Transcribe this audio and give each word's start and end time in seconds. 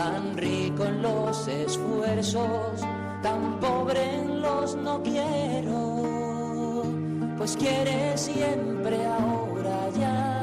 tan 0.00 0.34
rico 0.34 0.86
en 0.86 1.02
los 1.02 1.46
esfuerzos, 1.46 2.80
tan 3.22 3.60
pobre 3.60 4.14
en 4.14 4.40
los 4.40 4.74
no 4.74 5.02
quiero, 5.02 6.84
pues 7.36 7.54
quiere 7.54 8.16
siempre 8.16 8.96
ahora 9.04 9.90
ya. 9.98 10.36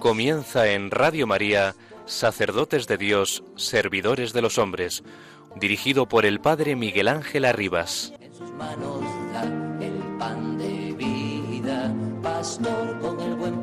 Comienza 0.00 0.66
en 0.66 0.90
Radio 0.90 1.28
María, 1.28 1.76
Sacerdotes 2.06 2.88
de 2.88 2.96
Dios, 2.96 3.44
Servidores 3.54 4.32
de 4.32 4.42
los 4.42 4.58
Hombres, 4.58 5.04
dirigido 5.54 6.06
por 6.06 6.26
el 6.26 6.40
Padre 6.40 6.74
Miguel 6.74 7.06
Ángel 7.06 7.44
Arribas. 7.44 8.12
En 8.18 8.34
sus 8.34 8.50
manos 8.50 9.00
da 9.32 9.44
el 9.80 10.18
pan 10.18 10.58
de 10.58 10.92
vida, 10.94 11.94
pastor 12.20 12.98
con 12.98 13.20
el 13.20 13.25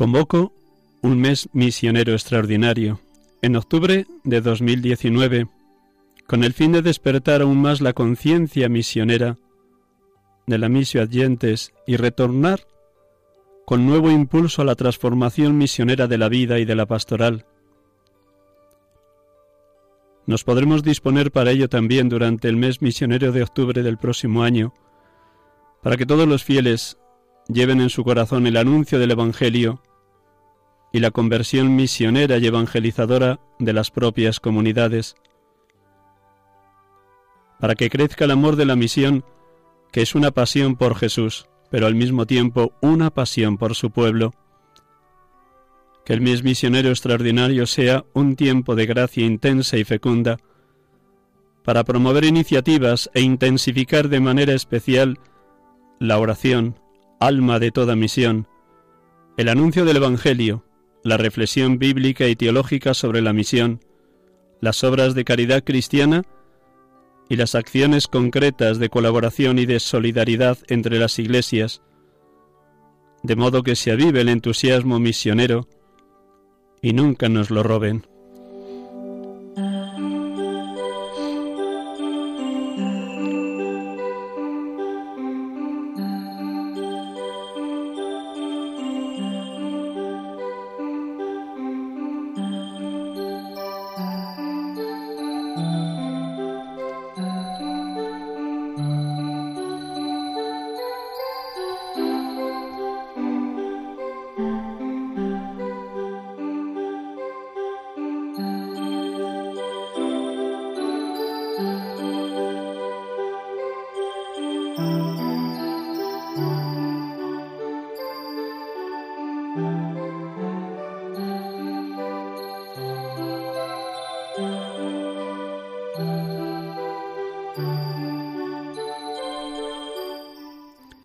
Convoco 0.00 0.54
un 1.02 1.20
mes 1.20 1.50
misionero 1.52 2.14
extraordinario 2.14 3.00
en 3.42 3.54
octubre 3.54 4.06
de 4.24 4.40
2019 4.40 5.46
con 6.26 6.42
el 6.42 6.54
fin 6.54 6.72
de 6.72 6.80
despertar 6.80 7.42
aún 7.42 7.60
más 7.60 7.82
la 7.82 7.92
conciencia 7.92 8.70
misionera 8.70 9.36
de 10.46 10.56
la 10.56 10.70
misión 10.70 11.02
adyentes 11.02 11.74
y 11.86 11.98
retornar 11.98 12.60
con 13.66 13.84
nuevo 13.84 14.10
impulso 14.10 14.62
a 14.62 14.64
la 14.64 14.74
transformación 14.74 15.58
misionera 15.58 16.06
de 16.06 16.16
la 16.16 16.30
vida 16.30 16.58
y 16.58 16.64
de 16.64 16.76
la 16.76 16.86
pastoral. 16.86 17.44
Nos 20.24 20.44
podremos 20.44 20.82
disponer 20.82 21.30
para 21.30 21.50
ello 21.50 21.68
también 21.68 22.08
durante 22.08 22.48
el 22.48 22.56
mes 22.56 22.80
misionero 22.80 23.32
de 23.32 23.42
octubre 23.42 23.82
del 23.82 23.98
próximo 23.98 24.44
año, 24.44 24.72
para 25.82 25.98
que 25.98 26.06
todos 26.06 26.26
los 26.26 26.42
fieles 26.42 26.96
lleven 27.48 27.82
en 27.82 27.90
su 27.90 28.02
corazón 28.02 28.46
el 28.46 28.56
anuncio 28.56 28.98
del 28.98 29.10
Evangelio 29.10 29.82
y 30.92 31.00
la 31.00 31.10
conversión 31.10 31.76
misionera 31.76 32.38
y 32.38 32.46
evangelizadora 32.46 33.40
de 33.58 33.72
las 33.72 33.90
propias 33.90 34.40
comunidades, 34.40 35.14
para 37.60 37.74
que 37.74 37.90
crezca 37.90 38.24
el 38.24 38.30
amor 38.30 38.56
de 38.56 38.64
la 38.64 38.74
misión, 38.74 39.24
que 39.92 40.02
es 40.02 40.14
una 40.14 40.30
pasión 40.30 40.76
por 40.76 40.96
Jesús, 40.96 41.46
pero 41.70 41.86
al 41.86 41.94
mismo 41.94 42.26
tiempo 42.26 42.72
una 42.80 43.10
pasión 43.10 43.58
por 43.58 43.74
su 43.74 43.90
pueblo. 43.90 44.32
Que 46.04 46.14
el 46.14 46.20
mes 46.20 46.42
misionero 46.42 46.88
extraordinario 46.88 47.66
sea 47.66 48.04
un 48.14 48.34
tiempo 48.34 48.74
de 48.74 48.86
gracia 48.86 49.24
intensa 49.24 49.76
y 49.76 49.84
fecunda, 49.84 50.38
para 51.62 51.84
promover 51.84 52.24
iniciativas 52.24 53.10
e 53.14 53.20
intensificar 53.20 54.08
de 54.08 54.20
manera 54.20 54.54
especial 54.54 55.18
la 55.98 56.18
oración, 56.18 56.80
alma 57.20 57.58
de 57.58 57.70
toda 57.70 57.94
misión, 57.94 58.48
el 59.36 59.48
anuncio 59.48 59.84
del 59.84 59.98
Evangelio, 59.98 60.64
la 61.02 61.16
reflexión 61.16 61.78
bíblica 61.78 62.28
y 62.28 62.36
teológica 62.36 62.94
sobre 62.94 63.22
la 63.22 63.32
misión, 63.32 63.80
las 64.60 64.84
obras 64.84 65.14
de 65.14 65.24
caridad 65.24 65.64
cristiana 65.64 66.24
y 67.28 67.36
las 67.36 67.54
acciones 67.54 68.06
concretas 68.06 68.78
de 68.78 68.88
colaboración 68.88 69.58
y 69.58 69.66
de 69.66 69.80
solidaridad 69.80 70.58
entre 70.68 70.98
las 70.98 71.18
iglesias, 71.18 71.82
de 73.22 73.36
modo 73.36 73.62
que 73.62 73.76
se 73.76 73.92
avive 73.92 74.20
el 74.20 74.28
entusiasmo 74.28 74.98
misionero 74.98 75.68
y 76.82 76.92
nunca 76.92 77.28
nos 77.28 77.50
lo 77.50 77.62
roben. 77.62 78.06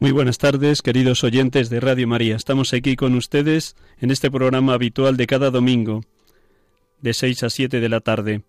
Muy 0.05 0.11
buenas 0.11 0.37
tardes, 0.37 0.83
queridos 0.83 1.23
oyentes 1.23 1.71
de 1.71 1.79
Radio 1.79 2.07
María. 2.07 2.35
Estamos 2.35 2.71
aquí 2.73 2.95
con 2.95 3.15
ustedes 3.15 3.75
en 3.99 4.11
este 4.11 4.29
programa 4.29 4.75
habitual 4.75 5.17
de 5.17 5.25
cada 5.25 5.49
domingo, 5.49 6.03
de 7.01 7.11
6 7.15 7.41
a 7.41 7.49
7 7.49 7.79
de 7.79 7.89
la 7.89 8.01
tarde. 8.01 8.43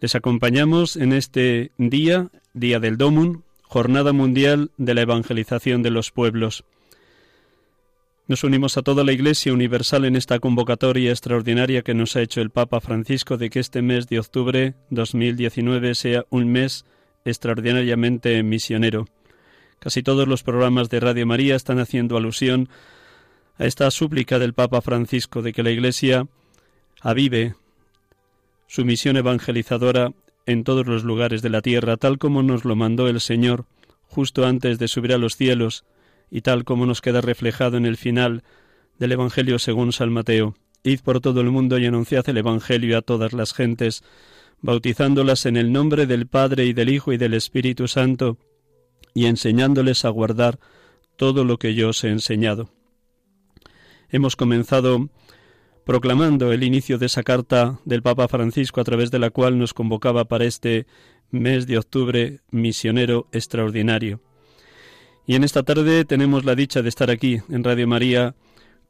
Les 0.00 0.14
acompañamos 0.14 0.94
en 0.94 1.12
este 1.12 1.72
día, 1.76 2.30
Día 2.54 2.78
del 2.78 2.98
Domun, 2.98 3.42
Jornada 3.62 4.12
Mundial 4.12 4.70
de 4.76 4.94
la 4.94 5.00
Evangelización 5.00 5.82
de 5.82 5.90
los 5.90 6.12
Pueblos. 6.12 6.62
Nos 8.28 8.44
unimos 8.44 8.76
a 8.76 8.82
toda 8.82 9.02
la 9.02 9.10
Iglesia 9.10 9.52
Universal 9.52 10.04
en 10.04 10.14
esta 10.14 10.38
convocatoria 10.38 11.10
extraordinaria 11.10 11.82
que 11.82 11.94
nos 11.94 12.14
ha 12.14 12.22
hecho 12.22 12.42
el 12.42 12.50
Papa 12.50 12.80
Francisco 12.80 13.38
de 13.38 13.50
que 13.50 13.58
este 13.58 13.82
mes 13.82 14.06
de 14.06 14.20
octubre 14.20 14.74
2019 14.90 15.96
sea 15.96 16.26
un 16.30 16.52
mes 16.52 16.84
extraordinariamente 17.24 18.40
misionero. 18.44 19.06
Casi 19.80 20.02
todos 20.02 20.28
los 20.28 20.42
programas 20.42 20.90
de 20.90 21.00
Radio 21.00 21.26
María 21.26 21.56
están 21.56 21.78
haciendo 21.78 22.18
alusión 22.18 22.68
a 23.58 23.64
esta 23.64 23.90
súplica 23.90 24.38
del 24.38 24.52
Papa 24.52 24.82
Francisco 24.82 25.40
de 25.40 25.54
que 25.54 25.62
la 25.62 25.70
Iglesia 25.70 26.26
avive 27.00 27.54
su 28.66 28.84
misión 28.84 29.16
evangelizadora 29.16 30.12
en 30.44 30.64
todos 30.64 30.86
los 30.86 31.02
lugares 31.02 31.40
de 31.40 31.48
la 31.48 31.62
tierra, 31.62 31.96
tal 31.96 32.18
como 32.18 32.42
nos 32.42 32.66
lo 32.66 32.76
mandó 32.76 33.08
el 33.08 33.20
Señor 33.20 33.64
justo 34.06 34.46
antes 34.46 34.78
de 34.78 34.86
subir 34.86 35.14
a 35.14 35.18
los 35.18 35.36
cielos 35.36 35.84
y 36.30 36.42
tal 36.42 36.64
como 36.64 36.84
nos 36.84 37.00
queda 37.00 37.22
reflejado 37.22 37.78
en 37.78 37.86
el 37.86 37.96
final 37.96 38.42
del 38.98 39.12
Evangelio 39.12 39.58
según 39.58 39.92
San 39.92 40.12
Mateo. 40.12 40.56
Id 40.82 41.00
por 41.00 41.20
todo 41.20 41.40
el 41.40 41.50
mundo 41.50 41.78
y 41.78 41.86
anunciad 41.86 42.28
el 42.28 42.36
Evangelio 42.36 42.98
a 42.98 43.02
todas 43.02 43.32
las 43.32 43.54
gentes. 43.54 44.02
bautizándolas 44.62 45.46
en 45.46 45.56
el 45.56 45.72
nombre 45.72 46.06
del 46.06 46.26
Padre 46.26 46.66
y 46.66 46.74
del 46.74 46.90
Hijo 46.90 47.14
y 47.14 47.16
del 47.16 47.32
Espíritu 47.32 47.88
Santo, 47.88 48.36
y 49.14 49.26
enseñándoles 49.26 50.04
a 50.04 50.08
guardar 50.10 50.58
todo 51.16 51.44
lo 51.44 51.58
que 51.58 51.74
yo 51.74 51.90
os 51.90 52.04
he 52.04 52.08
enseñado. 52.08 52.70
Hemos 54.08 54.36
comenzado 54.36 55.08
proclamando 55.84 56.52
el 56.52 56.62
inicio 56.62 56.98
de 56.98 57.06
esa 57.06 57.22
carta 57.22 57.80
del 57.84 58.02
Papa 58.02 58.28
Francisco 58.28 58.80
a 58.80 58.84
través 58.84 59.10
de 59.10 59.18
la 59.18 59.30
cual 59.30 59.58
nos 59.58 59.74
convocaba 59.74 60.24
para 60.24 60.44
este 60.44 60.86
mes 61.30 61.66
de 61.66 61.78
octubre 61.78 62.40
misionero 62.50 63.28
extraordinario. 63.32 64.20
Y 65.26 65.36
en 65.36 65.44
esta 65.44 65.62
tarde 65.62 66.04
tenemos 66.04 66.44
la 66.44 66.54
dicha 66.54 66.82
de 66.82 66.88
estar 66.88 67.10
aquí 67.10 67.40
en 67.48 67.64
Radio 67.64 67.86
María 67.86 68.34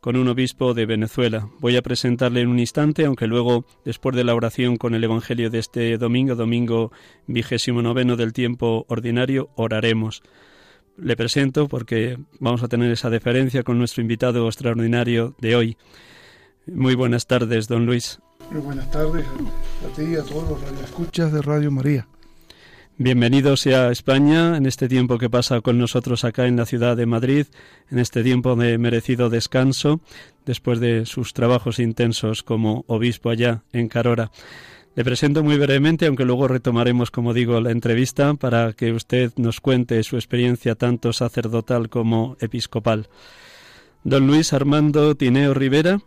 con 0.00 0.16
un 0.16 0.28
obispo 0.28 0.74
de 0.74 0.86
Venezuela. 0.86 1.48
Voy 1.60 1.76
a 1.76 1.82
presentarle 1.82 2.40
en 2.40 2.48
un 2.48 2.58
instante, 2.58 3.04
aunque 3.04 3.26
luego, 3.26 3.64
después 3.84 4.16
de 4.16 4.24
la 4.24 4.34
oración 4.34 4.76
con 4.76 4.94
el 4.94 5.04
Evangelio 5.04 5.50
de 5.50 5.58
este 5.58 5.98
domingo, 5.98 6.34
domingo 6.34 6.90
vigésimo 7.26 7.82
noveno 7.82 8.16
del 8.16 8.32
tiempo 8.32 8.86
ordinario, 8.88 9.50
oraremos. 9.56 10.22
Le 10.96 11.16
presento 11.16 11.68
porque 11.68 12.18
vamos 12.38 12.62
a 12.62 12.68
tener 12.68 12.90
esa 12.90 13.10
deferencia 13.10 13.62
con 13.62 13.78
nuestro 13.78 14.02
invitado 14.02 14.46
extraordinario 14.46 15.34
de 15.38 15.56
hoy. 15.56 15.76
Muy 16.66 16.94
buenas 16.94 17.26
tardes, 17.26 17.68
don 17.68 17.86
Luis. 17.86 18.20
Muy 18.50 18.60
buenas 18.60 18.90
tardes 18.90 19.26
a, 19.26 19.96
ti 19.96 20.02
y 20.02 20.16
a 20.16 20.22
todos 20.22 20.60
los 20.60 20.82
escuchas 20.82 21.32
de 21.32 21.42
Radio 21.42 21.70
María. 21.70 22.06
Bienvenido 23.02 23.56
sea 23.56 23.88
a 23.88 23.92
España 23.92 24.58
en 24.58 24.66
este 24.66 24.86
tiempo 24.86 25.16
que 25.16 25.30
pasa 25.30 25.62
con 25.62 25.78
nosotros 25.78 26.22
acá 26.22 26.46
en 26.46 26.56
la 26.56 26.66
ciudad 26.66 26.98
de 26.98 27.06
Madrid, 27.06 27.46
en 27.90 27.98
este 27.98 28.22
tiempo 28.22 28.54
de 28.56 28.76
merecido 28.76 29.30
descanso, 29.30 30.02
después 30.44 30.80
de 30.80 31.06
sus 31.06 31.32
trabajos 31.32 31.78
intensos 31.78 32.42
como 32.42 32.84
obispo 32.88 33.30
allá 33.30 33.62
en 33.72 33.88
Carora. 33.88 34.30
Le 34.96 35.02
presento 35.02 35.42
muy 35.42 35.56
brevemente, 35.56 36.04
aunque 36.04 36.26
luego 36.26 36.46
retomaremos, 36.46 37.10
como 37.10 37.32
digo, 37.32 37.58
la 37.62 37.70
entrevista 37.70 38.34
para 38.34 38.74
que 38.74 38.92
usted 38.92 39.32
nos 39.36 39.62
cuente 39.62 40.02
su 40.02 40.16
experiencia 40.16 40.74
tanto 40.74 41.14
sacerdotal 41.14 41.88
como 41.88 42.36
episcopal. 42.38 43.08
Don 44.04 44.26
Luis 44.26 44.52
Armando 44.52 45.14
Tineo 45.14 45.54
Rivera 45.54 46.02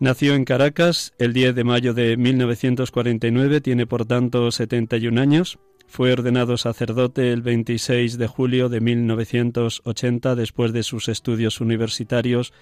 nació 0.00 0.34
en 0.34 0.46
Caracas 0.46 1.14
el 1.20 1.32
10 1.32 1.54
de 1.54 1.62
mayo 1.62 1.94
de 1.94 2.16
1949, 2.16 3.60
tiene 3.60 3.86
por 3.86 4.04
tanto 4.04 4.50
71 4.50 5.20
años. 5.20 5.60
Fue 5.86 6.12
ordenado 6.12 6.56
sacerdote 6.56 7.32
el 7.32 7.42
26 7.42 8.18
de 8.18 8.26
julio 8.26 8.68
de 8.68 8.80
1980 8.80 10.34
después 10.34 10.72
de 10.72 10.82
sus 10.82 11.08
estudios 11.08 11.60
universitarios 11.60 12.52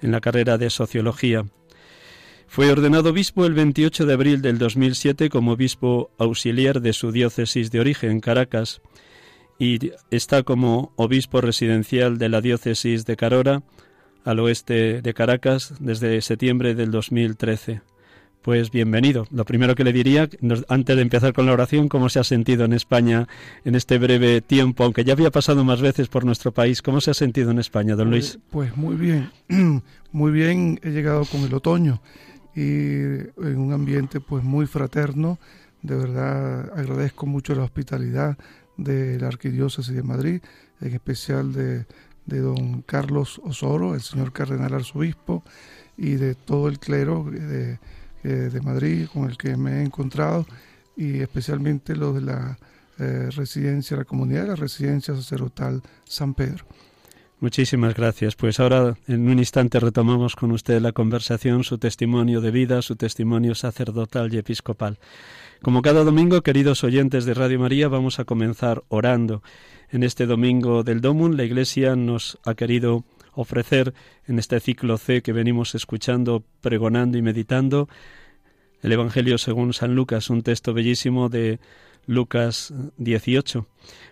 en 0.00 0.10
la 0.10 0.20
carrera 0.20 0.58
de 0.58 0.70
Sociología. 0.70 1.44
Fue 2.48 2.70
ordenado 2.70 3.10
obispo 3.10 3.46
el 3.46 3.54
28 3.54 4.04
de 4.04 4.12
abril 4.12 4.42
del 4.42 4.58
2007 4.58 5.30
como 5.30 5.52
obispo 5.52 6.10
auxiliar 6.18 6.80
de 6.82 6.92
su 6.92 7.12
diócesis 7.12 7.70
de 7.70 7.80
origen, 7.80 8.20
Caracas, 8.20 8.82
y 9.58 9.92
está 10.10 10.42
como 10.42 10.92
obispo 10.96 11.40
residencial 11.40 12.18
de 12.18 12.28
la 12.28 12.40
diócesis 12.40 13.06
de 13.06 13.16
Carora, 13.16 13.62
al 14.24 14.40
oeste 14.40 15.02
de 15.02 15.14
Caracas, 15.14 15.74
desde 15.80 16.20
septiembre 16.20 16.74
del 16.74 16.90
2013. 16.90 17.80
Pues 18.42 18.72
bienvenido. 18.72 19.28
Lo 19.30 19.44
primero 19.44 19.76
que 19.76 19.84
le 19.84 19.92
diría, 19.92 20.28
antes 20.68 20.96
de 20.96 21.02
empezar 21.02 21.32
con 21.32 21.46
la 21.46 21.52
oración, 21.52 21.88
cómo 21.88 22.08
se 22.08 22.18
ha 22.18 22.24
sentido 22.24 22.64
en 22.64 22.72
España 22.72 23.28
en 23.64 23.76
este 23.76 23.98
breve 23.98 24.40
tiempo, 24.40 24.82
aunque 24.82 25.04
ya 25.04 25.12
había 25.12 25.30
pasado 25.30 25.62
más 25.62 25.80
veces 25.80 26.08
por 26.08 26.24
nuestro 26.24 26.50
país. 26.50 26.82
¿Cómo 26.82 27.00
se 27.00 27.12
ha 27.12 27.14
sentido 27.14 27.52
en 27.52 27.60
España, 27.60 27.94
don 27.94 28.10
Luis? 28.10 28.40
Pues, 28.50 28.72
pues 28.72 28.76
muy 28.76 28.96
bien, 28.96 29.30
muy 30.12 30.32
bien. 30.32 30.80
He 30.82 30.90
llegado 30.90 31.24
con 31.24 31.42
el 31.42 31.54
otoño 31.54 32.02
y 32.56 32.62
en 32.62 33.58
un 33.58 33.72
ambiente 33.72 34.18
pues 34.18 34.42
muy 34.42 34.66
fraterno. 34.66 35.38
De 35.82 35.94
verdad 35.94 36.76
agradezco 36.76 37.26
mucho 37.26 37.54
la 37.54 37.62
hospitalidad 37.62 38.38
de 38.76 39.20
la 39.20 39.28
Arquidiócesis 39.28 39.94
de 39.94 40.02
Madrid, 40.02 40.42
en 40.80 40.92
especial 40.92 41.52
de, 41.52 41.86
de 42.26 42.40
don 42.40 42.82
Carlos 42.82 43.40
Osoro, 43.44 43.94
el 43.94 44.00
señor 44.00 44.32
cardenal 44.32 44.74
arzobispo, 44.74 45.44
y 45.96 46.14
de 46.14 46.34
todo 46.34 46.66
el 46.66 46.80
clero 46.80 47.24
de 47.30 47.74
eh, 47.74 47.78
de 48.28 48.60
Madrid 48.60 49.06
con 49.12 49.28
el 49.28 49.36
que 49.36 49.56
me 49.56 49.80
he 49.80 49.82
encontrado 49.82 50.46
y 50.96 51.20
especialmente 51.20 51.96
los 51.96 52.14
de 52.14 52.20
la 52.20 52.58
eh, 52.98 53.30
residencia, 53.34 53.96
la 53.96 54.04
comunidad 54.04 54.42
de 54.42 54.48
la 54.48 54.56
residencia 54.56 55.14
sacerdotal 55.14 55.82
San 56.04 56.34
Pedro. 56.34 56.64
Muchísimas 57.40 57.94
gracias. 57.94 58.36
Pues 58.36 58.60
ahora 58.60 58.96
en 59.08 59.28
un 59.28 59.38
instante 59.40 59.80
retomamos 59.80 60.36
con 60.36 60.52
usted 60.52 60.80
la 60.80 60.92
conversación, 60.92 61.64
su 61.64 61.78
testimonio 61.78 62.40
de 62.40 62.52
vida, 62.52 62.82
su 62.82 62.94
testimonio 62.94 63.56
sacerdotal 63.56 64.32
y 64.32 64.38
episcopal. 64.38 64.98
Como 65.60 65.82
cada 65.82 66.04
domingo, 66.04 66.42
queridos 66.42 66.84
oyentes 66.84 67.24
de 67.24 67.34
Radio 67.34 67.58
María, 67.58 67.88
vamos 67.88 68.20
a 68.20 68.24
comenzar 68.24 68.84
orando. 68.88 69.42
En 69.90 70.04
este 70.04 70.26
domingo 70.26 70.84
del 70.84 71.00
Domun, 71.00 71.36
la 71.36 71.44
Iglesia 71.44 71.96
nos 71.96 72.38
ha 72.44 72.54
querido 72.54 73.04
ofrecer 73.32 73.94
en 74.26 74.38
este 74.38 74.60
ciclo 74.60 74.98
C 74.98 75.22
que 75.22 75.32
venimos 75.32 75.74
escuchando, 75.74 76.44
pregonando 76.60 77.18
y 77.18 77.22
meditando, 77.22 77.88
el 78.82 78.92
Evangelio 78.92 79.38
según 79.38 79.72
San 79.72 79.94
Lucas, 79.94 80.28
un 80.30 80.42
texto 80.42 80.74
bellísimo 80.74 81.28
de 81.28 81.60
Lucas 82.06 82.74
18. 82.96 83.66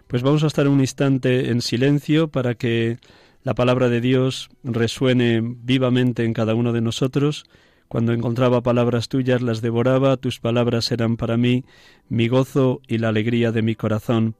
Pues 0.06 0.22
vamos 0.22 0.44
a 0.44 0.46
estar 0.46 0.68
un 0.68 0.80
instante 0.80 1.50
en 1.50 1.60
silencio 1.60 2.28
para 2.28 2.54
que 2.54 2.98
la 3.42 3.54
palabra 3.54 3.88
de 3.88 4.00
Dios 4.00 4.50
resuene 4.62 5.40
vivamente 5.42 6.24
en 6.24 6.34
cada 6.34 6.54
uno 6.54 6.72
de 6.72 6.80
nosotros. 6.80 7.44
Cuando 7.88 8.12
encontraba 8.12 8.60
palabras 8.60 9.08
tuyas 9.08 9.42
las 9.42 9.62
devoraba, 9.62 10.16
tus 10.16 10.38
palabras 10.38 10.92
eran 10.92 11.16
para 11.16 11.36
mí 11.36 11.64
mi 12.08 12.28
gozo 12.28 12.80
y 12.86 12.98
la 12.98 13.08
alegría 13.08 13.50
de 13.50 13.62
mi 13.62 13.74
corazón. 13.74 14.36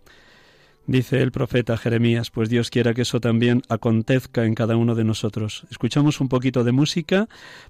Dice 0.90 1.22
el 1.22 1.31
profeta 1.31 1.76
Jeremías, 1.76 2.32
pues 2.32 2.48
Dios 2.48 2.69
quiera 2.69 2.94
que 2.94 3.02
eso 3.02 3.20
también 3.20 3.62
acontezca 3.69 4.44
en 4.44 4.56
cada 4.56 4.76
uno 4.76 4.96
de 4.96 5.04
nosotros. 5.04 5.64
Escuchamos 5.70 6.20
un 6.20 6.28
poquito 6.28 6.64
de 6.64 6.72
música 6.72 7.28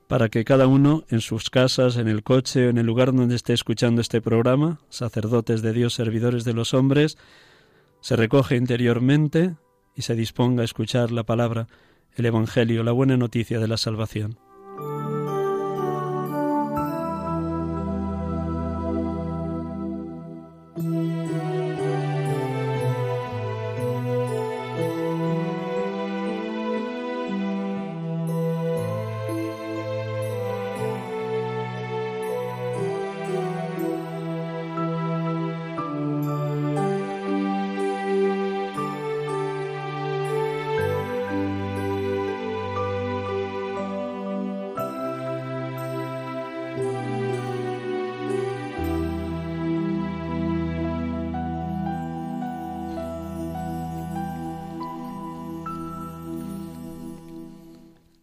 para 0.08 0.30
que 0.30 0.42
cada 0.42 0.66
uno 0.66 1.04
en 1.10 1.20
sus 1.20 1.50
casas, 1.50 1.98
en 1.98 2.08
el 2.08 2.22
coche, 2.22 2.70
en 2.70 2.78
el 2.78 2.86
lugar 2.86 3.12
donde 3.12 3.36
esté 3.36 3.52
escuchando 3.52 4.00
este 4.00 4.22
programa, 4.22 4.80
sacerdotes 4.88 5.60
de 5.60 5.74
Dios, 5.74 5.92
servidores 5.92 6.44
de 6.44 6.54
los 6.54 6.72
hombres, 6.72 7.18
se 8.00 8.16
recoge 8.16 8.56
interiormente 8.56 9.54
y 9.94 10.00
se 10.00 10.14
disponga 10.14 10.62
a 10.62 10.64
escuchar 10.64 11.10
la 11.10 11.24
palabra, 11.24 11.66
el 12.16 12.24
Evangelio, 12.24 12.82
la 12.84 12.92
buena 12.92 13.18
noticia 13.18 13.60
de 13.60 13.68
la 13.68 13.76
salvación. 13.76 14.38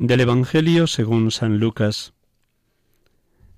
Del 0.08 0.22
Evangelio 0.22 0.88
según 0.88 1.32
San 1.32 1.58
Lucas. 1.58 2.14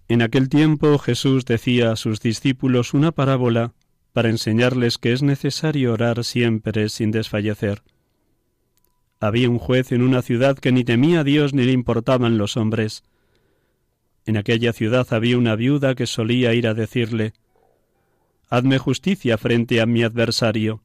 En 0.07 0.23
aquel 0.23 0.49
tiempo 0.49 0.97
Jesús 0.97 1.45
decía 1.45 1.91
a 1.91 1.95
sus 1.95 2.21
discípulos 2.21 2.95
una 2.95 3.11
parábola 3.11 3.75
para 4.13 4.29
enseñarles 4.29 4.97
que 4.97 5.13
es 5.13 5.21
necesario 5.21 5.93
orar 5.93 6.23
siempre 6.23 6.89
sin 6.89 7.11
desfallecer. 7.11 7.83
Había 9.19 9.47
un 9.47 9.59
juez 9.59 9.91
en 9.91 10.01
una 10.01 10.23
ciudad 10.23 10.57
que 10.57 10.71
ni 10.71 10.83
temía 10.83 11.19
a 11.19 11.23
Dios 11.23 11.53
ni 11.53 11.65
le 11.65 11.71
importaban 11.71 12.39
los 12.39 12.57
hombres. 12.57 13.03
En 14.25 14.35
aquella 14.35 14.73
ciudad 14.73 15.05
había 15.11 15.37
una 15.37 15.55
viuda 15.55 15.93
que 15.93 16.07
solía 16.07 16.55
ir 16.55 16.65
a 16.65 16.73
decirle 16.73 17.33
Hazme 18.49 18.79
justicia 18.79 19.37
frente 19.37 19.81
a 19.81 19.85
mi 19.85 20.01
adversario. 20.01 20.81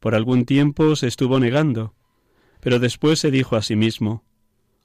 Por 0.00 0.16
algún 0.16 0.46
tiempo 0.46 0.96
se 0.96 1.06
estuvo 1.06 1.38
negando, 1.38 1.94
pero 2.58 2.80
después 2.80 3.20
se 3.20 3.30
dijo 3.30 3.54
a 3.54 3.62
sí 3.62 3.76
mismo 3.76 4.24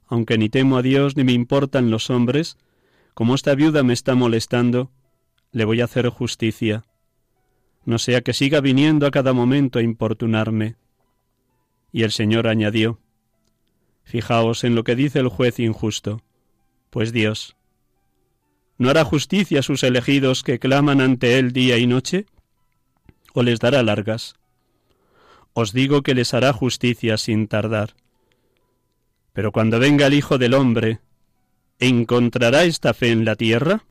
aunque 0.06 0.38
ni 0.38 0.48
temo 0.48 0.76
a 0.76 0.82
Dios 0.82 1.16
ni 1.16 1.24
me 1.24 1.32
importan 1.32 1.90
los 1.90 2.10
hombres, 2.10 2.56
como 3.14 3.34
esta 3.34 3.54
viuda 3.54 3.82
me 3.82 3.92
está 3.92 4.14
molestando, 4.14 4.90
le 5.52 5.64
voy 5.64 5.80
a 5.80 5.84
hacer 5.84 6.08
justicia, 6.08 6.84
no 7.84 7.98
sea 7.98 8.22
que 8.22 8.32
siga 8.32 8.60
viniendo 8.60 9.06
a 9.06 9.10
cada 9.10 9.32
momento 9.32 9.78
a 9.78 9.82
importunarme. 9.82 10.76
Y 11.92 12.02
el 12.02 12.12
Señor 12.12 12.48
añadió, 12.48 12.98
Fijaos 14.02 14.64
en 14.64 14.74
lo 14.74 14.84
que 14.84 14.96
dice 14.96 15.20
el 15.20 15.28
juez 15.28 15.58
injusto, 15.60 16.22
pues 16.90 17.12
Dios, 17.12 17.56
¿No 18.76 18.90
hará 18.90 19.04
justicia 19.04 19.60
a 19.60 19.62
sus 19.62 19.84
elegidos 19.84 20.42
que 20.42 20.58
claman 20.58 21.00
ante 21.00 21.38
él 21.38 21.52
día 21.52 21.78
y 21.78 21.86
noche? 21.86 22.26
¿O 23.32 23.42
les 23.42 23.60
dará 23.60 23.82
largas? 23.82 24.34
Os 25.52 25.72
digo 25.72 26.02
que 26.02 26.14
les 26.14 26.34
hará 26.34 26.52
justicia 26.52 27.16
sin 27.16 27.46
tardar. 27.46 27.94
Pero 29.34 29.50
cuando 29.50 29.80
venga 29.80 30.06
el 30.06 30.14
Hijo 30.14 30.38
del 30.38 30.54
Hombre, 30.54 31.00
¿encontrará 31.80 32.62
esta 32.62 32.94
fe 32.94 33.10
en 33.10 33.24
la 33.24 33.34
tierra? 33.34 33.82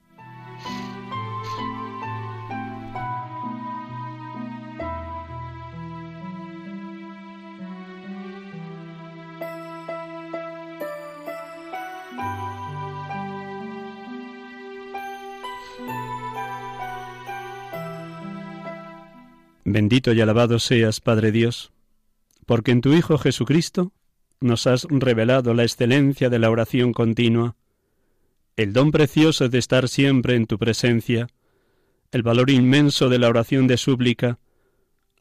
Bendito 19.66 20.14
y 20.14 20.22
alabado 20.22 20.60
seas, 20.60 21.02
Padre 21.02 21.34
Dios, 21.34 21.74
porque 22.46 22.72
en 22.72 22.80
tu 22.80 22.94
Hijo 22.94 23.18
Jesucristo 23.18 23.92
nos 24.44 24.68
has 24.68 24.86
revelado 24.90 25.54
la 25.54 25.64
excelencia 25.64 26.30
de 26.30 26.38
la 26.38 26.52
oración 26.52 26.92
continua, 26.92 27.56
el 28.58 28.74
don 28.74 28.92
precioso 28.92 29.48
de 29.48 29.58
estar 29.58 29.88
siempre 29.88 30.36
en 30.36 30.46
tu 30.46 30.60
presencia, 30.60 31.28
el 32.12 32.24
valor 32.24 32.50
inmenso 32.50 33.10
de 33.10 33.20
la 33.20 33.30
oración 33.30 33.68
de 33.68 33.78
súplica, 33.78 34.40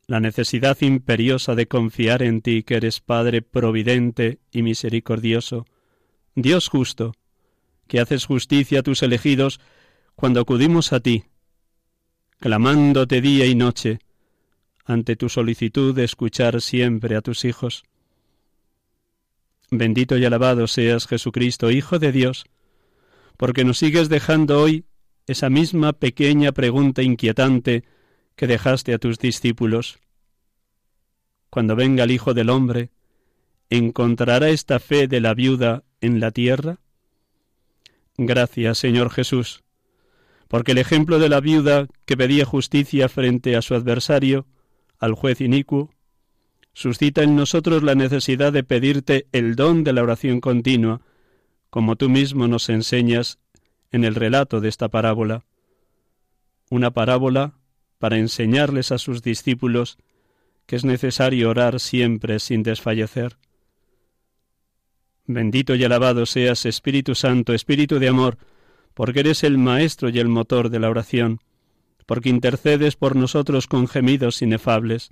la 0.07 0.19
necesidad 0.21 0.77
imperiosa 0.81 1.55
de 1.55 1.69
confiar 1.69 2.23
en 2.23 2.43
ti 2.43 2.65
que 2.65 2.75
eres 2.75 3.01
Padre 3.01 3.43
providente 3.43 4.41
y 4.51 4.63
misericordioso, 4.63 5.67
Dios 6.35 6.69
justo, 6.69 7.15
que 7.87 8.01
haces 8.01 8.27
justicia 8.27 8.81
a 8.81 8.83
tus 8.83 9.03
elegidos 9.03 9.61
cuando 10.17 10.41
acudimos 10.41 10.93
a 10.93 11.01
ti, 11.01 11.25
clamándote 12.41 13.21
día 13.21 13.47
y 13.47 13.55
noche, 13.55 14.01
ante 14.85 15.15
tu 15.15 15.29
solicitud 15.29 15.95
de 15.95 16.05
escuchar 16.05 16.61
siempre 16.61 17.15
a 17.15 17.23
tus 17.23 17.45
hijos. 17.45 17.85
Bendito 19.75 20.19
y 20.19 20.25
alabado 20.27 20.67
seas 20.67 21.07
Jesucristo, 21.07 21.71
Hijo 21.71 21.99
de 21.99 22.13
Dios, 22.13 22.45
porque 23.39 23.65
nos 23.65 23.79
sigues 23.79 24.11
dejando 24.11 24.61
hoy 24.61 24.85
esa 25.27 25.49
misma 25.49 25.95
pequeña 25.95 26.53
pregunta 26.53 27.01
inquietante 27.01 27.83
que 28.37 28.47
dejaste 28.47 28.93
a 28.93 28.99
tus 28.99 29.19
discípulos. 29.19 29.99
Cuando 31.49 31.75
venga 31.75 32.05
el 32.05 32.11
Hijo 32.11 32.35
del 32.35 32.51
Hombre, 32.51 32.91
¿encontrará 33.71 34.51
esta 34.51 34.79
fe 34.79 35.09
de 35.09 35.23
la 35.23 35.33
viuda 35.33 35.85
en 36.03 36.21
la 36.21 36.33
tierra? 36.33 36.79
Gracias, 38.19 38.77
Señor 38.77 39.09
Jesús, 39.09 39.65
porque 40.49 40.73
el 40.73 40.79
ejemplo 40.79 41.19
de 41.19 41.31
la 41.31 41.41
viuda 41.41 41.87
que 42.05 42.19
pedía 42.19 42.45
justicia 42.45 43.09
frente 43.09 43.57
a 43.57 43.63
su 43.63 43.75
adversario 43.75 44.47
al 44.99 45.15
juez 45.15 45.41
inicuo, 45.41 45.95
suscita 46.73 47.23
en 47.23 47.37
nosotros 47.37 47.83
la 47.83 47.95
necesidad 47.95 48.53
de 48.53 48.65
pedirte 48.65 49.27
el 49.33 49.57
don 49.57 49.85
de 49.85 49.93
la 49.93 50.03
oración 50.03 50.41
continua, 50.41 51.01
como 51.71 51.97
tú 51.97 52.09
mismo 52.09 52.49
nos 52.49 52.69
enseñas 52.69 53.39
en 53.91 54.05
el 54.05 54.15
relato 54.15 54.61
de 54.61 54.69
esta 54.69 54.89
parábola. 54.89 55.45
Una 56.71 56.91
parábola 56.91 57.55
para 57.99 58.19
enseñarles 58.19 58.93
a 58.93 58.99
sus 58.99 59.23
discípulos 59.23 59.99
que 60.67 60.77
es 60.77 60.85
necesario 60.85 61.51
orar 61.51 61.81
siempre 61.81 62.39
sin 62.39 62.63
desfallecer. 62.63 63.37
Bendito 65.27 65.75
y 65.75 65.85
alabado 65.85 66.27
seas, 66.27 66.67
Espíritu 66.67 67.15
Santo, 67.15 67.53
Espíritu 67.53 67.99
de 67.99 68.09
amor, 68.09 68.39
porque 68.95 69.21
eres 69.21 69.45
el 69.45 69.59
Maestro 69.59 70.09
y 70.09 70.19
el 70.19 70.29
motor 70.29 70.69
de 70.71 70.81
la 70.81 70.91
oración 70.91 71.41
porque 72.07 72.29
intercedes 72.29 72.97
por 72.97 73.17
nosotros 73.17 73.67
con 73.67 73.89
gemidos 73.89 74.43
inefables. 74.43 75.11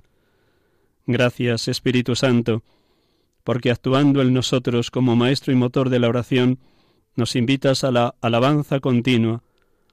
Gracias, 1.05 1.67
Espíritu 1.67 2.15
Santo, 2.15 2.63
porque 3.43 3.71
actuando 3.71 4.21
en 4.21 4.33
nosotros 4.33 4.91
como 4.91 5.15
Maestro 5.15 5.51
y 5.51 5.55
motor 5.55 5.89
de 5.89 5.99
la 5.99 6.09
oración, 6.09 6.59
nos 7.15 7.35
invitas 7.35 7.83
a 7.83 7.91
la 7.91 8.15
alabanza 8.21 8.79
continua, 8.79 9.43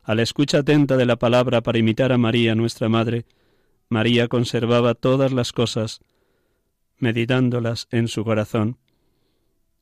a 0.03 0.15
la 0.15 0.23
escucha 0.23 0.59
atenta 0.59 0.97
de 0.97 1.07
la 1.07 1.17
palabra 1.17 1.63
para 1.63 1.79
imitar 1.79 2.13
a 2.13 2.19
María, 2.19 2.55
nuestra 2.55 2.89
Madre. 2.89 3.27
María 3.89 4.29
conservaba 4.29 4.95
todas 4.95 5.33
las 5.33 5.53
cosas, 5.53 6.01
meditándolas 6.99 7.89
en 7.91 8.09
su 8.09 8.25
corazón. 8.25 8.79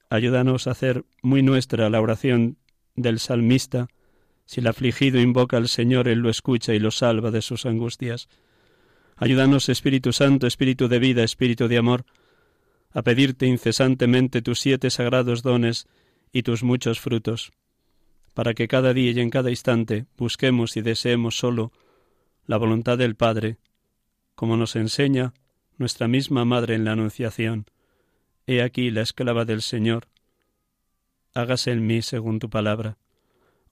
Ayúdanos 0.08 0.66
a 0.66 0.70
hacer 0.72 1.04
muy 1.22 1.42
nuestra 1.42 1.90
la 1.90 2.00
oración 2.00 2.56
del 2.94 3.18
salmista, 3.18 3.88
si 4.46 4.60
el 4.60 4.68
afligido 4.68 5.20
invoca 5.20 5.56
al 5.56 5.68
Señor, 5.68 6.06
Él 6.06 6.20
lo 6.20 6.30
escucha 6.30 6.72
y 6.72 6.78
lo 6.78 6.92
salva 6.92 7.32
de 7.32 7.42
sus 7.42 7.66
angustias. 7.66 8.28
Ayúdanos, 9.16 9.70
Espíritu 9.70 10.12
Santo, 10.12 10.46
Espíritu 10.46 10.88
de 10.88 10.98
vida, 10.98 11.24
Espíritu 11.24 11.68
de 11.68 11.78
amor, 11.78 12.04
a 12.92 13.00
pedirte 13.02 13.46
incesantemente 13.46 14.42
tus 14.42 14.60
siete 14.60 14.90
sagrados 14.90 15.42
dones 15.42 15.86
y 16.32 16.42
tus 16.42 16.62
muchos 16.62 17.00
frutos, 17.00 17.52
para 18.34 18.52
que 18.52 18.68
cada 18.68 18.92
día 18.92 19.12
y 19.12 19.20
en 19.20 19.30
cada 19.30 19.48
instante 19.48 20.04
busquemos 20.18 20.76
y 20.76 20.82
deseemos 20.82 21.38
solo 21.38 21.72
la 22.44 22.58
voluntad 22.58 22.98
del 22.98 23.16
Padre, 23.16 23.56
como 24.34 24.58
nos 24.58 24.76
enseña 24.76 25.32
nuestra 25.78 26.08
misma 26.08 26.44
Madre 26.44 26.74
en 26.74 26.84
la 26.84 26.92
Anunciación. 26.92 27.66
He 28.46 28.62
aquí 28.62 28.90
la 28.90 29.00
esclava 29.00 29.46
del 29.46 29.62
Señor. 29.62 30.08
Hágase 31.34 31.72
en 31.72 31.86
mí 31.86 32.02
según 32.02 32.38
tu 32.38 32.50
palabra. 32.50 32.98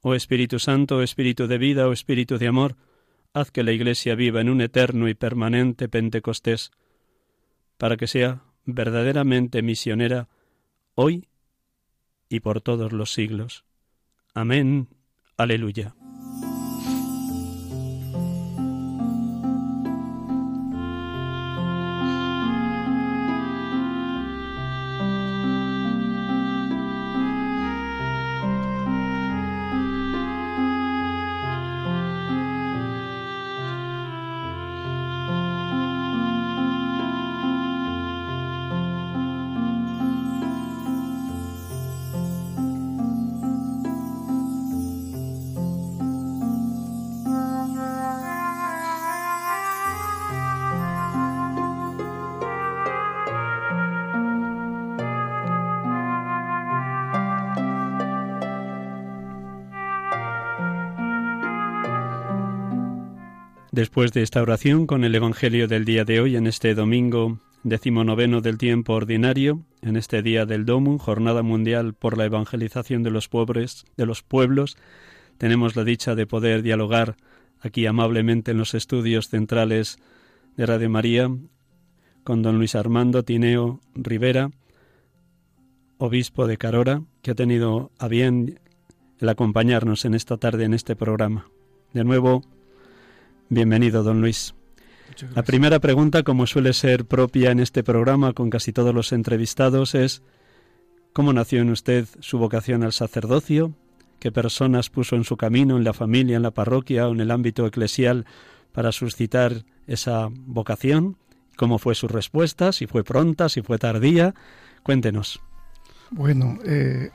Oh 0.00 0.14
Espíritu 0.14 0.58
Santo, 0.58 1.02
Espíritu 1.02 1.46
de 1.46 1.58
vida, 1.58 1.86
oh 1.86 1.92
Espíritu 1.92 2.38
de 2.38 2.48
amor, 2.48 2.76
haz 3.34 3.50
que 3.50 3.64
la 3.64 3.72
Iglesia 3.72 4.14
viva 4.14 4.40
en 4.40 4.48
un 4.48 4.60
eterno 4.60 5.08
y 5.08 5.14
permanente 5.14 5.88
Pentecostés, 5.88 6.70
para 7.76 7.96
que 7.96 8.06
sea 8.06 8.44
verdaderamente 8.64 9.60
misionera 9.60 10.28
hoy 10.94 11.28
y 12.28 12.40
por 12.40 12.62
todos 12.62 12.92
los 12.92 13.12
siglos. 13.12 13.64
Amén. 14.32 14.88
Aleluya. 15.36 15.94
Después 63.75 64.12
de 64.12 64.23
esta 64.23 64.40
oración 64.40 64.87
con 64.87 65.02
el 65.02 65.16
Evangelio 65.16 65.66
del 65.66 65.85
día 65.85 66.04
de 66.04 66.21
hoy, 66.21 66.37
en 66.37 66.47
este 66.47 66.76
domingo 66.76 67.40
decimonoveno 67.64 68.40
del 68.40 68.57
tiempo 68.57 68.93
ordinario, 68.93 69.62
en 69.83 69.97
este 69.97 70.23
día 70.23 70.47
del 70.47 70.64
Domum, 70.64 70.99
Jornada 70.99 71.43
Mundial 71.43 71.93
por 71.93 72.16
la 72.16 72.25
Evangelización 72.25 73.02
de 73.02 73.11
los 73.11 73.28
Pobres, 73.28 73.85
de 73.97 74.07
los 74.07 74.23
Pueblos, 74.23 74.76
tenemos 75.38 75.75
la 75.75 75.83
dicha 75.83 76.14
de 76.14 76.25
poder 76.25 76.62
dialogar 76.62 77.16
aquí 77.59 77.85
amablemente 77.87 78.52
en 78.52 78.59
los 78.59 78.75
estudios 78.75 79.28
centrales 79.28 79.99
de 80.57 80.66
Radio 80.66 80.88
María 80.88 81.28
con 82.23 82.43
don 82.43 82.59
Luis 82.59 82.76
Armando 82.76 83.25
Tineo 83.25 83.81
Rivera, 83.97 84.52
obispo 85.99 86.47
de 86.47 86.59
Carora, 86.59 87.02
que 87.23 87.33
ha 87.33 87.35
tenido 87.35 87.90
a 87.99 88.07
bien 88.07 88.61
el 89.19 89.28
acompañarnos 89.28 90.04
en 90.04 90.14
esta 90.14 90.37
tarde 90.37 90.62
en 90.62 90.75
este 90.75 90.95
programa. 90.95 91.49
De 91.93 92.04
nuevo, 92.04 92.45
Bienvenido, 93.48 94.02
don 94.02 94.20
Luis. 94.20 94.54
La 95.34 95.42
primera 95.42 95.78
pregunta, 95.78 96.22
como 96.22 96.46
suele 96.46 96.72
ser 96.72 97.04
propia 97.04 97.50
en 97.50 97.60
este 97.60 97.84
programa 97.84 98.32
con 98.32 98.50
casi 98.50 98.72
todos 98.72 98.94
los 98.94 99.12
entrevistados, 99.12 99.94
es 99.94 100.22
¿cómo 101.12 101.32
nació 101.32 101.60
en 101.60 101.70
usted 101.70 102.08
su 102.20 102.38
vocación 102.38 102.82
al 102.82 102.92
sacerdocio? 102.92 103.74
¿Qué 104.18 104.32
personas 104.32 104.88
puso 104.88 105.16
en 105.16 105.24
su 105.24 105.36
camino, 105.36 105.76
en 105.76 105.84
la 105.84 105.92
familia, 105.92 106.36
en 106.36 106.42
la 106.42 106.52
parroquia 106.52 107.06
o 107.06 107.12
en 107.12 107.20
el 107.20 107.30
ámbito 107.30 107.66
eclesial 107.66 108.24
para 108.72 108.92
suscitar 108.92 109.64
esa 109.86 110.28
vocación? 110.30 111.16
¿Cómo 111.56 111.78
fue 111.78 111.94
su 111.94 112.08
respuesta? 112.08 112.72
¿Si 112.72 112.86
fue 112.86 113.04
pronta? 113.04 113.48
¿Si 113.48 113.62
fue 113.62 113.78
tardía? 113.78 114.34
Cuéntenos. 114.82 115.40
Bueno, 116.10 116.58
eh, 116.64 117.10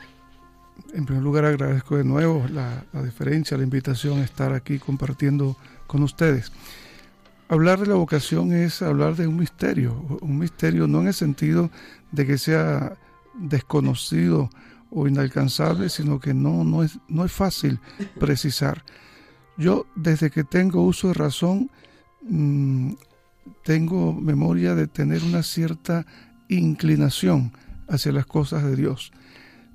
en 0.94 1.06
primer 1.06 1.24
lugar 1.24 1.46
agradezco 1.46 1.98
de 1.98 2.04
nuevo 2.04 2.46
la, 2.52 2.86
la 2.94 3.04
diferencia, 3.04 3.58
la 3.58 3.64
invitación 3.64 4.20
a 4.20 4.24
estar 4.24 4.54
aquí 4.54 4.80
compartiendo 4.80 5.58
con 5.90 6.04
ustedes. 6.04 6.52
Hablar 7.50 7.80
de 7.80 7.88
la 7.88 7.96
vocación 7.96 8.54
es 8.54 8.84
hablar 8.84 9.16
de 9.16 9.26
un 9.26 9.38
misterio, 9.38 10.20
un 10.22 10.38
misterio 10.38 10.88
no 10.88 11.02
en 11.02 11.08
el 11.08 11.16
sentido 11.16 11.72
de 12.12 12.28
que 12.28 12.38
sea 12.38 12.94
desconocido 13.34 14.52
o 14.92 15.08
inalcanzable, 15.08 15.90
sino 15.90 16.20
que 16.20 16.36
no, 16.36 16.64
no, 16.64 16.84
es, 16.84 17.00
no 17.08 17.26
es 17.26 17.32
fácil 17.32 17.80
precisar. 18.20 18.84
Yo 19.58 19.88
desde 19.96 20.30
que 20.30 20.44
tengo 20.44 20.84
uso 20.84 21.08
de 21.08 21.16
razón, 21.16 21.72
mmm, 22.22 22.92
tengo 23.64 24.14
memoria 24.14 24.76
de 24.76 24.86
tener 24.86 25.24
una 25.24 25.42
cierta 25.42 26.06
inclinación 26.50 27.52
hacia 27.88 28.12
las 28.12 28.28
cosas 28.28 28.64
de 28.64 28.76
Dios. 28.76 29.12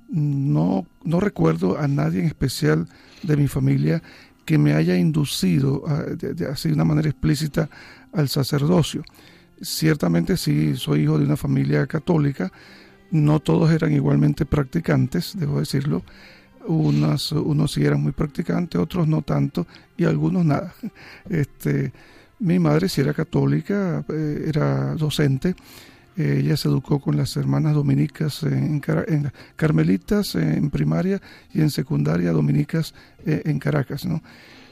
No, 0.07 0.87
no 1.03 1.19
recuerdo 1.19 1.77
a 1.77 1.89
nadie 1.89 2.21
en 2.21 2.27
especial 2.27 2.87
de 3.23 3.35
mi 3.35 3.49
familia 3.49 4.01
que 4.45 4.57
me 4.57 4.73
haya 4.73 4.95
inducido 4.95 5.83
a, 5.87 6.03
de, 6.03 6.45
así 6.47 6.69
de 6.69 6.75
una 6.75 6.85
manera 6.85 7.09
explícita 7.09 7.69
al 8.13 8.29
sacerdocio. 8.29 9.03
Ciertamente 9.61 10.37
sí, 10.37 10.75
soy 10.75 11.03
hijo 11.03 11.17
de 11.17 11.25
una 11.25 11.37
familia 11.37 11.87
católica, 11.87 12.51
no 13.11 13.39
todos 13.39 13.71
eran 13.71 13.93
igualmente 13.93 14.45
practicantes, 14.45 15.37
debo 15.37 15.59
decirlo. 15.59 16.03
Unos, 16.67 17.31
unos 17.31 17.73
sí 17.73 17.85
eran 17.85 18.01
muy 18.01 18.11
practicantes, 18.11 18.81
otros 18.81 19.07
no 19.07 19.21
tanto, 19.21 19.67
y 19.97 20.05
algunos 20.05 20.45
nada. 20.45 20.73
Este, 21.29 21.93
mi 22.39 22.59
madre 22.59 22.89
sí 22.89 23.01
era 23.01 23.13
católica, 23.13 24.03
eh, 24.09 24.45
era 24.47 24.95
docente. 24.95 25.55
Eh, 26.17 26.41
ella 26.41 26.55
se 26.55 26.69
educó 26.69 26.99
con 26.99 27.17
las 27.17 27.35
hermanas 27.35 27.73
dominicas 27.73 28.43
en, 28.43 28.81
en, 29.07 29.31
carmelitas 29.55 30.35
en 30.35 30.69
primaria 30.69 31.21
y 31.53 31.61
en 31.61 31.69
secundaria 31.69 32.31
dominicas 32.31 32.93
eh, 33.25 33.41
en 33.45 33.59
Caracas. 33.59 34.05
¿no? 34.05 34.21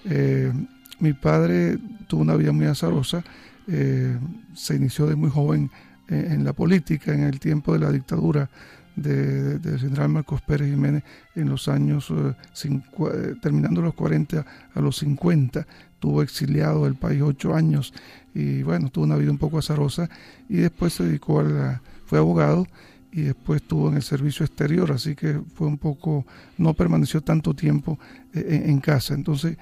Eh, 0.05 0.51
mi 0.99 1.13
padre 1.13 1.77
tuvo 2.07 2.21
una 2.21 2.35
vida 2.35 2.51
muy 2.51 2.65
azarosa, 2.65 3.23
eh, 3.67 4.17
se 4.53 4.75
inició 4.75 5.07
de 5.07 5.15
muy 5.15 5.29
joven 5.29 5.69
en 6.09 6.43
la 6.43 6.53
política 6.53 7.13
en 7.13 7.23
el 7.23 7.39
tiempo 7.39 7.73
de 7.73 7.79
la 7.79 7.91
dictadura 7.91 8.49
de, 8.95 9.77
general 9.79 10.09
Marcos 10.09 10.41
Pérez 10.41 10.69
Jiménez 10.69 11.03
en 11.35 11.49
los 11.49 11.67
años, 11.67 12.09
eh, 12.11 12.33
cincu, 12.53 13.09
terminando 13.41 13.81
los 13.81 13.93
40 13.93 14.45
a 14.73 14.79
los 14.81 14.97
50, 14.97 15.65
estuvo 15.93 16.21
exiliado 16.21 16.85
del 16.85 16.95
país 16.95 17.21
ocho 17.21 17.55
años 17.55 17.93
y 18.33 18.63
bueno, 18.63 18.89
tuvo 18.89 19.05
una 19.05 19.15
vida 19.15 19.31
un 19.31 19.37
poco 19.37 19.59
azarosa 19.59 20.09
y 20.49 20.57
después 20.57 20.93
se 20.93 21.03
dedicó 21.03 21.39
a 21.39 21.43
la, 21.43 21.81
fue 22.05 22.19
abogado 22.19 22.67
y 23.11 23.21
después 23.21 23.61
estuvo 23.61 23.89
en 23.89 23.95
el 23.95 24.03
servicio 24.03 24.45
exterior, 24.45 24.91
así 24.91 25.15
que 25.15 25.39
fue 25.55 25.67
un 25.67 25.77
poco, 25.77 26.25
no 26.57 26.73
permaneció 26.73 27.21
tanto 27.21 27.53
tiempo 27.53 27.99
en, 28.33 28.69
en 28.69 28.79
casa. 28.79 29.13
Entonces 29.13 29.57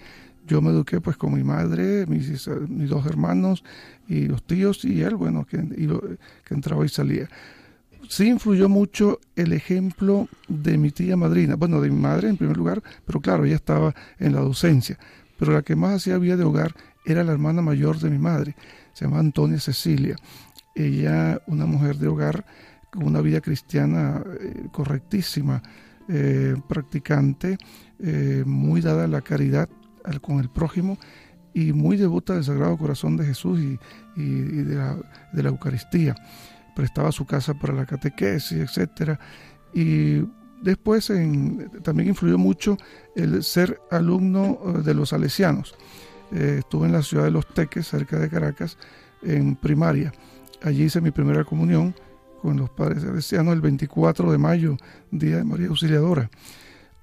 yo 0.47 0.61
me 0.61 0.69
eduqué 0.69 0.99
pues 0.99 1.17
con 1.17 1.33
mi 1.33 1.43
madre, 1.43 2.05
mis, 2.07 2.47
mis 2.67 2.89
dos 2.89 3.05
hermanos 3.05 3.63
y 4.07 4.25
los 4.25 4.43
tíos 4.43 4.83
y 4.85 5.01
él, 5.01 5.15
bueno, 5.15 5.45
que, 5.45 5.57
lo, 5.57 6.01
que 6.01 6.53
entraba 6.53 6.85
y 6.85 6.89
salía. 6.89 7.29
Sí 8.11 8.27
influyó 8.27 8.67
mucho 8.67 9.21
el 9.37 9.53
ejemplo 9.53 10.27
de 10.49 10.77
mi 10.77 10.91
tía 10.91 11.15
madrina, 11.15 11.55
bueno, 11.55 11.79
de 11.79 11.89
mi 11.89 11.97
madre 11.97 12.27
en 12.27 12.35
primer 12.35 12.57
lugar, 12.57 12.83
pero 13.05 13.21
claro, 13.21 13.45
ella 13.45 13.55
estaba 13.55 13.95
en 14.19 14.33
la 14.33 14.41
docencia, 14.41 14.99
pero 15.39 15.53
la 15.53 15.61
que 15.61 15.77
más 15.77 15.93
hacía 15.93 16.17
vida 16.17 16.35
de 16.35 16.43
hogar 16.43 16.75
era 17.05 17.23
la 17.23 17.31
hermana 17.31 17.61
mayor 17.61 17.99
de 17.99 18.09
mi 18.09 18.17
madre, 18.17 18.57
se 18.91 19.05
llama 19.05 19.19
Antonia 19.19 19.61
Cecilia. 19.61 20.17
Ella, 20.75 21.39
una 21.47 21.65
mujer 21.65 21.95
de 21.99 22.09
hogar 22.09 22.45
con 22.91 23.03
una 23.03 23.21
vida 23.21 23.39
cristiana 23.39 24.21
eh, 24.41 24.67
correctísima, 24.73 25.63
eh, 26.09 26.57
practicante, 26.67 27.57
eh, 27.99 28.43
muy 28.45 28.81
dada 28.81 29.05
a 29.05 29.07
la 29.07 29.21
caridad 29.21 29.69
con 30.19 30.39
el 30.39 30.49
prójimo 30.49 30.97
y 31.53 31.71
muy 31.71 31.95
devota 31.95 32.33
del 32.33 32.43
Sagrado 32.43 32.77
Corazón 32.77 33.15
de 33.15 33.25
Jesús 33.25 33.57
y, 33.57 33.79
de, 34.17 34.75
la, 34.75 35.49
Eucaristía. 35.49 36.13
Prestaba 36.75 37.11
su 37.11 37.25
casa 37.25 37.53
para 37.53 37.73
la 37.73 37.85
catequesis, 37.85 38.59
etcétera. 38.59 39.19
Y 39.73 40.23
después 40.61 41.11
también 41.83 42.09
influyó 42.09 42.37
mucho 42.37 42.77
el 43.15 43.43
ser 43.43 43.79
alumno 43.89 44.59
de 44.83 44.93
los 44.93 45.09
salesianos. 45.09 45.75
Eh, 46.31 46.57
estuve 46.59 46.87
en 46.87 46.93
la 46.93 47.01
ciudad 47.01 47.25
de 47.25 47.31
Los 47.31 47.47
Teques, 47.47 47.87
cerca 47.87 48.17
de 48.17 48.29
Caracas, 48.29 48.77
en 49.21 49.55
primaria. 49.55 50.13
Allí 50.61 50.83
hice 50.83 51.01
mi 51.01 51.11
primera 51.11 51.43
comunión 51.43 51.93
con 52.41 52.57
los 52.57 52.69
padres 52.69 53.03
salesianos 53.03 53.53
el 53.53 53.61
24 53.61 54.31
de 54.31 54.37
mayo, 54.37 54.77
Día 55.11 55.37
de 55.37 55.43
María 55.43 55.67
Auxiliadora. 55.67 56.29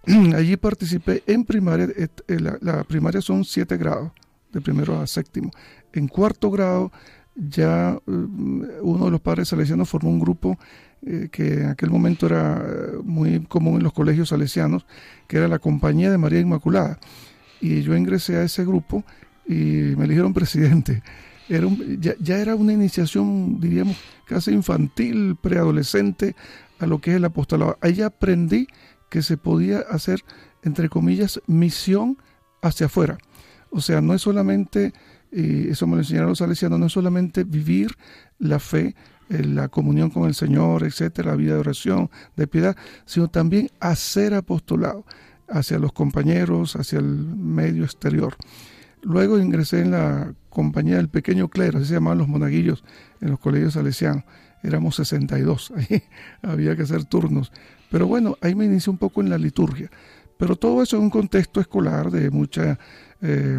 Allí 0.34 0.56
participé 0.56 1.22
en 1.26 1.44
primaria, 1.44 1.88
la, 2.26 2.58
la 2.60 2.84
primaria 2.84 3.20
son 3.20 3.44
siete 3.44 3.76
grados, 3.76 4.12
de 4.52 4.60
primero 4.60 4.98
a 5.00 5.06
séptimo. 5.06 5.50
En 5.92 6.08
cuarto 6.08 6.50
grado 6.50 6.90
ya 7.38 7.98
uno 8.06 9.04
de 9.04 9.10
los 9.10 9.20
padres 9.20 9.48
salesianos 9.48 9.88
formó 9.88 10.10
un 10.10 10.18
grupo 10.18 10.58
eh, 11.06 11.28
que 11.30 11.60
en 11.60 11.66
aquel 11.68 11.90
momento 11.90 12.26
era 12.26 12.62
muy 13.04 13.40
común 13.40 13.76
en 13.76 13.84
los 13.84 13.92
colegios 13.92 14.30
salesianos, 14.30 14.86
que 15.28 15.36
era 15.36 15.46
la 15.46 15.60
Compañía 15.60 16.10
de 16.10 16.18
María 16.18 16.40
Inmaculada. 16.40 16.98
Y 17.60 17.82
yo 17.82 17.96
ingresé 17.96 18.36
a 18.36 18.42
ese 18.42 18.64
grupo 18.64 19.04
y 19.46 19.94
me 19.96 20.04
eligieron 20.04 20.34
presidente. 20.34 21.02
Era 21.48 21.66
ya, 21.98 22.14
ya, 22.20 22.38
era 22.38 22.54
una 22.54 22.72
iniciación, 22.72 23.60
diríamos, 23.60 23.96
casi 24.26 24.52
infantil, 24.52 25.36
preadolescente, 25.40 26.36
a 26.78 26.86
lo 26.86 27.00
que 27.00 27.12
es 27.12 27.16
el 27.16 27.24
apostolado. 27.24 27.78
Ahí 27.80 28.02
aprendí 28.02 28.68
que 29.08 29.22
se 29.22 29.36
podía 29.36 29.78
hacer, 29.78 30.24
entre 30.62 30.88
comillas, 30.88 31.40
misión 31.46 32.18
hacia 32.60 32.86
afuera. 32.86 33.18
O 33.70 33.80
sea, 33.80 34.00
no 34.00 34.14
es 34.14 34.22
solamente, 34.22 34.92
y 35.30 35.68
eso 35.68 35.86
me 35.86 35.96
lo 35.96 36.02
enseñaron 36.02 36.30
los 36.30 36.38
salesianos, 36.38 36.78
no 36.78 36.86
es 36.86 36.92
solamente 36.92 37.44
vivir 37.44 37.96
la 38.38 38.58
fe, 38.58 38.94
la 39.28 39.68
comunión 39.68 40.10
con 40.10 40.26
el 40.26 40.34
Señor, 40.34 40.84
etcétera, 40.84 41.32
la 41.32 41.36
vida 41.36 41.54
de 41.54 41.60
oración, 41.60 42.10
de 42.36 42.46
piedad, 42.46 42.76
sino 43.04 43.28
también 43.28 43.70
hacer 43.80 44.34
apostolado 44.34 45.04
hacia 45.48 45.78
los 45.78 45.92
compañeros, 45.92 46.76
hacia 46.76 46.98
el 46.98 47.04
medio 47.04 47.84
exterior. 47.84 48.36
Luego 49.02 49.38
ingresé 49.38 49.80
en 49.80 49.92
la 49.92 50.32
compañía 50.48 50.96
del 50.96 51.08
pequeño 51.08 51.48
clero, 51.48 51.78
así 51.78 51.88
se 51.88 51.94
llamaban 51.94 52.18
los 52.18 52.28
monaguillos 52.28 52.84
en 53.20 53.30
los 53.30 53.38
colegios 53.38 53.74
salesianos. 53.74 54.24
Éramos 54.62 54.96
62, 54.96 55.72
ahí 55.76 56.02
había 56.42 56.74
que 56.74 56.82
hacer 56.82 57.04
turnos. 57.04 57.52
Pero 57.90 58.06
bueno, 58.06 58.36
ahí 58.40 58.54
me 58.54 58.64
inicié 58.64 58.90
un 58.90 58.98
poco 58.98 59.20
en 59.20 59.30
la 59.30 59.38
liturgia. 59.38 59.90
Pero 60.36 60.56
todo 60.56 60.82
eso 60.82 60.96
en 60.96 61.04
un 61.04 61.10
contexto 61.10 61.60
escolar 61.60 62.10
de 62.10 62.30
mucha 62.30 62.78
eh, 63.20 63.58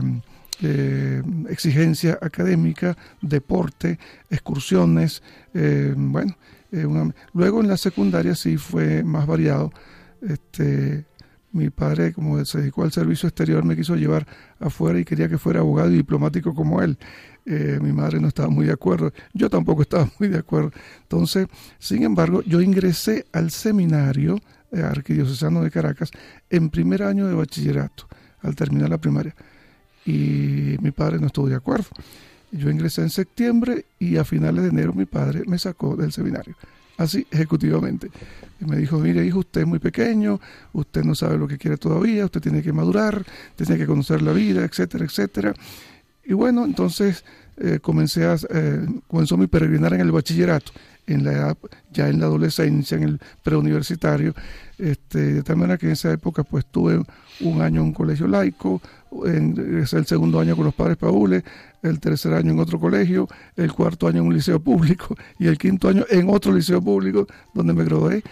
eh, 0.61 1.21
exigencia 1.49 2.17
académica, 2.21 2.97
deporte, 3.21 3.99
excursiones. 4.29 5.23
Eh, 5.53 5.93
bueno, 5.95 6.35
una... 6.71 7.13
luego 7.33 7.61
en 7.61 7.67
la 7.67 7.77
secundaria 7.77 8.35
sí 8.35 8.57
fue 8.57 9.03
más 9.03 9.25
variado. 9.25 9.71
Este, 10.21 11.05
mi 11.51 11.69
padre, 11.69 12.13
como 12.13 12.43
se 12.45 12.59
dedicó 12.59 12.83
al 12.83 12.91
servicio 12.91 13.27
exterior, 13.27 13.63
me 13.63 13.75
quiso 13.75 13.95
llevar 13.95 14.27
afuera 14.59 14.99
y 14.99 15.05
quería 15.05 15.27
que 15.27 15.37
fuera 15.37 15.61
abogado 15.61 15.89
y 15.89 15.95
diplomático 15.95 16.53
como 16.53 16.81
él. 16.81 16.97
Eh, 17.45 17.79
mi 17.81 17.91
madre 17.91 18.19
no 18.19 18.27
estaba 18.27 18.49
muy 18.49 18.67
de 18.67 18.73
acuerdo, 18.73 19.11
yo 19.33 19.49
tampoco 19.49 19.81
estaba 19.83 20.09
muy 20.19 20.29
de 20.29 20.37
acuerdo. 20.37 20.71
Entonces, 21.01 21.47
sin 21.79 22.03
embargo, 22.03 22.43
yo 22.43 22.61
ingresé 22.61 23.25
al 23.31 23.49
seminario 23.49 24.39
eh, 24.71 24.81
arquidiocesano 24.81 25.63
de 25.63 25.71
Caracas 25.71 26.11
en 26.49 26.69
primer 26.69 27.01
año 27.01 27.27
de 27.27 27.33
bachillerato, 27.33 28.07
al 28.41 28.55
terminar 28.55 28.89
la 28.89 28.99
primaria. 28.99 29.35
Y 30.05 30.75
mi 30.81 30.91
padre 30.91 31.19
no 31.19 31.27
estuvo 31.27 31.47
de 31.47 31.55
acuerdo. 31.55 31.87
Yo 32.51 32.69
ingresé 32.69 33.01
en 33.01 33.09
septiembre 33.09 33.85
y 33.99 34.17
a 34.17 34.25
finales 34.25 34.63
de 34.63 34.69
enero 34.69 34.93
mi 34.93 35.05
padre 35.05 35.43
me 35.45 35.59
sacó 35.59 35.95
del 35.95 36.11
seminario 36.11 36.55
así 36.99 37.25
ejecutivamente. 37.31 38.11
Me 38.59 38.75
dijo, 38.77 38.99
mire 38.99 39.25
hijo, 39.25 39.39
usted 39.39 39.61
es 39.61 39.67
muy 39.67 39.79
pequeño, 39.79 40.39
usted 40.73 41.03
no 41.03 41.15
sabe 41.15 41.37
lo 41.37 41.47
que 41.47 41.57
quiere 41.57 41.77
todavía, 41.77 42.25
usted 42.25 42.41
tiene 42.41 42.61
que 42.61 42.73
madurar, 42.73 43.25
tiene 43.55 43.77
que 43.77 43.87
conocer 43.87 44.21
la 44.21 44.33
vida, 44.33 44.63
etcétera, 44.65 45.05
etcétera. 45.05 45.53
Y 46.25 46.33
bueno, 46.33 46.65
entonces 46.65 47.23
eh, 47.57 47.79
comencé 47.81 48.25
a, 48.25 48.35
eh, 48.49 48.85
comenzó 49.07 49.37
mi 49.37 49.47
peregrinar 49.47 49.93
en 49.93 50.01
el 50.01 50.11
bachillerato, 50.11 50.73
en 51.07 51.23
la 51.23 51.31
edad, 51.31 51.57
ya 51.91 52.09
en 52.09 52.19
la 52.19 52.25
adolescencia, 52.25 52.97
en 52.97 53.03
el 53.03 53.19
preuniversitario, 53.43 54.35
este, 54.77 55.19
de 55.19 55.43
tal 55.43 55.55
manera 55.55 55.77
que 55.77 55.85
en 55.85 55.93
esa 55.93 56.11
época 56.11 56.43
pues 56.43 56.65
tuve 56.65 57.01
un 57.41 57.61
año 57.61 57.81
en 57.81 57.87
un 57.87 57.93
colegio 57.93 58.27
laico, 58.27 58.81
es 59.25 59.93
el 59.93 60.05
segundo 60.05 60.39
año 60.39 60.55
con 60.55 60.65
los 60.65 60.73
padres 60.73 60.97
paules, 60.97 61.43
el 61.81 61.99
tercer 61.99 62.33
año 62.33 62.51
en 62.51 62.59
otro 62.59 62.79
colegio, 62.79 63.27
el 63.55 63.71
cuarto 63.73 64.07
año 64.07 64.21
en 64.21 64.27
un 64.27 64.33
liceo 64.33 64.59
público 64.59 65.15
y 65.39 65.47
el 65.47 65.57
quinto 65.57 65.89
año 65.89 66.05
en 66.09 66.29
otro 66.29 66.53
liceo 66.53 66.81
público 66.81 67.27
donde 67.53 67.73
me 67.73 67.83
gradué. 67.83 68.23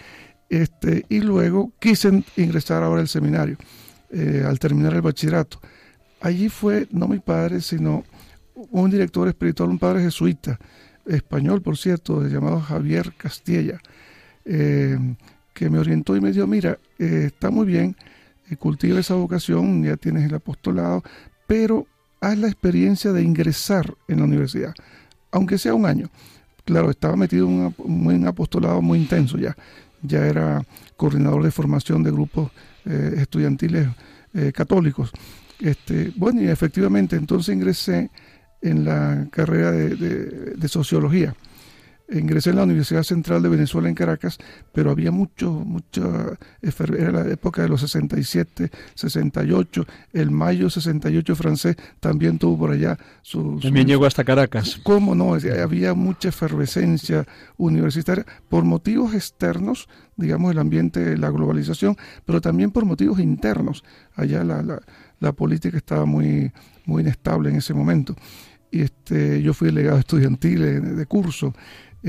Este, 0.48 1.04
y 1.08 1.20
luego 1.20 1.72
quise 1.78 2.24
ingresar 2.36 2.82
ahora 2.82 3.02
al 3.02 3.08
seminario 3.08 3.58
eh, 4.10 4.42
al 4.46 4.58
terminar 4.58 4.94
el 4.94 5.02
bachillerato. 5.02 5.60
Allí 6.20 6.48
fue 6.48 6.88
no 6.90 7.08
mi 7.08 7.18
padre, 7.18 7.60
sino 7.60 8.04
un 8.54 8.90
director 8.90 9.28
espiritual, 9.28 9.68
un 9.68 9.78
padre 9.78 10.02
jesuita, 10.02 10.58
español 11.04 11.60
por 11.60 11.76
cierto, 11.76 12.26
llamado 12.26 12.58
Javier 12.60 13.12
Castilla, 13.18 13.78
eh, 14.46 14.98
que 15.52 15.68
me 15.68 15.78
orientó 15.78 16.16
y 16.16 16.22
me 16.22 16.32
dijo, 16.32 16.46
mira, 16.46 16.78
eh, 16.98 17.24
está 17.26 17.50
muy 17.50 17.66
bien, 17.66 17.96
cultiva 18.56 19.00
esa 19.00 19.14
vocación, 19.14 19.82
ya 19.84 19.96
tienes 19.96 20.24
el 20.24 20.34
apostolado, 20.34 21.02
pero 21.46 21.86
haz 22.20 22.38
la 22.38 22.48
experiencia 22.48 23.12
de 23.12 23.22
ingresar 23.22 23.94
en 24.08 24.18
la 24.18 24.24
universidad, 24.24 24.74
aunque 25.30 25.58
sea 25.58 25.74
un 25.74 25.86
año. 25.86 26.10
Claro, 26.64 26.90
estaba 26.90 27.16
metido 27.16 27.46
en 27.46 27.74
un, 27.78 28.26
apostolado 28.26 28.82
muy 28.82 28.98
intenso 28.98 29.38
ya. 29.38 29.56
Ya 30.02 30.26
era 30.26 30.62
coordinador 30.96 31.42
de 31.42 31.50
formación 31.50 32.02
de 32.02 32.10
grupos 32.10 32.50
eh, 32.84 33.14
estudiantiles 33.16 33.88
católicos. 34.54 35.10
Este, 35.58 36.12
bueno, 36.14 36.42
y 36.42 36.48
efectivamente 36.48 37.16
entonces 37.16 37.52
ingresé 37.52 38.10
en 38.60 38.84
la 38.84 39.26
carrera 39.32 39.72
de 39.72 40.68
sociología 40.68 41.34
ingresé 42.10 42.50
en 42.50 42.56
la 42.56 42.62
Universidad 42.62 43.02
Central 43.02 43.42
de 43.42 43.48
Venezuela 43.48 43.88
en 43.88 43.94
Caracas, 43.94 44.38
pero 44.72 44.90
había 44.90 45.10
mucho, 45.10 45.52
mucha, 45.52 46.00
era 46.62 47.12
la 47.12 47.30
época 47.30 47.62
de 47.62 47.68
los 47.68 47.80
67, 47.80 48.70
68, 48.94 49.86
el 50.12 50.30
mayo 50.30 50.70
68 50.70 51.36
francés 51.36 51.76
también 52.00 52.38
tuvo 52.38 52.58
por 52.58 52.70
allá 52.70 52.98
su... 53.22 53.58
También 53.60 53.86
llegó 53.86 54.06
hasta 54.06 54.24
Caracas. 54.24 54.80
¿Cómo 54.82 55.14
no? 55.14 55.34
Había 55.34 55.94
mucha 55.94 56.30
efervescencia 56.30 57.26
universitaria 57.56 58.24
por 58.48 58.64
motivos 58.64 59.14
externos, 59.14 59.88
digamos 60.16 60.52
el 60.52 60.58
ambiente, 60.58 61.16
la 61.16 61.30
globalización, 61.30 61.96
pero 62.24 62.40
también 62.40 62.70
por 62.70 62.84
motivos 62.84 63.20
internos. 63.20 63.84
Allá 64.14 64.44
la, 64.44 64.62
la, 64.62 64.80
la 65.20 65.32
política 65.32 65.76
estaba 65.76 66.04
muy, 66.04 66.52
muy 66.86 67.02
inestable 67.02 67.50
en 67.50 67.56
ese 67.56 67.74
momento. 67.74 68.14
Y 68.70 68.82
este, 68.82 69.42
yo 69.42 69.54
fui 69.54 69.68
delegado 69.68 69.98
estudiantil 69.98 70.96
de, 70.96 71.06
curso 71.06 71.54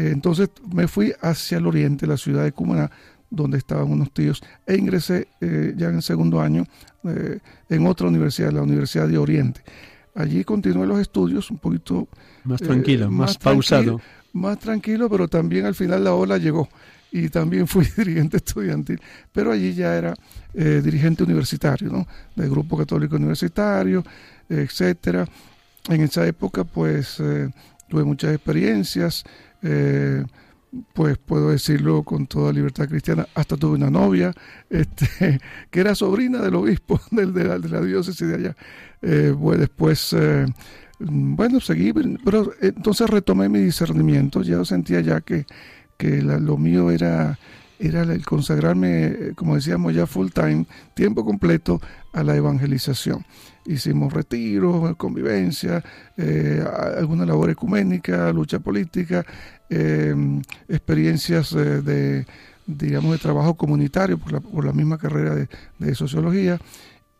entonces 0.07 0.49
me 0.71 0.87
fui 0.87 1.13
hacia 1.21 1.57
el 1.57 1.67
oriente, 1.67 2.07
la 2.07 2.17
ciudad 2.17 2.43
de 2.43 2.51
Cumaná, 2.51 2.91
donde 3.29 3.57
estaban 3.57 3.91
unos 3.91 4.11
tíos, 4.11 4.41
e 4.65 4.75
ingresé 4.75 5.27
eh, 5.41 5.73
ya 5.77 5.89
en 5.89 5.97
el 5.97 6.01
segundo 6.01 6.41
año 6.41 6.65
eh, 7.03 7.39
en 7.69 7.87
otra 7.87 8.07
universidad, 8.07 8.51
la 8.51 8.61
Universidad 8.61 9.07
de 9.07 9.17
Oriente. 9.17 9.61
Allí 10.15 10.43
continué 10.43 10.87
los 10.87 10.99
estudios 10.99 11.49
un 11.51 11.57
poquito... 11.57 12.07
Más 12.43 12.61
tranquilo, 12.61 13.11
más, 13.11 13.37
pausado. 13.37 14.01
más 14.33 14.57
tranquilo, 14.59 15.09
pero 15.09 15.27
también 15.27 15.65
al 15.65 15.75
final 15.75 16.03
la 16.03 16.13
ola 16.13 16.37
llegó 16.37 16.67
y 17.11 17.29
también 17.29 17.67
fui 17.67 17.85
dirigente 17.97 18.37
estudiantil, 18.37 18.99
pero 19.31 19.51
allí 19.51 19.73
ya 19.73 19.95
era 19.95 20.13
dirigente 20.53 21.23
universitario, 21.23 21.89
¿no? 21.91 22.07
Del 22.35 22.49
Grupo 22.49 22.75
Católico 22.75 23.15
Universitario, 23.15 24.03
etcétera. 24.49 25.27
En 25.87 26.01
esa 26.01 26.25
época, 26.25 26.63
pues, 26.63 27.17
tuve 27.87 28.03
muchas 28.03 28.33
experiencias, 28.33 29.23
eh, 29.61 30.23
pues 30.93 31.17
puedo 31.17 31.49
decirlo 31.49 32.03
con 32.03 32.27
toda 32.27 32.53
libertad 32.53 32.87
cristiana, 32.87 33.27
hasta 33.33 33.57
tuve 33.57 33.75
una 33.75 33.89
novia 33.89 34.33
este, 34.69 35.39
que 35.71 35.79
era 35.79 35.95
sobrina 35.95 36.39
del 36.39 36.55
obispo 36.55 36.99
del, 37.11 37.33
de, 37.33 37.43
la, 37.45 37.81
diócesis 37.81 38.27
de 38.27 38.35
allá. 38.35 38.55
Eh, 39.01 39.35
pues 39.39 39.59
después, 39.59 40.13
eh, 40.13 40.45
bueno, 40.99 41.59
seguí, 41.59 41.93
pero 42.23 42.51
entonces 42.61 43.09
retomé 43.09 43.49
mi 43.49 43.59
discernimiento, 43.59 44.41
ya 44.41 44.63
sentía 44.65 45.01
ya 45.01 45.21
que, 45.21 45.45
que 45.97 46.21
lo 46.21 46.57
mío 46.57 46.91
era, 46.91 47.39
era 47.79 48.03
el 48.03 48.25
consagrarme, 48.25 49.33
como 49.35 49.55
decíamos 49.55 49.95
ya, 49.95 50.05
full 50.05 50.29
time, 50.29 50.65
tiempo 50.93 51.25
completo 51.25 51.81
a 52.13 52.23
la 52.23 52.35
evangelización 52.35 53.25
hicimos 53.69 54.11
retiros, 54.11 54.95
convivencia, 54.97 55.83
eh, 56.17 56.63
alguna 56.97 57.25
labor 57.25 57.51
ecuménica, 57.51 58.33
lucha 58.33 58.59
política, 58.59 59.23
eh, 59.69 60.15
experiencias 60.67 61.53
de, 61.53 62.25
digamos, 62.65 63.11
de 63.11 63.17
trabajo 63.19 63.55
comunitario 63.55 64.17
por 64.17 64.31
la, 64.31 64.39
por 64.39 64.65
la 64.65 64.73
misma 64.73 64.97
carrera 64.97 65.47
de, 65.77 65.95
sociología. 65.95 66.59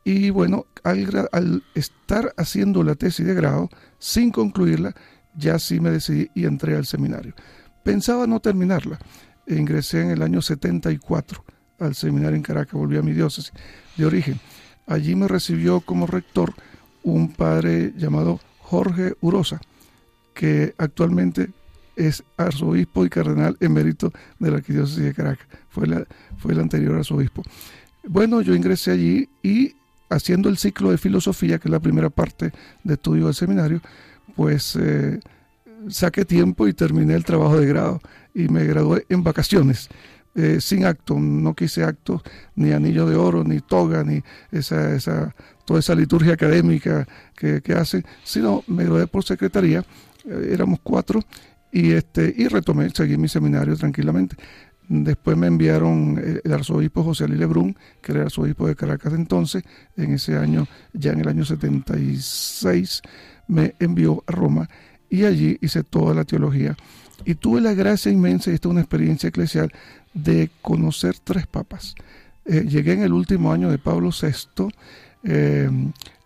Y 0.04 0.32
bueno, 0.32 0.66
al, 0.84 1.30
al, 1.32 1.64
estar 1.76 2.34
haciendo 2.36 2.84
la 2.84 2.96
tesis 2.96 3.28
de 3.28 3.36
grado, 3.36 3.70
sin 4.00 4.32
concluirla, 4.32 4.96
ya 5.36 5.60
sí 5.60 5.80
me 5.80 5.92
decidí 5.92 6.32
y 6.34 6.46
entré 6.46 6.76
al 6.76 6.88
seminario. 6.88 7.36
Pensaba 7.84 8.26
no 8.26 8.40
terminarla. 8.40 8.98
Ingresé 9.48 10.02
en 10.02 10.12
el 10.12 10.22
año 10.24 10.42
74 10.42 11.46
al 11.80 11.96
seminario 11.96 12.36
en 12.36 12.44
Caracas, 12.44 12.74
volví 12.74 12.98
a 12.98 13.02
mi 13.02 13.14
diócesis 13.14 13.54
de 13.96 14.06
origen 14.06 14.40
Allí 14.90 15.14
me 15.14 15.28
recibió 15.28 15.82
como 15.82 16.08
rector 16.08 16.56
un 17.04 17.32
padre 17.32 17.94
llamado 17.96 18.40
Jorge 18.58 19.14
Urosa, 19.22 19.62
que 20.34 20.74
actualmente 20.80 21.52
es 21.96 22.24
arzobispo 22.38 23.06
y 23.06 23.10
cardenal 23.10 23.56
emérito 23.60 24.12
de 24.40 24.50
la 24.50 24.58
arquidiócesis 24.58 25.04
de 25.04 25.14
Caracas. 25.14 25.48
Fue, 25.70 25.86
fue 26.40 26.54
el 26.54 26.60
anterior 26.60 26.98
arzobispo. 26.98 27.44
Bueno, 28.08 28.42
yo 28.42 28.56
ingresé 28.56 28.90
allí 28.90 29.30
y 29.44 29.76
haciendo 30.10 30.50
el 30.50 30.58
ciclo 30.58 30.90
de 30.90 30.98
filosofía, 30.98 31.60
que 31.60 31.68
es 31.68 31.72
la 31.72 31.80
primera 31.80 32.10
parte 32.10 32.52
de 32.84 32.94
estudio 32.96 33.26
del 33.26 33.36
seminario, 33.36 33.82
pues 34.36 34.76
eh, 34.76 35.20
saqué 35.88 36.26
tiempo 36.26 36.68
y 36.68 36.74
terminé 36.74 37.14
el 37.14 37.26
trabajo 37.26 37.60
de 37.60 37.68
grado 37.68 38.02
y 38.34 38.48
me 38.48 38.66
gradué 38.66 39.06
en 39.10 39.24
vacaciones. 39.24 39.88
Eh, 40.36 40.62
sin 40.62 40.86
acto, 40.86 41.16
no 41.20 41.56
quise 41.56 41.84
actos, 41.84 42.22
ni 42.56 42.72
anillo 42.72 43.08
de 43.08 43.16
oro, 43.16 43.44
ni 43.44 43.62
toga, 43.62 44.04
ni 44.04 44.22
esa, 44.52 44.96
esa, 44.96 45.36
toda 45.66 45.80
esa 45.80 45.96
liturgia 45.96 46.34
académica 46.34 47.08
que, 47.36 47.62
que 47.62 47.76
sino 48.24 48.64
me 48.68 48.84
gradué 48.84 49.08
por 49.08 49.24
secretaría, 49.24 49.84
eh, 50.26 50.50
éramos 50.52 50.80
cuatro, 50.84 51.22
y, 51.72 51.92
este, 51.92 52.34
y 52.38 52.48
retomé, 52.48 52.90
seguí 52.92 53.18
mi 53.18 53.28
seminario 53.28 53.76
tranquilamente. 53.76 54.36
Después 54.88 55.38
me 55.38 55.48
enviaron 55.48 56.20
eh, 56.20 56.42
el 56.44 56.54
arzobispo 56.54 57.04
José 57.04 57.26
Ali 57.26 57.36
Lebrun, 57.36 57.76
que 58.02 58.12
era 58.12 58.22
el 58.22 58.26
arzobispo 58.28 58.68
de 58.68 58.76
Caracas 58.76 59.12
de 59.14 59.20
entonces, 59.20 59.64
en 59.98 60.14
ese 60.14 60.38
año, 60.38 60.68
ya 60.94 61.12
en 61.12 61.22
el 61.22 61.28
año 61.28 61.46
76, 61.46 63.02
me 63.48 63.76
envió 63.80 64.24
a 64.28 64.32
Roma 64.32 64.70
y 65.10 65.26
allí 65.26 65.58
hice 65.62 65.84
toda 65.84 66.14
la 66.14 66.24
teología. 66.24 66.76
Y 67.26 67.36
tuve 67.36 67.62
la 67.62 67.74
gracia 67.74 68.12
inmensa, 68.12 68.50
y 68.50 68.56
esta 68.56 68.70
es 68.70 68.72
una 68.72 68.82
experiencia 68.82 69.30
eclesial, 69.30 69.72
de 70.24 70.50
conocer 70.62 71.16
tres 71.24 71.48
papas. 71.48 71.96
Eh, 72.46 72.66
llegué 72.68 72.94
en 72.94 73.04
el 73.04 73.14
último 73.14 73.52
año 73.52 73.70
de 73.70 73.78
Pablo 73.78 74.10
VI, 74.10 74.70
eh, 75.24 75.70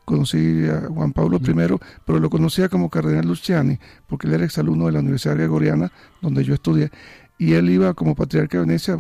conocí 0.06 0.66
a 0.68 0.88
Juan 0.88 1.12
Pablo 1.14 1.38
I, 1.38 1.78
pero 2.06 2.20
lo 2.20 2.30
conocía 2.30 2.70
como 2.70 2.90
Cardenal 2.90 3.28
Luciani, 3.28 3.78
porque 4.08 4.28
él 4.28 4.34
era 4.34 4.46
exalumno 4.46 4.86
de 4.86 4.94
la 4.94 5.00
Universidad 5.00 5.36
Gregoriana, 5.36 5.92
donde 6.22 6.44
yo 6.44 6.54
estudié, 6.54 6.92
y 7.38 7.54
él 7.54 7.70
iba 7.70 7.94
como 7.94 8.16
patriarca 8.16 8.58
de 8.58 8.66
Venecia, 8.66 8.98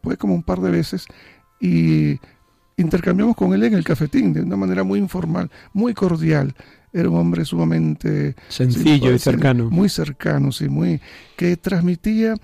pues 0.00 0.16
como 0.18 0.34
un 0.34 0.42
par 0.42 0.60
de 0.60 0.70
veces, 0.70 1.06
y 1.60 2.18
intercambiamos 2.76 3.36
con 3.36 3.52
él 3.54 3.64
en 3.64 3.74
el 3.74 3.84
cafetín, 3.84 4.32
de 4.32 4.42
una 4.42 4.56
manera 4.56 4.82
muy 4.82 4.98
informal, 4.98 5.50
muy 5.72 5.94
cordial. 5.94 6.54
Era 6.92 7.08
un 7.08 7.16
hombre 7.16 7.44
sumamente 7.44 8.36
sencillo 8.48 9.12
y 9.12 9.18
cercano. 9.18 9.70
Muy 9.70 9.88
cercano, 9.88 10.52
sí, 10.52 10.68
muy 10.68 11.00
que 11.36 11.56
transmitía 11.56 12.34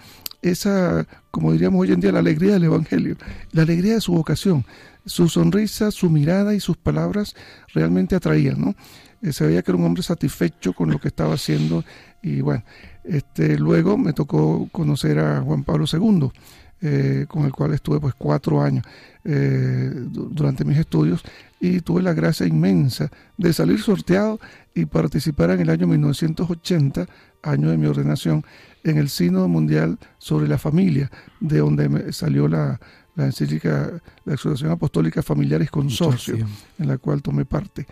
esa, 0.42 1.06
como 1.30 1.52
diríamos 1.52 1.80
hoy 1.80 1.92
en 1.92 2.00
día, 2.00 2.12
la 2.12 2.20
alegría 2.20 2.54
del 2.54 2.64
Evangelio, 2.64 3.16
la 3.52 3.62
alegría 3.62 3.94
de 3.94 4.00
su 4.00 4.12
vocación. 4.12 4.64
Su 5.04 5.28
sonrisa, 5.28 5.90
su 5.90 6.10
mirada 6.10 6.54
y 6.54 6.60
sus 6.60 6.76
palabras 6.76 7.34
realmente 7.72 8.14
atraían, 8.14 8.60
¿no? 8.60 8.74
Eh, 9.22 9.32
se 9.32 9.46
veía 9.46 9.62
que 9.62 9.70
era 9.70 9.78
un 9.78 9.86
hombre 9.86 10.02
satisfecho 10.02 10.72
con 10.72 10.90
lo 10.90 10.98
que 10.98 11.08
estaba 11.08 11.34
haciendo 11.34 11.84
y 12.22 12.40
bueno, 12.40 12.62
este, 13.04 13.58
luego 13.58 13.96
me 13.96 14.12
tocó 14.12 14.68
conocer 14.70 15.18
a 15.18 15.40
Juan 15.40 15.64
Pablo 15.64 15.86
II, 15.90 16.30
eh, 16.80 17.26
con 17.28 17.44
el 17.44 17.52
cual 17.52 17.74
estuve 17.74 17.98
pues 17.98 18.14
cuatro 18.16 18.62
años 18.62 18.84
eh, 19.24 19.90
durante 19.94 20.64
mis 20.64 20.78
estudios 20.78 21.22
y 21.58 21.80
tuve 21.80 22.02
la 22.02 22.12
gracia 22.12 22.46
inmensa 22.46 23.10
de 23.36 23.52
salir 23.52 23.80
sorteado 23.80 24.38
y 24.74 24.84
participar 24.86 25.50
en 25.50 25.60
el 25.60 25.70
año 25.70 25.88
1980, 25.88 27.08
año 27.42 27.70
de 27.70 27.76
mi 27.76 27.86
ordenación, 27.86 28.44
en 28.90 28.98
el 28.98 29.08
Sínodo 29.08 29.48
Mundial 29.48 29.98
sobre 30.18 30.48
la 30.48 30.58
Familia, 30.58 31.10
de 31.40 31.58
donde 31.58 32.12
salió 32.12 32.48
la, 32.48 32.80
la 33.14 33.26
encíclica, 33.26 34.00
la 34.24 34.34
exhortación 34.34 34.70
apostólica 34.70 35.22
Familiares 35.22 35.70
Consorcio, 35.70 36.36
en 36.78 36.88
la 36.88 36.98
cual 36.98 37.20
tomé 37.20 37.44
parte. 37.44 37.86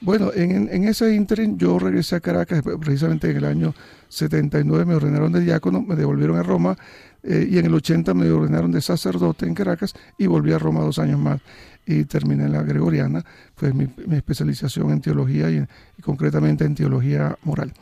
Bueno, 0.00 0.30
en, 0.32 0.68
en 0.70 0.84
ese 0.84 1.12
ínterin 1.12 1.58
yo 1.58 1.78
regresé 1.78 2.16
a 2.16 2.20
Caracas, 2.20 2.62
precisamente 2.80 3.30
en 3.30 3.38
el 3.38 3.44
año 3.44 3.74
79 4.08 4.84
me 4.84 4.94
ordenaron 4.94 5.32
de 5.32 5.40
diácono, 5.40 5.82
me 5.82 5.96
devolvieron 5.96 6.38
a 6.38 6.42
Roma 6.42 6.76
eh, 7.24 7.48
y 7.50 7.58
en 7.58 7.66
el 7.66 7.74
80 7.74 8.14
me 8.14 8.30
ordenaron 8.30 8.70
de 8.70 8.80
sacerdote 8.80 9.46
en 9.46 9.54
Caracas 9.54 9.94
y 10.16 10.26
volví 10.26 10.52
a 10.52 10.58
Roma 10.58 10.82
dos 10.82 11.00
años 11.00 11.18
más 11.18 11.40
y 11.84 12.04
terminé 12.04 12.44
en 12.44 12.52
la 12.52 12.62
Gregoriana, 12.62 13.24
fue 13.56 13.72
mi, 13.72 13.88
especialización 14.12 14.90
en 14.92 15.00
teología 15.00 15.50
y, 15.50 15.64
y, 15.96 16.02
concretamente 16.02 16.64
en 16.64 16.74
teología 16.74 17.36
moral. 17.42 17.72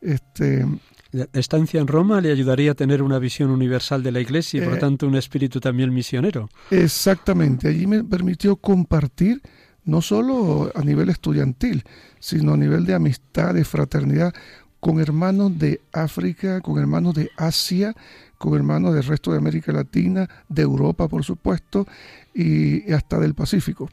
Este, 0.00 0.66
la 1.12 1.28
estancia 1.32 1.80
en 1.80 1.86
Roma 1.86 2.20
le 2.20 2.30
ayudaría 2.30 2.72
a 2.72 2.74
tener 2.74 3.02
una 3.02 3.18
visión 3.18 3.50
universal 3.50 4.02
de 4.02 4.12
la 4.12 4.20
Iglesia 4.20 4.62
y, 4.62 4.64
por 4.64 4.76
eh, 4.76 4.80
tanto, 4.80 5.06
un 5.06 5.16
espíritu 5.16 5.60
también 5.60 5.92
misionero. 5.92 6.48
Exactamente. 6.70 7.68
Allí 7.68 7.86
me 7.86 8.04
permitió 8.04 8.56
compartir, 8.56 9.42
no 9.84 10.02
solo 10.02 10.70
a 10.74 10.82
nivel 10.82 11.08
estudiantil, 11.08 11.84
sino 12.20 12.54
a 12.54 12.56
nivel 12.56 12.84
de 12.84 12.94
amistad, 12.94 13.54
de 13.54 13.64
fraternidad, 13.64 14.32
con 14.78 15.00
hermanos 15.00 15.58
de 15.58 15.80
África, 15.92 16.60
con 16.60 16.78
hermanos 16.78 17.14
de 17.14 17.30
Asia, 17.36 17.94
con 18.38 18.54
hermanos 18.54 18.94
del 18.94 19.04
resto 19.04 19.32
de 19.32 19.38
América 19.38 19.72
Latina, 19.72 20.28
de 20.48 20.62
Europa, 20.62 21.08
por 21.08 21.24
supuesto, 21.24 21.86
y, 22.34 22.90
hasta 22.92 23.18
del 23.18 23.34
Pacífico. 23.34 23.88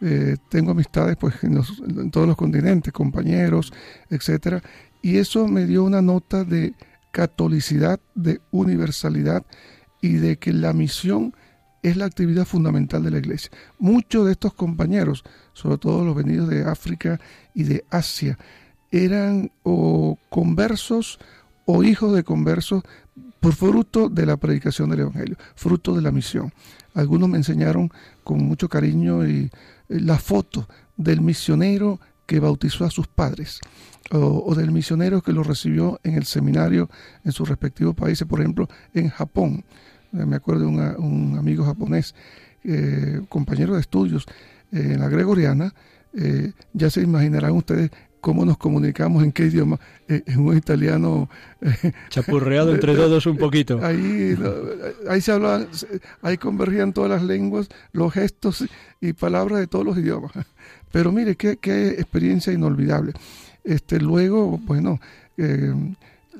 Eh, 0.00 0.36
tengo 0.48 0.72
amistades 0.72 1.16
pues 1.16 1.34
en, 1.44 2.10
todos 2.10 2.26
los 2.26 2.36
continentes, 2.36 2.92
compañeros, 2.92 3.72
etcétera, 4.10 4.60
y 5.02 5.18
eso 5.18 5.48
me 5.48 5.66
dio 5.66 5.84
una 5.84 6.00
nota 6.00 6.44
de 6.44 6.74
catolicidad, 7.10 8.00
de 8.14 8.40
universalidad 8.52 9.44
y 10.00 10.14
de 10.14 10.38
que 10.38 10.52
la 10.52 10.72
misión 10.72 11.34
es 11.82 11.96
la 11.96 12.06
actividad 12.06 12.46
fundamental 12.46 13.02
de 13.02 13.10
la 13.10 13.18
iglesia. 13.18 13.50
Muchos 13.78 14.26
de 14.26 14.32
estos 14.32 14.54
compañeros, 14.54 15.24
sobre 15.52 15.78
todo 15.78 16.04
los 16.04 16.14
venidos 16.14 16.48
de 16.48 16.64
África 16.64 17.20
y 17.54 17.64
de 17.64 17.84
Asia, 17.90 18.38
eran 18.90 19.50
o 19.64 20.18
conversos 20.28 21.18
o 21.66 21.82
hijos 21.82 22.14
de 22.14 22.22
conversos 22.22 22.82
por 23.40 23.54
fruto 23.54 24.08
de 24.08 24.24
la 24.24 24.36
predicación 24.36 24.90
del 24.90 25.00
Evangelio, 25.00 25.36
fruto 25.56 25.94
de 25.94 26.02
la 26.02 26.12
misión. 26.12 26.52
Algunos 26.94 27.28
me 27.28 27.38
enseñaron 27.38 27.90
con 28.22 28.38
mucho 28.44 28.68
cariño 28.68 29.26
y, 29.26 29.50
eh, 29.88 30.00
la 30.00 30.18
foto 30.18 30.68
del 30.96 31.20
misionero 31.20 31.98
que 32.26 32.38
bautizó 32.38 32.84
a 32.84 32.90
sus 32.90 33.08
padres 33.08 33.60
o, 34.12 34.54
del 34.54 34.70
misionero 34.72 35.22
que 35.22 35.32
lo 35.32 35.42
recibió 35.42 36.00
en 36.02 36.14
el 36.14 36.24
seminario 36.24 36.88
en 37.24 37.32
sus 37.32 37.48
respectivos 37.48 37.94
países, 37.94 38.26
por 38.26 38.40
ejemplo, 38.40 38.68
en 38.94 39.08
Japón. 39.08 39.64
Eh, 40.12 40.26
me 40.26 40.36
acuerdo 40.36 40.62
de 40.62 40.66
un 40.66 41.36
amigo 41.38 41.64
japonés, 41.64 42.14
eh, 42.64 43.20
compañero 43.28 43.74
de 43.74 43.80
estudios 43.80 44.26
en 44.70 45.00
la 45.00 45.08
Gregoriana, 45.08 45.74
ya 46.74 46.90
se 46.90 47.00
imaginarán 47.00 47.52
ustedes 47.52 47.90
cómo 48.22 48.44
nos 48.44 48.56
comunicamos, 48.56 49.24
en 49.24 49.32
qué 49.32 49.46
idioma, 49.46 49.80
eh, 50.08 50.22
en 50.26 50.40
un 50.40 50.56
italiano... 50.56 51.28
Eh, 51.60 51.92
Chapurreado 52.08 52.72
entre 52.72 52.94
todos 52.94 53.26
un 53.26 53.36
poquito. 53.36 53.80
Ahí, 53.84 54.36
ahí 55.10 55.20
se 55.20 55.32
hablaban, 55.32 55.66
ahí 56.22 56.38
convergían 56.38 56.92
todas 56.92 57.10
las 57.10 57.24
lenguas, 57.24 57.68
los 57.92 58.12
gestos 58.12 58.64
y 59.00 59.12
palabras 59.12 59.58
de 59.58 59.66
todos 59.66 59.84
los 59.84 59.98
idiomas. 59.98 60.30
Pero 60.92 61.10
mire, 61.10 61.34
qué, 61.34 61.56
qué 61.56 61.88
experiencia 61.88 62.52
inolvidable. 62.52 63.12
Este, 63.64 64.00
luego, 64.00 64.58
bueno, 64.58 65.00
eh, 65.36 65.72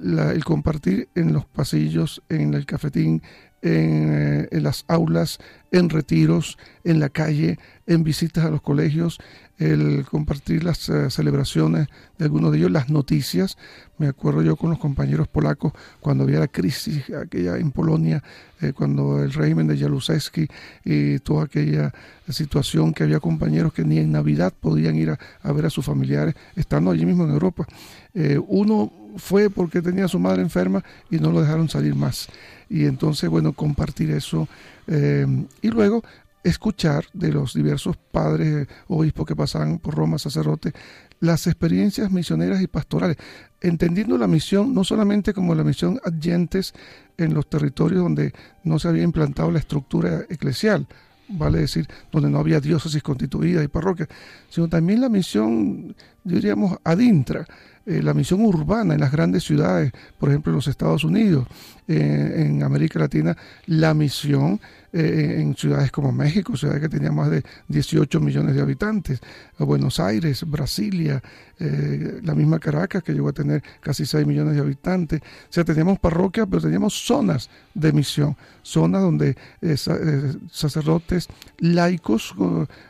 el 0.03 0.45
compartir 0.45 1.09
en 1.15 1.33
los 1.33 1.45
pasillos, 1.45 2.23
en 2.29 2.55
el 2.55 2.67
cafetín, 2.67 3.23
en, 3.63 4.49
en, 4.51 4.63
las 4.63 4.85
aulas, 4.89 5.39
en 5.71 5.89
retiros, 5.89 6.59
en 6.85 7.01
la 7.01 7.09
calle, 7.09 7.59
en 7.87 8.05
visitas 8.05 8.45
a 8.45 8.51
los 8.51 8.61
colegios, 8.61 9.19
el 9.63 10.05
compartir 10.05 10.65
las 10.65 10.89
eh, 10.89 11.11
celebraciones 11.11 11.89
de 12.19 12.25
algunos 12.25 12.53
de 12.53 12.59
ellos, 12.59 12.71
las 12.71 12.89
noticias. 12.89 13.57
Me 13.99 14.09
acuerdo 14.09 14.43
yo 14.43 14.57
con 14.57 14.71
los 14.71 14.79
compañeros 14.79 15.29
polacos 15.29 15.73
cuando 16.01 16.25
había 16.25 16.41
la 16.41 16.49
crisis 16.49 17.05
aquella 17.11 17.57
en 17.57 17.71
Polonia, 17.71 18.23
eh, 18.61 18.73
cuando 18.73 19.23
el 19.23 19.33
régimen 19.33 19.67
de 19.67 19.79
Jaruzelski 19.79 20.49
y 20.85 21.19
toda 21.21 21.45
aquella 21.45 21.93
situación 22.29 22.93
que 22.93 23.05
había 23.05 23.21
compañeros 23.21 23.73
que 23.73 23.85
ni 23.85 23.99
en 23.99 24.13
Navidad 24.13 24.53
podían 24.59 24.97
ir 24.97 25.11
a, 25.11 25.53
ver 25.53 25.67
a 25.67 25.71
sus 25.71 25.85
familiares, 25.85 26.35
estando 26.57 26.91
allí 26.91 27.07
mismo 27.07 27.25
en 27.25 27.31
Europa. 27.31 27.67
Eh, 28.15 28.39
uno 28.47 28.93
fue 29.17 29.51
porque 29.51 29.83
tenía 29.83 30.09
su 30.09 30.19
madre 30.19 30.43
enferma 30.43 30.83
y 31.11 31.19
no 31.19 31.31
lo 31.31 31.41
dejaron 31.41 31.69
salir 31.69 31.95
más. 31.95 32.29
Y 32.69 32.87
entonces, 32.87 33.29
bueno, 33.29 33.53
compartir 33.53 34.11
eso. 34.11 34.49
y 34.87 35.69
luego 35.69 36.03
escuchar 36.45 37.05
de 37.13 37.33
los 37.33 37.55
diversos 37.55 37.97
padres 37.97 38.67
obispos 38.89 39.27
que 39.27 39.37
pasaban 39.37 39.79
por 39.79 39.95
Roma, 39.95 40.19
sacerdotes, 40.19 40.73
las 41.21 41.47
experiencias 41.47 42.11
misioneras 42.11 42.61
y 42.61 42.67
pastorales, 42.67 43.17
entendiendo 43.61 44.19
la 44.19 44.27
misión 44.27 44.75
no 44.75 44.83
solamente 44.83 45.33
como 45.33 45.55
la 45.55 45.63
misión 45.63 46.01
adyentes 46.05 46.75
en 47.17 47.33
los 47.33 47.49
territorios 47.49 48.03
donde 48.03 48.33
no 48.65 48.79
se 48.79 48.89
había 48.89 49.05
implantado 49.05 49.51
la 49.53 49.61
estructura 49.61 50.25
eclesial, 50.29 50.87
vale 51.29 51.61
decir, 51.61 51.87
donde 52.11 52.29
no 52.29 52.39
había 52.39 52.61
diócesis 52.61 53.03
constituidas 53.03 53.65
y 53.65 53.69
parroquias, 53.69 54.09
sino 54.49 54.69
también 54.69 55.01
la 55.01 55.09
misión, 55.09 55.95
diríamos, 56.25 56.79
adintra, 56.83 57.47
eh, 57.85 58.03
la 58.03 58.15
misión 58.15 58.45
urbana 58.45 58.95
en 58.95 59.01
las 59.01 59.13
grandes 59.13 59.45
ciudades, 59.45 59.93
por 60.19 60.29
ejemplo 60.29 60.53
en 60.53 60.57
los 60.57 60.69
Estados 60.69 61.05
Unidos, 61.05 61.47
eh, 61.89 62.45
en 62.47 62.63
América 62.63 62.99
Latina, 62.99 63.37
la 63.67 63.93
misión 63.95 64.61
eh, 64.95 65.41
en 65.41 65.57
ciudades 65.57 65.91
como 65.91 66.13
México, 66.13 66.55
ciudades 66.55 66.83
que 66.83 66.89
tenían 66.91 67.15
más 67.15 67.31
de 67.31 67.43
18 67.69 68.21
millones 68.21 68.55
de 68.55 68.61
habitantes, 68.61 69.21
Buenos 69.59 69.99
Aires, 69.99 70.45
Brasilia, 70.47 71.23
eh, 71.59 72.21
la 72.23 72.35
misma 72.35 72.59
Caracas 72.59 73.03
que 73.03 73.15
llegó 73.15 73.31
a 73.31 73.33
tener 73.33 73.63
casi 73.81 74.05
6 74.05 74.27
millones 74.27 74.55
de 74.55 74.61
habitantes. 74.61 75.23
O 75.23 75.47
sea, 75.49 75.65
teníamos 75.65 75.99
parroquias, 75.99 76.47
pero 76.51 76.61
teníamos 76.61 76.93
zonas 76.93 77.49
de 77.73 77.91
misión, 77.93 78.37
zonas 78.63 79.01
donde 79.01 79.35
eh, 79.63 79.77
sacerdotes 80.51 81.29
laicos 81.59 82.35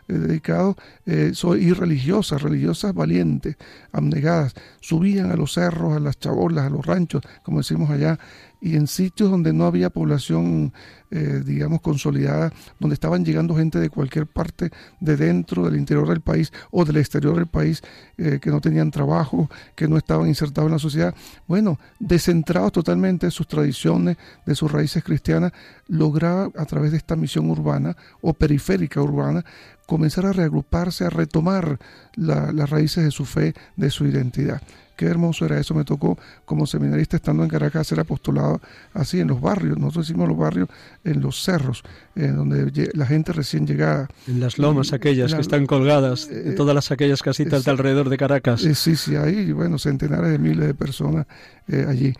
dedicados 0.08 0.76
y 1.06 1.72
religiosas, 1.72 2.42
religiosas 2.42 2.94
valientes, 2.94 3.56
abnegadas, 3.92 4.54
subían 4.80 5.30
a 5.30 5.36
los 5.36 5.52
cerros, 5.52 5.96
a 5.96 6.00
las 6.00 6.18
chabolas, 6.18 6.66
a 6.66 6.70
los 6.70 6.84
ranchos, 6.84 7.22
como 7.44 7.58
decimos 7.58 7.90
allá, 7.90 8.18
y 8.62 8.76
en 8.76 8.86
sitios 8.86 9.28
donde 9.28 9.52
no 9.52 9.66
había 9.66 9.90
población, 9.90 10.72
eh, 11.10 11.42
digamos, 11.44 11.80
consolidada, 11.80 12.52
donde 12.78 12.94
estaban 12.94 13.24
llegando 13.24 13.56
gente 13.56 13.80
de 13.80 13.90
cualquier 13.90 14.28
parte 14.28 14.70
de 15.00 15.16
dentro, 15.16 15.64
del 15.64 15.76
interior 15.76 16.08
del 16.08 16.20
país 16.20 16.52
o 16.70 16.84
del 16.84 16.98
exterior 16.98 17.34
del 17.34 17.48
país, 17.48 17.82
eh, 18.18 18.38
que 18.40 18.50
no 18.50 18.60
tenían 18.60 18.92
trabajo, 18.92 19.50
que 19.74 19.88
no 19.88 19.96
estaban 19.96 20.28
insertados 20.28 20.68
en 20.68 20.74
la 20.74 20.78
sociedad. 20.78 21.14
Bueno, 21.48 21.80
descentrados 21.98 22.70
totalmente 22.70 23.26
de 23.26 23.32
sus 23.32 23.48
tradiciones, 23.48 24.16
de 24.46 24.54
sus 24.54 24.70
raíces 24.70 25.02
cristianas, 25.02 25.50
lograba 25.88 26.48
a 26.56 26.64
través 26.64 26.92
de 26.92 26.98
esta 26.98 27.16
misión 27.16 27.50
urbana 27.50 27.96
o 28.20 28.32
periférica 28.32 29.02
urbana 29.02 29.44
comenzar 29.86 30.24
a 30.24 30.32
reagruparse, 30.32 31.04
a 31.04 31.10
retomar 31.10 31.80
las 32.14 32.70
raíces 32.70 33.04
de 33.04 33.10
su 33.10 33.24
fe, 33.24 33.54
de 33.76 33.90
su 33.90 34.06
identidad. 34.06 34.62
Qué 35.02 35.08
hermoso 35.08 35.44
era 35.44 35.58
eso. 35.58 35.74
Me 35.74 35.82
tocó 35.82 36.16
como 36.44 36.64
seminarista 36.64 37.16
estando 37.16 37.42
en 37.42 37.48
Caracas 37.48 37.80
hacer 37.80 37.98
apostolado 37.98 38.60
así 38.94 39.18
en 39.18 39.26
los 39.26 39.40
barrios. 39.40 39.76
Nosotros 39.76 40.08
hicimos 40.08 40.28
los 40.28 40.38
barrios 40.38 40.68
en 41.02 41.20
los 41.20 41.42
cerros, 41.42 41.82
en 42.14 42.36
donde 42.36 42.88
la 42.94 43.04
gente 43.04 43.32
recién 43.32 43.66
llegada. 43.66 44.06
En 44.28 44.38
las 44.38 44.58
lomas 44.58 44.92
aquellas 44.92 45.34
que 45.34 45.40
están 45.40 45.66
colgadas, 45.66 46.28
en 46.28 46.52
eh, 46.52 46.54
todas 46.54 46.72
las 46.72 46.92
aquellas 46.92 47.20
casitas 47.20 47.64
de 47.64 47.72
alrededor 47.72 48.10
de 48.10 48.16
Caracas. 48.16 48.62
Eh, 48.62 48.76
sí, 48.76 48.94
sí, 48.94 49.16
ahí, 49.16 49.50
bueno, 49.50 49.76
centenares 49.76 50.30
de 50.30 50.38
miles 50.38 50.68
de 50.68 50.74
personas 50.74 51.26
eh, 51.66 51.84
allí. 51.88 52.14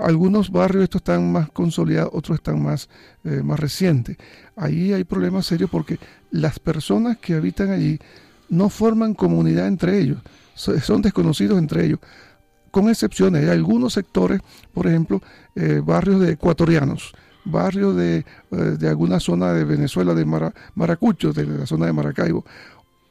Algunos 0.00 0.52
barrios 0.52 0.84
estos 0.84 1.00
están 1.00 1.32
más 1.32 1.50
consolidados, 1.50 2.12
otros 2.14 2.38
están 2.38 2.62
más, 2.62 2.88
más 3.24 3.58
recientes. 3.58 4.18
Ahí 4.54 4.92
hay 4.92 5.02
problemas 5.02 5.46
serios 5.46 5.68
porque 5.68 5.98
las 6.30 6.60
personas 6.60 7.16
que 7.16 7.34
habitan 7.34 7.70
allí 7.72 7.98
no 8.50 8.68
forman 8.68 9.14
comunidad 9.14 9.66
entre 9.66 9.98
ellos 9.98 10.18
son 10.54 11.02
desconocidos 11.02 11.58
entre 11.58 11.86
ellos, 11.86 12.00
con 12.70 12.88
excepciones. 12.88 13.44
Hay 13.44 13.50
algunos 13.50 13.94
sectores, 13.94 14.40
por 14.72 14.86
ejemplo, 14.86 15.20
eh, 15.54 15.80
barrios 15.84 16.20
de 16.20 16.32
ecuatorianos, 16.32 17.12
barrios 17.44 17.96
de, 17.96 18.18
eh, 18.18 18.56
de, 18.78 18.88
alguna 18.88 19.20
zona 19.20 19.52
de 19.52 19.64
Venezuela, 19.64 20.14
de 20.14 20.24
Maracucho, 20.74 21.32
de 21.32 21.46
la 21.46 21.66
zona 21.66 21.86
de 21.86 21.92
Maracaibo, 21.92 22.44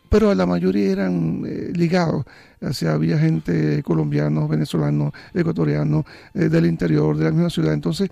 pero 0.10 0.34
la 0.34 0.46
mayoría 0.46 0.92
eran 0.92 1.44
eh, 1.46 1.72
ligados. 1.74 2.26
O 2.62 2.74
sea, 2.74 2.94
había 2.94 3.18
gente 3.20 3.84
colombianos, 3.84 4.50
venezolanos, 4.50 5.14
ecuatorianos, 5.34 6.04
del 6.34 6.66
interior, 6.66 7.16
de 7.16 7.26
la 7.26 7.32
misma 7.32 7.50
ciudad. 7.50 7.74
Entonces, 7.74 8.10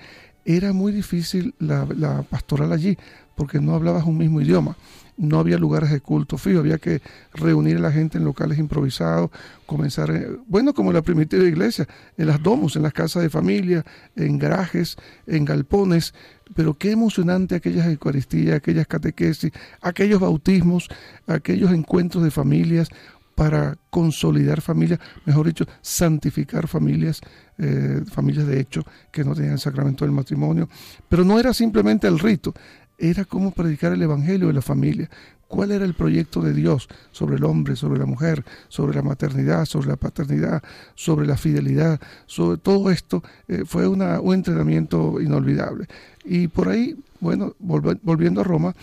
era 0.47 0.71
muy 0.71 0.93
difícil 0.93 1.53
la, 1.59 2.23
pastoral 2.29 2.71
allí, 2.71 2.97
porque 3.35 3.59
no 3.59 3.75
hablabas 3.75 4.05
un 4.05 4.17
mismo 4.17 4.39
idioma. 4.39 4.77
No 5.17 5.39
había 5.39 5.57
lugares 5.57 5.91
de 5.91 5.99
culto 5.99 6.37
fijo, 6.37 6.59
había 6.59 6.77
que 6.77 7.01
reunir 7.33 7.77
a 7.77 7.81
la 7.81 7.91
gente 7.91 8.17
en 8.17 8.23
locales 8.23 8.57
improvisados, 8.57 9.29
comenzar, 9.65 10.09
eh, 10.11 10.27
bueno, 10.47 10.73
como 10.73 10.93
la 10.93 11.01
primitiva 11.01 11.43
iglesia, 11.43 11.87
en 12.17 12.27
las 12.27 12.41
domos, 12.41 12.75
en 12.77 12.83
las 12.83 12.93
casas 12.93 13.23
de 13.23 13.29
familia, 13.29 13.83
en 14.15 14.37
garajes, 14.37 14.95
en 15.25 15.43
galpones, 15.43 16.13
pero 16.55 16.75
qué 16.75 16.91
emocionante 16.91 17.55
aquellas 17.55 17.87
eucaristías, 17.87 18.55
aquellas 18.55 18.87
catequesis, 18.87 19.51
aquellos 19.81 20.21
bautismos, 20.21 20.87
aquellos 21.25 21.71
encuentros 21.71 22.23
de 22.23 22.31
familias 22.31 22.89
para 23.35 23.77
consolidar 23.89 24.61
familias, 24.61 24.99
mejor 25.25 25.45
dicho, 25.45 25.65
santificar 25.81 26.67
familias, 26.67 27.21
eh, 27.57 28.01
familias 28.11 28.47
de 28.47 28.59
hecho 28.59 28.83
que 29.11 29.23
no 29.23 29.33
tenían 29.33 29.53
el 29.53 29.59
sacramento 29.59 30.05
del 30.05 30.13
matrimonio, 30.13 30.69
pero 31.09 31.23
no 31.23 31.39
era 31.39 31.53
simplemente 31.53 32.07
el 32.07 32.19
rito, 32.19 32.53
era 32.97 33.25
cómo 33.25 33.51
predicar 33.51 33.93
el 33.93 34.01
Evangelio 34.01 34.47
de 34.47 34.53
la 34.53 34.61
familia. 34.61 35.09
¿Cuál 35.47 35.71
era 35.71 35.85
el 35.85 35.93
proyecto 35.93 36.41
de 36.41 36.53
Dios 36.53 36.89
sobre 37.11 37.37
el 37.37 37.45
hombre, 37.45 37.77
sobre 37.77 37.99
la 37.99 38.05
mujer, 38.05 38.43
sobre 38.67 38.95
la 38.95 39.01
maternidad, 39.01 39.65
sobre 39.65 39.87
la 39.87 39.95
paternidad, 39.95 40.61
sobre 40.93 41.25
la 41.25 41.37
fidelidad? 41.37 42.01
Sobre 42.25 42.57
todo 42.57 42.91
esto 42.91 43.23
eh, 43.47 43.63
fue 43.65 43.87
un 43.87 44.01
entrenamiento 44.33 45.21
inolvidable. 45.21 45.87
Y 46.25 46.49
por 46.49 46.67
ahí, 46.67 46.97
bueno, 47.21 47.55
volviendo 47.59 48.41
a 48.41 48.43
Roma, 48.43 48.75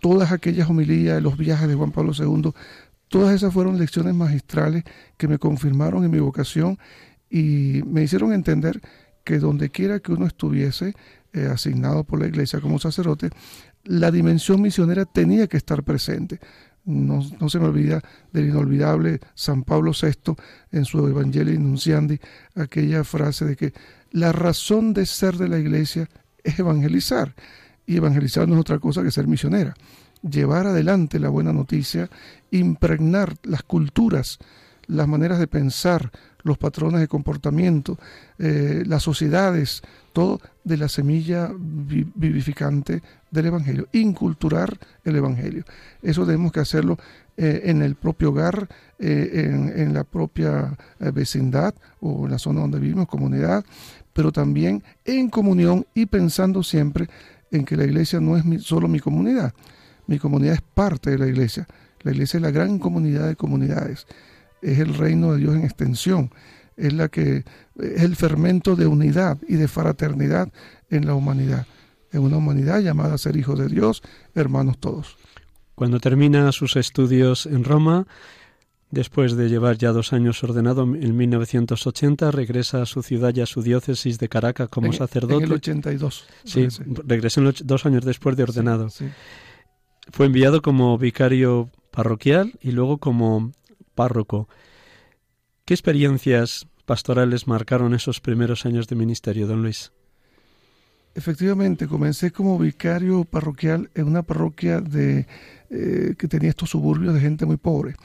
todas 0.00 0.30
aquellas 0.30 0.70
homilías, 0.70 1.20
los 1.20 1.36
viajes 1.36 1.66
de 1.66 1.74
Juan 1.74 1.90
Pablo 1.90 2.12
II, 2.16 2.52
todas 3.08 3.34
esas 3.34 3.52
fueron 3.52 3.76
lecciones 3.76 4.14
magistrales 4.14 4.84
que 5.16 5.26
me 5.26 5.38
confirmaron 5.38 6.04
en 6.04 6.12
mi 6.12 6.20
vocación 6.20 6.78
y 7.30 7.82
me 7.86 8.02
hicieron 8.02 8.32
entender 8.32 8.80
que 9.24 9.38
donde 9.38 9.70
quiera 9.70 10.00
que 10.00 10.12
uno 10.12 10.26
estuviese, 10.26 10.94
eh, 11.32 11.46
asignado 11.52 12.04
por 12.04 12.20
la 12.20 12.26
iglesia 12.26 12.60
como 12.60 12.78
sacerdote, 12.78 13.30
la 13.84 14.10
dimensión 14.10 14.62
misionera 14.62 15.04
tenía 15.04 15.46
que 15.48 15.56
estar 15.56 15.82
presente. 15.82 16.40
No, 16.84 17.20
se 17.48 17.58
me 17.58 17.66
olvida 17.66 18.00
del 18.32 18.46
inolvidable 18.48 19.20
San 19.34 19.64
Pablo 19.64 19.90
VI 19.90 20.36
en 20.70 20.84
su 20.84 21.04
Evangelio 21.06 21.58
Nunciandi, 21.58 22.20
aquella 22.54 23.02
frase 23.02 23.44
de 23.44 23.56
que 23.56 23.72
la 24.12 24.30
razón 24.30 24.94
de 24.94 25.04
ser 25.04 25.36
de 25.36 25.48
la 25.48 25.58
iglesia 25.58 26.08
es 26.44 26.58
evangelizar. 26.58 27.34
Y 27.86 27.96
evangelizar 27.96 28.46
no 28.46 28.54
es 28.54 28.60
otra 28.60 28.78
cosa 28.78 29.02
que 29.02 29.10
ser 29.10 29.26
misionera. 29.26 29.74
Llevar 30.22 30.68
adelante 30.68 31.18
la 31.18 31.28
buena 31.28 31.52
noticia, 31.52 32.08
impregnar 32.52 33.34
las 33.42 33.62
culturas, 33.64 34.38
las 34.86 35.08
maneras 35.08 35.40
de 35.40 35.48
pensar, 35.48 36.12
los 36.46 36.58
patrones 36.58 37.00
de 37.00 37.08
comportamiento, 37.08 37.98
eh, 38.38 38.84
las 38.86 39.02
sociedades, 39.02 39.82
todo 40.12 40.40
de 40.62 40.76
la 40.76 40.88
semilla 40.88 41.50
vivificante 41.52 43.02
del 43.32 43.46
Evangelio, 43.46 43.88
inculturar 43.92 44.78
el 45.04 45.16
Evangelio. 45.16 45.64
Eso 46.02 46.24
tenemos 46.24 46.52
que 46.52 46.60
hacerlo 46.60 46.98
eh, 47.36 47.62
en 47.64 47.82
el 47.82 47.96
propio 47.96 48.28
hogar, 48.28 48.68
eh, 49.00 49.72
en, 49.74 49.92
la 49.92 50.04
propia 50.04 50.78
vecindad 51.00 51.74
o 52.00 52.26
en 52.26 52.30
la 52.30 52.38
zona 52.38 52.60
donde 52.60 52.78
vivimos, 52.78 53.08
comunidad, 53.08 53.64
pero 54.12 54.30
también 54.30 54.84
en 55.04 55.28
comunión 55.28 55.84
y 55.94 56.06
pensando 56.06 56.62
siempre 56.62 57.08
en 57.50 57.64
que 57.64 57.76
la 57.76 57.84
iglesia 57.84 58.20
no 58.20 58.36
es 58.36 58.44
solo 58.62 58.86
mi 58.86 59.00
comunidad, 59.00 59.52
mi 60.06 60.20
comunidad 60.20 60.54
es 60.54 60.62
parte 60.62 61.10
de 61.10 61.18
la 61.18 61.26
iglesia, 61.26 61.66
la 62.02 62.12
iglesia 62.12 62.38
es 62.38 62.42
la 62.42 62.52
gran 62.52 62.78
comunidad 62.78 63.26
de 63.26 63.34
comunidades 63.34 64.06
es 64.62 64.78
el 64.78 64.94
reino 64.94 65.32
de 65.32 65.38
Dios 65.38 65.54
en 65.54 65.64
extensión, 65.64 66.30
es 66.76 66.92
la 66.92 67.08
que 67.08 67.44
es 67.78 68.02
el 68.02 68.16
fermento 68.16 68.76
de 68.76 68.86
unidad 68.86 69.38
y 69.48 69.54
de 69.54 69.68
fraternidad 69.68 70.52
en 70.90 71.06
la 71.06 71.14
humanidad, 71.14 71.66
en 72.12 72.22
una 72.22 72.36
humanidad 72.36 72.80
llamada 72.80 73.14
a 73.14 73.18
ser 73.18 73.36
hijos 73.36 73.58
de 73.58 73.68
Dios, 73.68 74.02
hermanos 74.34 74.78
todos. 74.78 75.16
Cuando 75.74 76.00
termina 76.00 76.50
sus 76.52 76.76
estudios 76.76 77.46
en 77.46 77.64
Roma, 77.64 78.06
después 78.90 79.36
de 79.36 79.48
llevar 79.48 79.76
ya 79.76 79.92
dos 79.92 80.12
años 80.12 80.42
ordenado 80.42 80.82
en 80.84 81.16
1980, 81.16 82.30
regresa 82.30 82.82
a 82.82 82.86
su 82.86 83.02
ciudad 83.02 83.34
y 83.34 83.40
a 83.42 83.46
su 83.46 83.62
diócesis 83.62 84.18
de 84.18 84.28
Caracas 84.28 84.68
como 84.68 84.92
sacerdote. 84.92 85.44
En 85.44 85.50
el 85.50 85.52
82. 85.52 86.26
Sí, 86.44 86.68
regresó 87.04 87.42
dos 87.64 87.84
años 87.84 88.04
después 88.04 88.36
de 88.36 88.44
ordenado. 88.44 88.88
Fue 90.12 90.26
enviado 90.26 90.62
como 90.62 90.96
vicario 90.98 91.68
parroquial 91.90 92.52
y 92.62 92.70
luego 92.70 92.98
como 92.98 93.52
párroco. 93.96 94.48
¿Qué 95.64 95.74
experiencias 95.74 96.68
pastorales 96.84 97.48
marcaron 97.48 97.92
esos 97.92 98.20
primeros 98.20 98.64
años 98.64 98.86
de 98.86 98.94
ministerio, 98.94 99.48
don 99.48 99.62
Luis? 99.62 99.90
Efectivamente, 101.16 101.88
comencé 101.88 102.30
como 102.30 102.58
vicario 102.58 103.24
parroquial 103.24 103.90
en 103.94 104.06
una 104.06 104.22
parroquia 104.22 104.80
de, 104.80 105.26
eh, 105.70 106.14
que 106.16 106.28
tenía 106.28 106.50
estos 106.50 106.70
suburbios 106.70 107.14
de 107.14 107.20
gente 107.20 107.46
muy 107.46 107.56
pobre. 107.56 107.96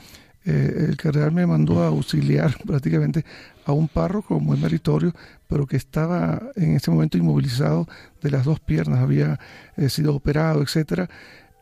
Eh, 0.44 0.88
el 0.90 0.98
cardenal 0.98 1.34
me 1.34 1.46
mandó 1.46 1.84
a 1.84 1.88
auxiliar 1.88 2.56
prácticamente 2.66 3.26
a 3.66 3.74
un 3.74 3.88
párroco 3.88 4.40
muy 4.40 4.58
meritorio, 4.58 5.14
pero 5.48 5.68
que 5.68 5.78
estaba 5.78 6.42
en 6.56 6.78
ese 6.78 6.90
momento 6.90 7.18
inmovilizado 7.18 7.88
de 8.22 8.32
las 8.32 8.46
dos 8.46 8.60
piernas, 8.60 9.00
había 9.00 9.40
eh, 9.76 9.90
sido 9.90 10.16
operado, 10.16 10.64
etcétera, 10.64 11.10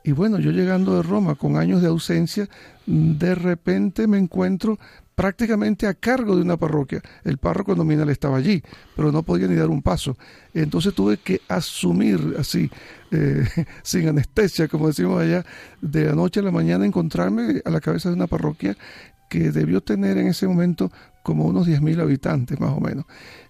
y 0.04 0.12
bueno, 0.12 0.40
yo 0.40 0.52
llegando 0.52 0.96
de 0.96 1.04
Roma 1.04 1.36
con 1.36 1.58
años 1.58 1.82
de 1.82 1.88
ausencia, 1.88 2.48
de 2.86 3.36
repente 3.36 4.08
me 4.08 4.18
encuentro 4.18 4.80
prácticamente 5.20 5.86
a 5.86 5.94
cargo 5.94 6.38
de 6.38 6.42
una 6.42 6.56
parroquia. 6.56 7.02
El 7.26 7.38
párroco 7.38 7.76
nominal 7.76 8.10
estaba 8.10 8.38
allí, 8.38 8.64
pero 8.96 9.12
no 9.12 9.22
podía 9.22 9.48
ni 9.48 9.56
dar 9.56 9.70
un 9.70 9.82
paso. 9.82 10.18
Entonces 10.54 10.94
tuve 10.94 11.18
que 11.18 11.42
asumir 11.50 12.36
así, 12.40 12.72
eh, 13.12 13.46
sin 13.84 14.08
anestesia, 14.08 14.70
como 14.70 14.88
decimos 14.88 15.22
allá, 15.22 15.46
de 15.82 16.06
la 16.06 16.16
noche 16.16 16.40
a 16.40 16.44
la 16.44 16.52
mañana 16.52 16.86
encontrarme 16.86 17.62
a 17.66 17.70
la 17.70 17.82
cabeza 17.82 18.08
de 18.08 18.16
una 18.16 18.28
parroquia 18.28 18.78
que 19.30 19.52
debió 19.52 19.82
tener 19.82 20.18
en 20.18 20.28
ese 20.28 20.48
momento 20.48 20.90
como 21.22 21.44
unos 21.44 21.68
10.000 21.68 22.02
habitantes 22.02 22.58
más 22.60 22.72
o 22.72 22.80
menos. 22.80 23.06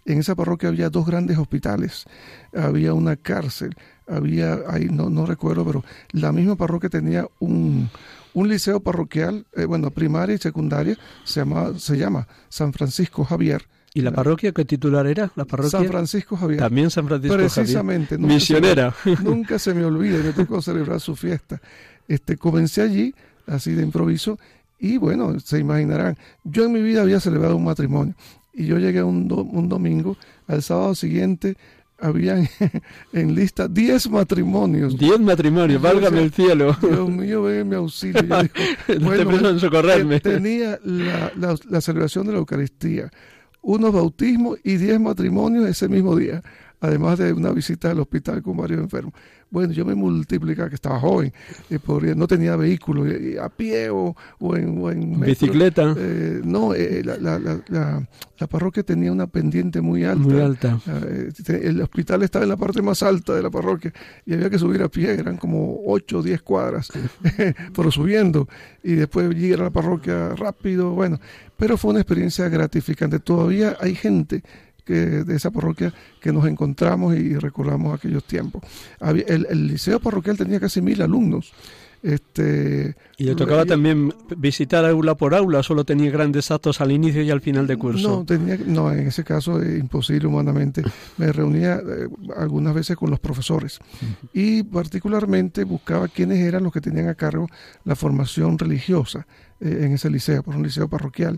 En 0.09 0.17
esa 0.17 0.33
parroquia 0.33 0.69
había 0.69 0.89
dos 0.89 1.05
grandes 1.05 1.37
hospitales, 1.37 2.05
había 2.51 2.95
una 2.95 3.15
cárcel, 3.15 3.75
había, 4.07 4.57
ahí 4.67 4.85
no, 4.85 5.07
no 5.07 5.27
recuerdo, 5.27 5.63
pero 5.63 5.85
la 6.13 6.31
misma 6.31 6.55
parroquia 6.55 6.89
tenía 6.89 7.27
un, 7.37 7.91
liceo 8.33 8.79
parroquial, 8.79 9.45
eh, 9.55 9.65
bueno, 9.65 9.91
primaria 9.91 10.33
y 10.33 10.39
secundaria, 10.39 10.97
se 11.23 11.41
llama, 11.41 11.77
se 11.77 11.95
llama 11.95 12.27
San 12.49 12.73
Francisco 12.73 13.23
Javier. 13.23 13.67
¿Y 13.93 14.01
la 14.01 14.11
parroquia 14.11 14.51
qué 14.51 14.65
titular 14.65 15.05
era? 15.05 15.31
La 15.35 15.45
parroquia 15.45 15.79
San 15.79 15.87
Francisco 15.87 16.35
Javier. 16.35 16.59
También 16.59 16.89
San 16.89 17.07
Francisco 17.07 17.37
Precisamente, 17.37 18.15
Javier. 18.15 18.33
Misionera. 18.33 18.95
nunca 19.23 19.59
se 19.59 19.75
me 19.75 19.85
olvida, 19.85 20.23
me 20.23 20.33
tocó 20.33 20.59
celebrar 20.59 20.99
su 20.99 21.15
fiesta. 21.15 21.61
Este, 22.07 22.35
comencé 22.35 22.81
allí, 22.81 23.13
así 23.45 23.73
de 23.73 23.83
improviso, 23.83 24.39
y 24.79 24.97
bueno, 24.97 25.39
se 25.39 25.59
imaginarán, 25.59 26.17
yo 26.43 26.63
en 26.63 26.71
mi 26.71 26.81
vida 26.81 27.01
había 27.01 27.19
celebrado 27.19 27.57
un 27.57 27.65
matrimonio, 27.65 28.15
y 28.53 28.65
yo 28.65 28.77
llegué 28.77 29.03
un, 29.03 29.31
un 29.31 29.69
domingo, 29.69 30.17
al 30.47 30.61
sábado 30.61 30.95
siguiente 30.95 31.55
habían 32.01 32.47
en 33.13 33.35
lista 33.35 33.67
10 33.67 34.09
matrimonios. 34.09 34.97
10 34.97 35.19
matrimonios, 35.19 35.81
válgame 35.81 36.21
el 36.21 36.31
cielo. 36.31 36.75
Dios 36.81 37.09
mío, 37.09 37.43
ven 37.43 37.67
mi 37.67 37.75
auxilio. 37.75 38.23
bueno, 39.01 39.59
socorrerme. 39.59 40.19
Tenía 40.19 40.79
la, 40.83 41.55
la, 41.67 41.81
celebración 41.81 42.25
de 42.27 42.33
la 42.33 42.39
Eucaristía, 42.39 43.09
unos 43.61 43.93
bautismos 43.93 44.59
y 44.63 44.77
10 44.77 44.99
matrimonios 44.99 45.67
ese 45.67 45.87
mismo 45.87 46.15
día, 46.15 46.41
además 46.79 47.19
de 47.19 47.33
una 47.33 47.51
visita 47.51 47.91
al 47.91 47.99
hospital 47.99 48.41
con 48.41 48.57
varios 48.57 48.79
enfermos. 48.79 49.13
Bueno, 49.51 49.73
yo 49.73 49.83
me 49.83 49.95
multiplicaba, 49.95 50.69
que 50.69 50.75
estaba 50.75 50.99
joven, 50.99 51.33
y 51.69 51.79
podría, 51.79 52.13
no 52.13 52.27
tenía 52.27 52.55
vehículo, 52.55 53.05
a 53.41 53.49
pie 53.49 53.89
o, 53.89 54.15
en, 54.55 55.19
bicicleta. 55.19 55.95
Eh, 55.97 56.41
no, 56.43 56.75
eh, 56.75 57.01
la, 57.03 57.17
la, 57.17 57.39
la, 57.39 58.07
la, 58.37 58.47
parroquia 58.47 58.83
tenía 58.83 59.11
una 59.11 59.25
pendiente 59.25 59.81
muy 59.81 60.03
alta. 60.03 60.23
Muy 60.23 60.39
alta. 60.39 60.79
Eh, 60.87 61.31
el 61.63 61.81
hospital 61.81 62.21
estaba 62.23 62.43
en 62.43 62.49
la 62.49 62.57
parte 62.57 62.81
más 62.83 63.01
alta 63.01 63.33
de 63.33 63.41
la 63.41 63.49
parroquia 63.49 63.91
y 64.25 64.33
había 64.33 64.49
que 64.49 64.59
subir 64.59 64.83
a 64.83 64.89
pie, 64.89 65.13
eran 65.13 65.37
como 65.37 65.81
8 65.85 66.19
o 66.19 66.21
10 66.21 66.41
cuadras, 66.43 66.91
pero 67.75 67.91
subiendo. 67.91 68.47
Y 68.83 68.93
después 68.93 69.29
llegar 69.29 69.61
a 69.61 69.63
la 69.63 69.71
parroquia 69.71 70.29
rápido, 70.35 70.91
bueno. 70.91 71.19
Pero 71.57 71.75
fue 71.75 71.91
una 71.91 71.99
experiencia 71.99 72.47
gratificante. 72.47 73.19
Todavía 73.19 73.75
hay 73.81 73.93
gente 73.93 74.43
de 74.93 75.35
esa 75.35 75.51
parroquia 75.51 75.93
que 76.19 76.31
nos 76.31 76.45
encontramos 76.45 77.15
y 77.15 77.35
recordamos 77.35 77.97
aquellos 77.97 78.23
tiempos. 78.23 78.63
el, 79.01 79.67
liceo 79.67 79.99
parroquial 79.99 80.37
tenía 80.37 80.59
casi 80.59 80.81
mil 80.81 81.01
alumnos. 81.01 81.53
Este, 82.01 82.95
¿Y 83.17 83.25
le 83.25 83.35
tocaba 83.35 83.65
también 83.65 84.13
visitar 84.37 84.85
aula 84.85 85.15
por 85.15 85.35
aula? 85.35 85.63
¿Solo 85.63 85.83
tenía 85.83 86.09
grandes 86.09 86.49
actos 86.49 86.79
al 86.79 86.91
inicio 86.91 87.21
y 87.23 87.29
al 87.29 87.41
final 87.41 87.67
de 87.67 87.75
curso? 87.75 88.09
No, 88.09 88.25
tenía, 88.25 88.57
no 88.65 88.91
en 88.91 89.07
ese 89.07 89.25
caso 89.25 89.61
es 89.61 89.77
imposible 89.77 90.27
humanamente. 90.27 90.81
Me 91.17 91.31
reunía 91.33 91.75
eh, 91.75 92.07
algunas 92.37 92.73
veces 92.73 92.95
con 92.95 93.09
los 93.09 93.19
profesores 93.19 93.79
y 94.33 94.63
particularmente 94.63 95.65
buscaba 95.65 96.07
quiénes 96.07 96.39
eran 96.39 96.63
los 96.63 96.71
que 96.71 96.79
tenían 96.79 97.09
a 97.09 97.15
cargo 97.15 97.47
la 97.83 97.97
formación 97.97 98.57
religiosa 98.57 99.27
eh, 99.59 99.81
en 99.81 99.91
ese 99.91 100.09
liceo, 100.09 100.41
por 100.41 100.55
un 100.55 100.63
liceo 100.63 100.87
parroquial. 100.87 101.37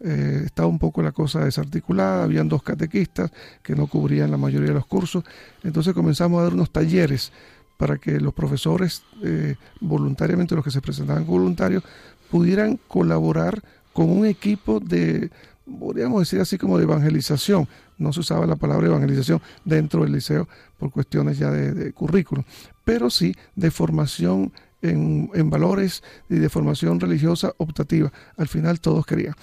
Eh, 0.00 0.42
estaba 0.44 0.68
un 0.68 0.78
poco 0.78 1.02
la 1.02 1.12
cosa 1.12 1.44
desarticulada, 1.44 2.24
habían 2.24 2.48
dos 2.48 2.62
catequistas 2.62 3.30
que 3.62 3.74
no 3.74 3.86
cubrían 3.86 4.30
la 4.30 4.36
mayoría 4.36 4.68
de 4.68 4.74
los 4.74 4.86
cursos, 4.86 5.24
entonces 5.64 5.94
comenzamos 5.94 6.38
a 6.40 6.44
dar 6.44 6.52
unos 6.52 6.70
talleres 6.70 7.32
para 7.78 7.96
que 7.96 8.20
los 8.20 8.34
profesores, 8.34 9.04
eh, 9.22 9.56
voluntariamente 9.80 10.54
los 10.54 10.64
que 10.64 10.70
se 10.70 10.82
presentaban 10.82 11.26
voluntarios, 11.26 11.82
pudieran 12.30 12.78
colaborar 12.88 13.62
con 13.92 14.10
un 14.10 14.26
equipo 14.26 14.80
de, 14.80 15.30
podríamos 15.78 16.20
decir 16.20 16.40
así 16.40 16.58
como 16.58 16.76
de 16.76 16.84
evangelización. 16.84 17.66
No 17.98 18.12
se 18.12 18.20
usaba 18.20 18.46
la 18.46 18.56
palabra 18.56 18.88
evangelización 18.88 19.40
dentro 19.64 20.02
del 20.02 20.12
liceo 20.12 20.46
por 20.78 20.90
cuestiones 20.90 21.38
ya 21.38 21.50
de, 21.50 21.72
de 21.72 21.92
currículum, 21.92 22.44
pero 22.84 23.08
sí 23.08 23.34
de 23.54 23.70
formación 23.70 24.52
en, 24.82 25.30
en, 25.34 25.50
valores 25.50 26.02
y 26.28 26.36
de 26.36 26.48
formación 26.48 27.00
religiosa 27.00 27.52
optativa. 27.58 28.12
Al 28.36 28.48
final 28.48 28.80
todos 28.80 29.06
querían. 29.06 29.34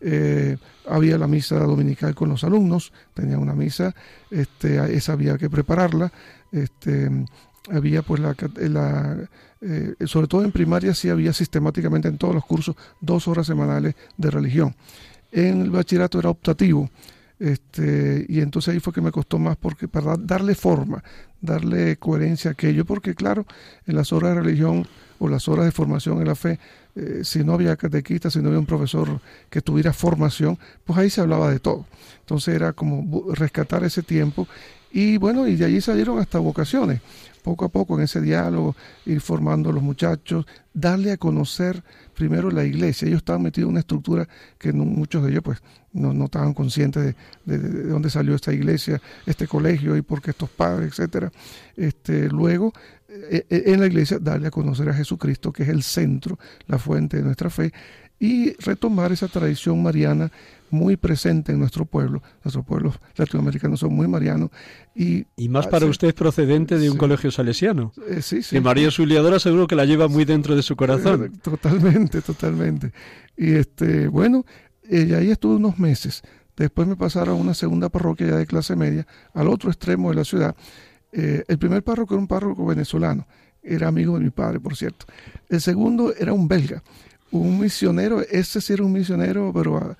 Eh, 0.00 0.56
había 0.88 1.16
la 1.16 1.28
misa 1.28 1.58
dominical 1.60 2.14
con 2.14 2.28
los 2.28 2.42
alumnos, 2.42 2.92
tenía 3.14 3.38
una 3.38 3.54
misa, 3.54 3.94
este, 4.30 4.94
esa 4.96 5.12
había 5.12 5.38
que 5.38 5.48
prepararla, 5.48 6.12
este, 6.50 7.08
había 7.70 8.02
pues 8.02 8.20
la, 8.20 8.34
eh, 9.60 9.94
sobre 10.06 10.26
todo 10.26 10.42
en 10.42 10.50
primaria 10.50 10.92
sí 10.94 11.08
había 11.08 11.32
sistemáticamente 11.32 12.08
en 12.08 12.18
todos 12.18 12.34
los 12.34 12.44
cursos 12.44 12.74
dos 13.00 13.28
horas 13.28 13.46
semanales 13.46 13.94
de 14.16 14.30
religión. 14.30 14.74
En 15.30 15.62
el 15.62 15.70
bachillerato 15.70 16.18
era 16.18 16.30
optativo, 16.30 16.90
este, 17.42 18.24
y 18.28 18.40
entonces 18.40 18.72
ahí 18.72 18.78
fue 18.78 18.92
que 18.92 19.00
me 19.00 19.10
costó 19.10 19.36
más 19.36 19.56
porque 19.56 19.88
para 19.88 20.16
darle 20.16 20.54
forma, 20.54 21.02
darle 21.40 21.96
coherencia 21.96 22.50
a 22.50 22.52
aquello, 22.52 22.84
porque 22.84 23.16
claro, 23.16 23.46
en 23.84 23.96
las 23.96 24.12
horas 24.12 24.36
de 24.36 24.42
religión 24.42 24.86
o 25.18 25.28
las 25.28 25.48
horas 25.48 25.64
de 25.64 25.72
formación 25.72 26.20
en 26.20 26.28
la 26.28 26.36
fe 26.36 26.60
eh, 26.94 27.22
si 27.24 27.42
no 27.42 27.54
había 27.54 27.74
catequista, 27.74 28.30
si 28.30 28.38
no 28.38 28.46
había 28.46 28.60
un 28.60 28.66
profesor 28.66 29.20
que 29.50 29.60
tuviera 29.60 29.92
formación, 29.92 30.56
pues 30.84 30.96
ahí 31.00 31.10
se 31.10 31.20
hablaba 31.20 31.50
de 31.50 31.58
todo. 31.58 31.84
Entonces 32.20 32.54
era 32.54 32.74
como 32.74 33.24
rescatar 33.34 33.82
ese 33.82 34.04
tiempo 34.04 34.46
y 34.92 35.16
bueno, 35.16 35.48
y 35.48 35.56
de 35.56 35.64
allí 35.64 35.80
salieron 35.80 36.20
hasta 36.20 36.38
vocaciones. 36.38 37.00
Poco 37.42 37.64
a 37.64 37.70
poco 37.70 37.96
en 37.96 38.04
ese 38.04 38.20
diálogo, 38.20 38.76
ir 39.04 39.20
formando 39.20 39.70
a 39.70 39.72
los 39.72 39.82
muchachos, 39.82 40.46
darle 40.74 41.10
a 41.10 41.16
conocer 41.16 41.82
primero 42.14 42.50
la 42.50 42.64
iglesia. 42.64 43.08
Ellos 43.08 43.18
estaban 43.18 43.42
metidos 43.42 43.68
en 43.68 43.72
una 43.72 43.80
estructura 43.80 44.28
que 44.58 44.72
muchos 44.72 45.24
de 45.24 45.30
ellos 45.30 45.42
pues 45.42 45.62
no, 45.92 46.12
no 46.12 46.26
estaban 46.26 46.54
conscientes 46.54 47.14
de, 47.44 47.58
de, 47.58 47.82
dónde 47.84 48.10
salió 48.10 48.34
esta 48.34 48.52
iglesia, 48.52 49.00
este 49.26 49.46
colegio 49.46 49.96
y 49.96 50.02
por 50.02 50.22
qué 50.22 50.30
estos 50.30 50.50
padres, 50.50 50.88
etcétera. 50.92 51.30
Este, 51.76 52.28
luego, 52.28 52.72
eh, 53.08 53.44
eh, 53.50 53.62
en 53.66 53.80
la 53.80 53.86
iglesia, 53.86 54.18
darle 54.18 54.48
a 54.48 54.50
conocer 54.50 54.88
a 54.88 54.94
Jesucristo, 54.94 55.52
que 55.52 55.64
es 55.64 55.68
el 55.68 55.82
centro, 55.82 56.38
la 56.66 56.78
fuente 56.78 57.18
de 57.18 57.22
nuestra 57.22 57.50
fe, 57.50 57.72
y 58.22 58.52
retomar 58.58 59.10
esa 59.10 59.26
tradición 59.26 59.82
mariana 59.82 60.30
muy 60.70 60.96
presente 60.96 61.50
en 61.50 61.58
nuestro 61.58 61.86
pueblo. 61.86 62.22
Nuestros 62.44 62.64
pueblos 62.64 62.94
latinoamericanos 63.16 63.80
son 63.80 63.94
muy 63.94 64.06
marianos. 64.06 64.50
Y, 64.94 65.26
y 65.34 65.48
más 65.48 65.66
para 65.66 65.86
usted 65.86 66.14
procedente 66.14 66.78
de 66.78 66.88
un 66.88 66.96
colegio 66.96 67.32
salesiano. 67.32 67.92
Eh, 68.08 68.22
sí, 68.22 68.44
sí. 68.44 68.56
Y 68.56 68.60
María 68.60 68.86
Auxiliadora 68.86 69.40
seguro 69.40 69.66
que 69.66 69.74
la 69.74 69.84
lleva 69.86 70.06
muy 70.06 70.24
dentro 70.24 70.54
de 70.54 70.62
su 70.62 70.76
corazón. 70.76 71.24
Eh, 71.24 71.38
totalmente, 71.42 72.22
totalmente. 72.22 72.92
Y 73.36 73.54
este, 73.54 74.06
bueno, 74.06 74.46
ella 74.88 75.18
ahí 75.18 75.32
estuvo 75.32 75.56
unos 75.56 75.80
meses. 75.80 76.22
Después 76.56 76.86
me 76.86 76.94
pasaron 76.94 77.36
a 77.36 77.40
una 77.40 77.54
segunda 77.54 77.88
parroquia 77.88 78.28
ya 78.28 78.36
de 78.36 78.46
clase 78.46 78.76
media, 78.76 79.04
al 79.34 79.48
otro 79.48 79.68
extremo 79.68 80.10
de 80.10 80.14
la 80.14 80.24
ciudad. 80.24 80.54
Eh, 81.10 81.42
el 81.48 81.58
primer 81.58 81.82
párroco 81.82 82.14
era 82.14 82.20
un 82.20 82.28
párroco 82.28 82.64
venezolano, 82.66 83.26
era 83.64 83.88
amigo 83.88 84.16
de 84.16 84.22
mi 84.22 84.30
padre, 84.30 84.60
por 84.60 84.76
cierto. 84.76 85.06
El 85.48 85.60
segundo 85.60 86.14
era 86.14 86.32
un 86.32 86.46
belga, 86.46 86.84
un 87.32 87.58
misionero, 87.58 88.20
ese 88.20 88.60
sí 88.60 88.72
era 88.72 88.84
un 88.84 88.92
misionero, 88.92 89.52
pero 89.52 89.76
a, 89.78 89.96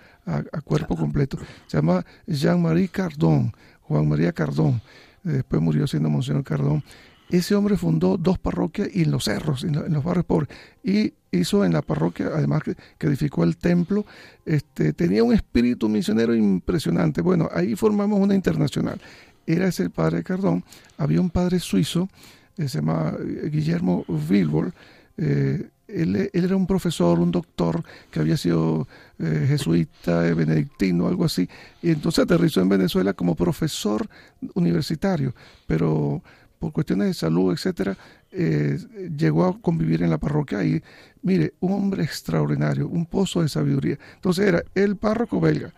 a, 0.52 0.60
cuerpo 0.60 0.96
completo. 0.96 1.38
Se 1.66 1.78
llama 1.78 2.04
Jean-Marie 2.26 2.88
Cardón, 2.88 3.52
Juan 3.80 4.08
María 4.08 4.32
Cardón. 4.32 4.80
Después 5.22 5.60
murió 5.62 5.86
siendo 5.86 6.10
Monseñor 6.10 6.44
Cardón. 6.44 6.84
Ese 7.32 7.54
hombre 7.54 7.78
fundó 7.78 8.18
dos 8.18 8.38
parroquias 8.38 8.88
y 8.92 9.04
en 9.04 9.10
los 9.10 9.24
cerros, 9.24 9.64
en, 9.64 9.72
los 9.92 10.04
barrios 10.04 10.26
pobres. 10.26 10.50
Y 10.84 11.14
hizo 11.30 11.64
en 11.64 11.72
la 11.72 11.80
parroquia, 11.80 12.26
además 12.26 12.62
que, 12.62 12.76
edificó 13.06 13.42
el 13.42 13.56
templo, 13.56 14.04
este, 14.44 14.92
tenía 14.92 15.24
un 15.24 15.32
espíritu 15.32 15.88
misionero 15.88 16.34
impresionante. 16.34 17.22
Bueno, 17.22 17.48
ahí 17.54 17.74
formamos 17.74 18.20
una 18.20 18.34
internacional. 18.34 19.00
Era 19.46 19.66
ese 19.66 19.84
el 19.84 19.90
padre 19.90 20.22
Cardón. 20.22 20.62
Había 20.98 21.22
un 21.22 21.30
padre 21.30 21.58
suizo, 21.58 22.10
eh, 22.58 22.68
se 22.68 22.78
llama 22.78 23.14
eh, 23.18 23.48
Guillermo 23.50 24.04
Wilbur, 24.08 24.74
eh, 25.16 25.70
él, 25.94 26.30
era 26.32 26.56
un 26.56 26.66
profesor, 26.66 27.18
un 27.20 27.30
doctor 27.30 27.82
que 28.10 28.20
había 28.20 28.36
sido 28.36 28.86
eh, 29.18 29.46
jesuita, 29.48 30.26
eh, 30.26 30.34
benedictino, 30.34 31.08
algo 31.08 31.24
así, 31.24 31.48
y 31.82 31.90
entonces 31.90 32.24
aterrizó 32.24 32.60
en 32.60 32.68
Venezuela 32.68 33.12
como 33.12 33.34
profesor 33.34 34.08
universitario, 34.54 35.34
pero 35.66 36.22
por 36.58 36.72
cuestiones 36.72 37.08
de 37.08 37.14
salud, 37.14 37.52
etcétera, 37.52 37.96
eh, 38.30 38.78
llegó 39.16 39.44
a 39.44 39.60
convivir 39.60 40.02
en 40.02 40.10
la 40.10 40.18
parroquia 40.18 40.62
y, 40.64 40.82
mire, 41.22 41.54
un 41.60 41.72
hombre 41.72 42.04
extraordinario, 42.04 42.88
un 42.88 43.04
pozo 43.04 43.42
de 43.42 43.48
sabiduría. 43.48 43.98
Entonces 44.14 44.46
era 44.46 44.62
el 44.74 44.96
párroco 44.96 45.40
belga, 45.40 45.72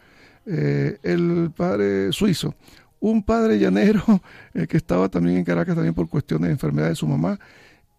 el 0.46 1.50
padre 1.56 2.12
suizo, 2.12 2.54
un 3.00 3.22
padre 3.22 3.58
llanero 3.58 4.02
que 4.68 4.76
estaba 4.76 5.08
también 5.08 5.38
en 5.38 5.44
Caracas 5.44 5.74
también 5.74 5.94
por 5.94 6.08
cuestiones 6.08 6.48
de 6.48 6.52
enfermedad 6.52 6.90
de 6.90 6.96
su 6.96 7.06
mamá, 7.06 7.38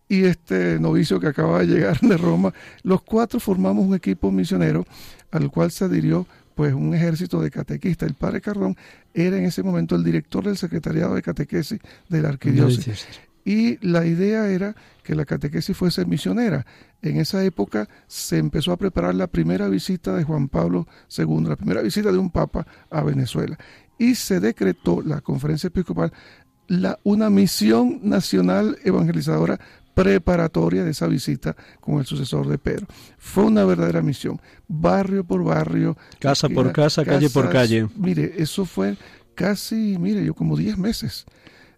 y 0.07 0.25
este 0.25 0.79
novicio 0.79 1.19
que 1.19 1.27
acaba 1.27 1.59
de 1.59 1.67
llegar 1.67 1.99
de 1.99 2.17
Roma, 2.17 2.53
los 2.83 3.01
cuatro 3.01 3.39
formamos 3.39 3.85
un 3.85 3.95
equipo 3.95 4.31
misionero 4.31 4.85
al 5.31 5.49
cual 5.49 5.71
se 5.71 5.85
adhirió 5.85 6.27
pues 6.53 6.73
un 6.73 6.93
ejército 6.93 7.41
de 7.41 7.51
catequistas. 7.51 8.07
El 8.07 8.15
padre 8.15 8.41
Cardón 8.41 8.77
era 9.13 9.37
en 9.37 9.45
ese 9.45 9.63
momento 9.63 9.95
el 9.95 10.03
director 10.03 10.45
del 10.45 10.57
secretariado 10.57 11.15
de 11.15 11.21
catequesis 11.21 11.79
de 12.07 12.21
la 12.21 12.29
arquidiócesis. 12.29 13.07
Y 13.43 13.77
la 13.85 14.05
idea 14.05 14.47
era 14.47 14.75
que 15.03 15.13
la 15.13 15.25
catequesis 15.25 15.77
fuese 15.77 16.05
misionera. 16.05 16.65
En 17.01 17.17
esa 17.17 17.43
época 17.43 17.87
se 18.07 18.37
empezó 18.37 18.71
a 18.71 18.77
preparar 18.77 19.13
la 19.13 19.27
primera 19.27 19.67
visita 19.67 20.15
de 20.15 20.23
Juan 20.23 20.47
Pablo 20.47 20.87
II, 21.15 21.45
la 21.47 21.55
primera 21.55 21.81
visita 21.81 22.11
de 22.11 22.17
un 22.17 22.31
papa 22.31 22.65
a 22.89 23.03
Venezuela. 23.03 23.57
Y 23.99 24.15
se 24.15 24.39
decretó 24.39 25.01
la 25.03 25.21
conferencia 25.21 25.67
episcopal 25.67 26.11
la, 26.67 26.97
una 27.03 27.29
misión 27.29 27.99
nacional 28.03 28.77
evangelizadora 28.83 29.59
preparatoria 29.95 30.83
de 30.83 30.91
esa 30.91 31.07
visita 31.07 31.55
con 31.79 31.99
el 31.99 32.05
sucesor 32.05 32.47
de 32.47 32.59
Pedro. 32.59 32.85
Fue 33.17 33.45
una 33.45 33.65
verdadera 33.65 34.03
misión, 34.03 34.39
barrio 34.67 35.23
por 35.23 35.43
barrio. 35.43 35.97
Casa 36.19 36.47
por 36.49 36.71
casa, 36.71 37.03
calle 37.03 37.29
por 37.31 37.49
calle. 37.49 37.87
Mire, 37.95 38.35
eso 38.37 38.65
fue 38.65 38.97
casi, 39.33 39.97
mire, 39.97 40.23
yo 40.23 40.35
como 40.35 40.55
10 40.55 40.77
meses. 40.77 41.25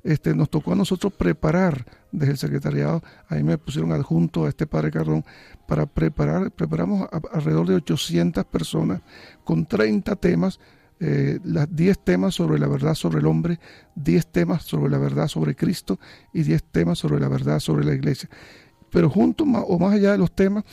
Este, 0.03 0.33
nos 0.33 0.49
tocó 0.49 0.73
a 0.73 0.75
nosotros 0.75 1.13
preparar 1.13 1.85
desde 2.11 2.31
el 2.31 2.37
secretariado, 2.37 3.03
ahí 3.27 3.43
me 3.43 3.57
pusieron 3.57 3.91
adjunto 3.91 4.45
a 4.45 4.49
este 4.49 4.65
padre 4.65 4.89
Cardón, 4.89 5.25
para 5.67 5.85
preparar, 5.85 6.49
preparamos 6.51 7.09
alrededor 7.33 7.67
de 7.67 7.75
800 7.75 8.45
personas 8.45 9.01
con 9.43 9.65
30 9.65 10.15
temas 10.15 10.59
eh, 10.99 11.39
las 11.43 11.73
10 11.75 12.03
temas 12.03 12.35
sobre 12.35 12.59
la 12.59 12.67
verdad 12.67 12.95
sobre 12.95 13.19
el 13.19 13.27
hombre, 13.27 13.59
10 13.95 14.27
temas 14.31 14.63
sobre 14.63 14.89
la 14.89 14.97
verdad 14.97 15.27
sobre 15.27 15.55
Cristo 15.55 15.99
y 16.33 16.43
10 16.43 16.63
temas 16.71 16.99
sobre 16.99 17.19
la 17.19 17.27
verdad 17.27 17.59
sobre 17.59 17.85
la 17.85 17.93
iglesia. 17.93 18.29
Pero 18.89 19.09
junto 19.09 19.43
o 19.43 19.79
más 19.79 19.93
allá 19.93 20.13
de 20.13 20.17
los 20.17 20.33
temas, 20.33 20.63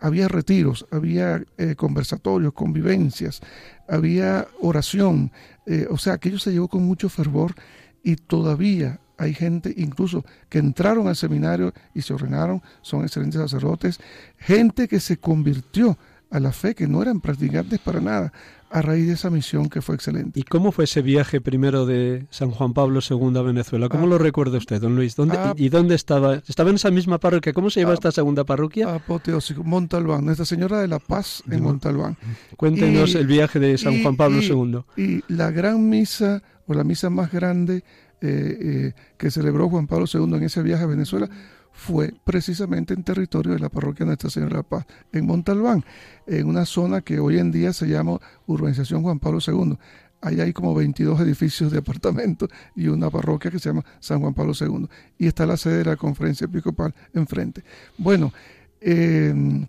había 0.00 0.28
retiros, 0.28 0.86
había 0.90 1.42
eh, 1.56 1.74
conversatorios, 1.76 2.52
convivencias, 2.52 3.40
había 3.88 4.46
oración. 4.60 5.32
Eh, 5.66 5.86
o 5.90 5.96
sea, 5.96 6.14
aquello 6.14 6.38
se 6.38 6.52
llevó 6.52 6.68
con 6.68 6.84
mucho 6.84 7.08
fervor 7.08 7.54
y 8.02 8.16
todavía 8.16 9.00
hay 9.16 9.32
gente 9.32 9.72
incluso 9.76 10.24
que 10.48 10.58
entraron 10.58 11.08
al 11.08 11.16
seminario 11.16 11.72
y 11.94 12.02
se 12.02 12.12
ordenaron, 12.12 12.62
son 12.82 13.02
excelentes 13.02 13.40
sacerdotes, 13.40 13.98
gente 14.36 14.88
que 14.88 15.00
se 15.00 15.16
convirtió 15.16 15.96
a 16.30 16.40
la 16.40 16.52
fe, 16.52 16.74
que 16.74 16.88
no 16.88 17.00
eran 17.00 17.20
practicantes 17.20 17.78
para 17.78 18.00
nada, 18.00 18.32
a 18.74 18.82
raíz 18.82 19.06
de 19.06 19.12
esa 19.12 19.30
misión 19.30 19.68
que 19.68 19.80
fue 19.80 19.94
excelente. 19.94 20.40
¿Y 20.40 20.42
cómo 20.42 20.72
fue 20.72 20.84
ese 20.84 21.00
viaje 21.00 21.40
primero 21.40 21.86
de 21.86 22.26
San 22.30 22.50
Juan 22.50 22.72
Pablo 22.74 22.98
II 23.08 23.38
a 23.38 23.42
Venezuela? 23.42 23.88
¿Cómo 23.88 24.06
ah. 24.06 24.08
lo 24.08 24.18
recuerda 24.18 24.58
usted, 24.58 24.80
don 24.80 24.96
Luis? 24.96 25.14
¿Dónde, 25.14 25.36
ah. 25.38 25.54
¿Y 25.56 25.68
dónde 25.68 25.94
estaba? 25.94 26.42
¿Estaba 26.48 26.70
en 26.70 26.76
esa 26.76 26.90
misma 26.90 27.18
parroquia? 27.18 27.52
¿Cómo 27.52 27.70
se 27.70 27.78
llama 27.78 27.92
ah. 27.92 27.94
esta 27.94 28.10
segunda 28.10 28.42
parroquia? 28.42 28.92
Apoteósico, 28.92 29.62
Montalbán, 29.62 30.24
Nuestra 30.24 30.44
Señora 30.44 30.80
de 30.80 30.88
la 30.88 30.98
Paz 30.98 31.44
en 31.48 31.62
Montalbán. 31.62 32.16
Cuéntenos 32.56 33.14
el 33.14 33.28
viaje 33.28 33.60
de 33.60 33.78
San 33.78 34.02
Juan 34.02 34.16
Pablo 34.16 34.42
II. 34.42 34.80
Y 34.96 35.22
la 35.32 35.52
gran 35.52 35.88
misa, 35.88 36.42
o 36.66 36.74
la 36.74 36.82
misa 36.82 37.10
más 37.10 37.30
grande 37.30 37.84
eh, 38.20 38.58
eh, 38.60 38.92
que 39.16 39.30
celebró 39.30 39.68
Juan 39.68 39.86
Pablo 39.86 40.06
II 40.12 40.34
en 40.34 40.42
ese 40.42 40.62
viaje 40.62 40.82
a 40.82 40.88
Venezuela, 40.88 41.30
fue 41.74 42.14
precisamente 42.24 42.94
en 42.94 43.02
territorio 43.02 43.52
de 43.52 43.58
la 43.58 43.68
parroquia 43.68 44.06
Nuestra 44.06 44.30
Señora 44.30 44.52
de 44.52 44.56
la 44.58 44.62
Paz, 44.62 44.86
en 45.12 45.26
Montalbán, 45.26 45.84
en 46.26 46.46
una 46.46 46.64
zona 46.64 47.02
que 47.02 47.18
hoy 47.18 47.38
en 47.38 47.50
día 47.50 47.72
se 47.72 47.86
llama 47.86 48.20
Urbanización 48.46 49.02
Juan 49.02 49.18
Pablo 49.18 49.40
II. 49.46 49.76
Ahí 50.22 50.40
hay 50.40 50.52
como 50.54 50.72
22 50.74 51.20
edificios 51.20 51.70
de 51.72 51.78
apartamentos 51.78 52.48
y 52.74 52.86
una 52.86 53.10
parroquia 53.10 53.50
que 53.50 53.58
se 53.58 53.68
llama 53.68 53.84
San 54.00 54.20
Juan 54.20 54.32
Pablo 54.32 54.52
II. 54.58 54.88
Y 55.18 55.26
está 55.26 55.44
la 55.44 55.56
sede 55.56 55.78
de 55.78 55.84
la 55.84 55.96
conferencia 55.96 56.46
episcopal 56.46 56.94
enfrente. 57.12 57.62
Bueno, 57.98 58.32
em, 58.80 59.66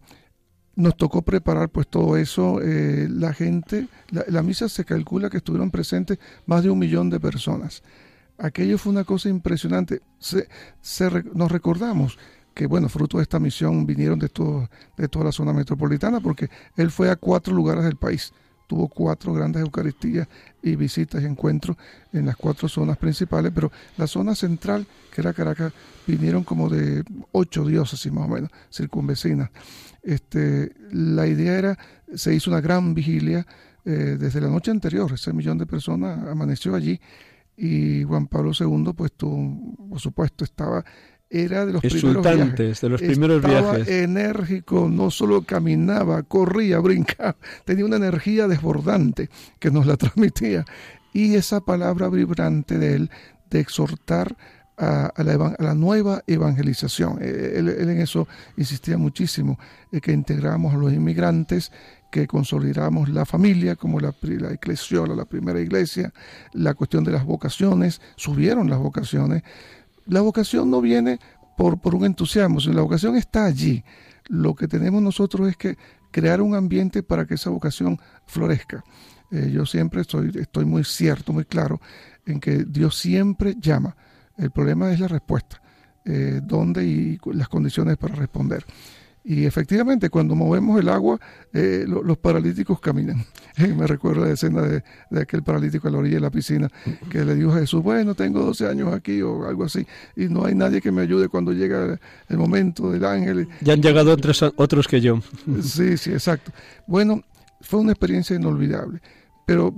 nos 0.76 0.95
tocó 0.95 1.24
preparar 1.24 1.70
pues 1.70 1.88
todo 1.88 2.16
eso. 2.16 2.62
Eh, 2.62 3.08
la 3.10 3.34
gente, 3.34 3.88
la, 4.12 4.24
la 4.30 4.43
misa 4.43 4.70
se 4.70 4.86
calcula 4.86 5.30
que 5.30 5.38
estuvieron 5.38 5.72
presentes 5.72 6.20
más 6.45 6.64
de 6.64 6.70
un 6.70 6.80
millón 6.80 7.10
de 7.10 7.20
personas 7.20 7.84
aquello 8.38 8.78
fue 8.78 8.92
una 8.92 9.04
cosa 9.04 9.30
impresionante. 9.30 10.02
Se, 10.20 10.48
nos 11.34 11.52
recordamos 11.52 12.18
que, 12.54 12.68
bueno, 12.68 12.90
fruto 12.90 13.18
de 13.18 13.24
esta 13.24 13.40
misión 13.40 13.86
vinieron 13.86 14.20
de, 14.20 14.30
todo, 14.30 14.70
de 14.98 15.08
toda 15.08 15.26
la 15.26 15.32
zona 15.32 15.54
metropolitana, 15.54 16.20
porque 16.20 16.50
él 16.78 16.92
fue 16.92 17.10
a 17.10 17.16
cuatro 17.16 17.54
lugares 17.54 17.84
del 17.84 17.98
país. 17.98 18.34
Tuvo 18.68 18.88
cuatro 18.88 19.32
grandes 19.32 19.62
Eucaristías 19.62 20.28
y 20.64 20.76
visitas 20.76 21.22
y 21.22 21.26
encuentros 21.26 21.78
en 22.12 22.26
las 22.26 22.36
cuatro 22.36 22.68
zonas 22.68 22.98
principales, 22.98 23.52
pero 23.54 23.72
la 23.98 24.08
zona 24.08 24.34
central, 24.34 24.88
que 25.14 25.22
era 25.22 25.34
Caracas, 25.34 25.72
vinieron 26.08 26.44
como 26.44 26.70
de 26.70 27.04
ocho 27.32 27.64
diócesis 27.66 28.12
más 28.12 28.26
o 28.26 28.34
menos, 28.34 28.50
circunvecinas. 28.72 29.52
Este, 30.02 30.72
la 30.92 31.28
idea 31.28 31.58
era, 31.58 31.78
se 32.16 32.34
hizo 32.34 32.50
una 32.50 32.62
gran 32.62 32.96
vigilia 32.96 33.46
eh, 33.84 34.18
desde 34.20 34.42
la 34.42 34.50
noche 34.50 34.72
anterior, 34.72 35.12
ese 35.14 35.32
millón 35.32 35.60
de 35.60 35.68
personas 35.68 36.28
amaneció 36.28 36.74
allí 36.74 37.00
y 37.58 38.03
Juan 38.03 38.28
Pablo 38.28 38.51
II, 38.58 38.91
pues 38.95 39.14
tú, 39.14 39.76
por 39.89 39.99
supuesto, 39.99 40.43
estaba 40.43 40.84
era 41.30 41.66
de 41.66 41.74
los 41.74 41.82
primeros 41.82 42.24
viajes. 42.24 42.82
de 42.82 42.89
los 42.89 43.01
primeros 43.01 43.43
Estaba 43.43 43.78
enérgico, 43.80 44.88
no 44.89 45.10
solo 45.12 45.41
caminaba, 45.41 46.24
corría, 46.24 46.80
brincaba, 46.82 47.36
tenía 47.66 47.86
una 47.86 47.97
energía 47.97 48.47
desbordante 48.47 49.30
que 49.60 49.72
nos 49.72 49.86
la 49.86 49.97
transmitía. 49.97 50.66
Y 51.14 51.36
esa 51.36 51.62
palabra 51.62 52.10
vibrante 52.10 52.78
de 52.78 52.95
él, 52.95 53.10
de 53.49 53.60
exhortar 53.60 54.36
a, 54.78 55.14
la, 55.24 55.74
nueva 55.74 56.24
evangelización. 56.28 57.20
Él, 57.22 57.70
en 57.70 58.01
eso 58.01 58.28
insistía 58.58 58.97
muchísimo, 58.97 59.58
que 60.01 60.12
integramos 60.12 60.74
a 60.74 60.78
los 60.78 60.91
inmigrantes, 60.91 61.72
que 62.12 62.28
consolidamos 62.28 63.10
la 63.10 63.26
familia 63.26 63.76
como 63.76 63.99
la, 63.99 64.16
la 64.22 64.53
iglesia, 64.53 65.06
la 65.06 65.26
primera 65.26 65.60
iglesia, 65.60 66.14
la 66.53 66.74
cuestión 66.74 67.03
de 67.03 67.12
las 67.12 67.26
vocaciones, 67.26 68.01
subieron 68.16 68.70
las 68.70 68.80
vocaciones. 68.80 69.43
La 70.06 70.22
vocación 70.22 70.70
no 70.70 70.82
viene 70.82 71.20
por, 71.58 71.80
por 71.80 71.95
un 71.95 72.06
entusiasmo, 72.06 72.60
sino 72.60 72.76
la 72.76 72.82
vocación 72.82 73.16
está 73.16 73.45
allí. 73.45 73.84
Lo 74.28 74.56
que 74.56 74.68
tenemos 74.68 75.01
nosotros 75.01 75.49
es 75.49 75.58
que 75.58 75.78
crear 76.12 76.41
un 76.41 76.56
ambiente 76.56 77.03
para 77.03 77.26
que 77.26 77.34
esa 77.34 77.49
vocación 77.49 77.99
florezca. 78.26 78.84
Eh, 79.32 79.51
yo 79.51 79.66
siempre 79.66 80.01
estoy, 80.01 80.32
estoy 80.36 80.66
muy 80.66 80.84
cierto, 80.84 81.34
muy 81.34 81.45
claro 81.45 81.82
en 82.26 82.39
que 82.39 82.64
Dios 82.66 82.97
siempre 82.97 83.56
llama. 83.60 83.95
El 84.38 84.51
problema 84.51 84.91
es 84.91 84.99
la 84.99 85.08
respuesta, 85.08 85.62
eh, 86.06 86.41
dónde 86.43 86.86
y 86.86 87.20
las 87.34 87.49
condiciones 87.49 87.97
para 87.97 88.16
responder. 88.16 88.66
Y 89.28 89.45
efectivamente, 89.45 90.11
cuando 90.11 90.36
movemos 90.36 90.80
el 90.80 90.88
agua, 90.88 91.19
eh, 91.51 91.84
los 91.88 92.15
paralíticos 92.19 92.80
caminan. 92.80 93.26
Me 93.76 93.88
recuerdo 93.88 94.23
la 94.23 94.32
escena 94.32 94.61
de, 94.61 94.84
aquel 95.19 95.41
paralítico 95.41 95.88
a 95.88 95.91
la 95.91 95.97
orilla 95.97 96.15
de 96.17 96.21
la 96.21 96.30
piscina 96.30 96.69
que 97.09 97.26
le 97.26 97.34
dijo 97.34 97.51
a 97.51 97.59
Jesús, 97.59 97.82
bueno, 97.82 98.13
tengo 98.13 98.41
12 98.41 98.67
años 98.67 98.93
aquí 98.93 99.23
o 99.23 99.47
algo 99.47 99.63
así, 99.63 99.88
y 100.15 100.26
no 100.26 100.45
hay 100.45 100.53
nadie 100.53 100.80
que 100.80 100.91
me 100.91 101.01
ayude 101.01 101.28
cuando 101.28 101.53
llega 101.53 101.99
el 102.30 102.38
momento 102.38 102.91
del 102.91 103.03
ángel. 103.03 103.47
Ya 103.61 103.73
han 103.73 103.82
llegado 103.82 104.13
otros, 104.13 104.43
otros 104.55 104.88
que 104.88 105.01
yo. 105.01 105.19
Sí, 105.63 105.97
sí, 105.97 106.11
exacto. 106.11 106.51
Bueno, 106.86 107.23
fue 107.61 107.80
una 107.80 107.93
experiencia 107.93 108.36
inolvidable. 108.36 109.01
Pero 109.47 109.73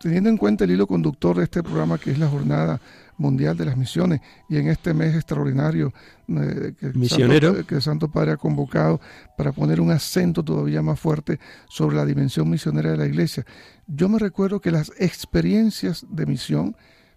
teniendo 0.00 0.30
en 0.30 0.36
cuenta 0.36 0.64
el 0.64 0.70
hilo 0.70 0.86
conductor 0.86 1.36
de 1.36 1.44
este 1.44 1.62
programa, 1.62 1.98
que 1.98 2.10
es 2.10 2.18
la 2.18 2.28
Jornada 2.28 2.80
Mundial 3.18 3.56
de 3.56 3.66
las 3.66 3.76
Misiones, 3.76 4.20
y 4.48 4.56
en 4.56 4.68
este 4.68 4.94
mes 4.94 5.14
extraordinario 5.14 5.92
eh, 6.28 6.74
que, 6.78 6.92
Misionero. 6.94 7.66
que 7.66 7.74
el 7.74 7.82
Santo 7.82 8.10
Padre 8.10 8.32
ha 8.32 8.36
convocado 8.36 9.00
para 9.36 9.52
poner 9.52 9.80
un 9.80 9.90
acento 9.90 10.42
todavía 10.42 10.80
más 10.82 10.98
fuerte 10.98 11.38
sobre 11.68 11.96
la 11.96 12.06
dimensión 12.06 12.48
misionera 12.48 12.92
de 12.92 12.96
la 12.96 13.06
Iglesia, 13.06 13.44
yo 13.86 14.08
me 14.08 14.18
recuerdo 14.18 14.60
que 14.60 14.70
las 14.70 14.92
experiencias 14.98 16.06
de 16.10 16.26
misión, 16.26 16.76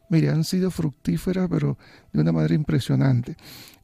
mire, 0.10 0.30
han 0.30 0.43
sido 0.43 0.72
fructíferas, 0.72 1.47
pero 1.49 1.78
de 2.14 2.22
una 2.22 2.32
manera 2.32 2.54
impresionante. 2.54 3.36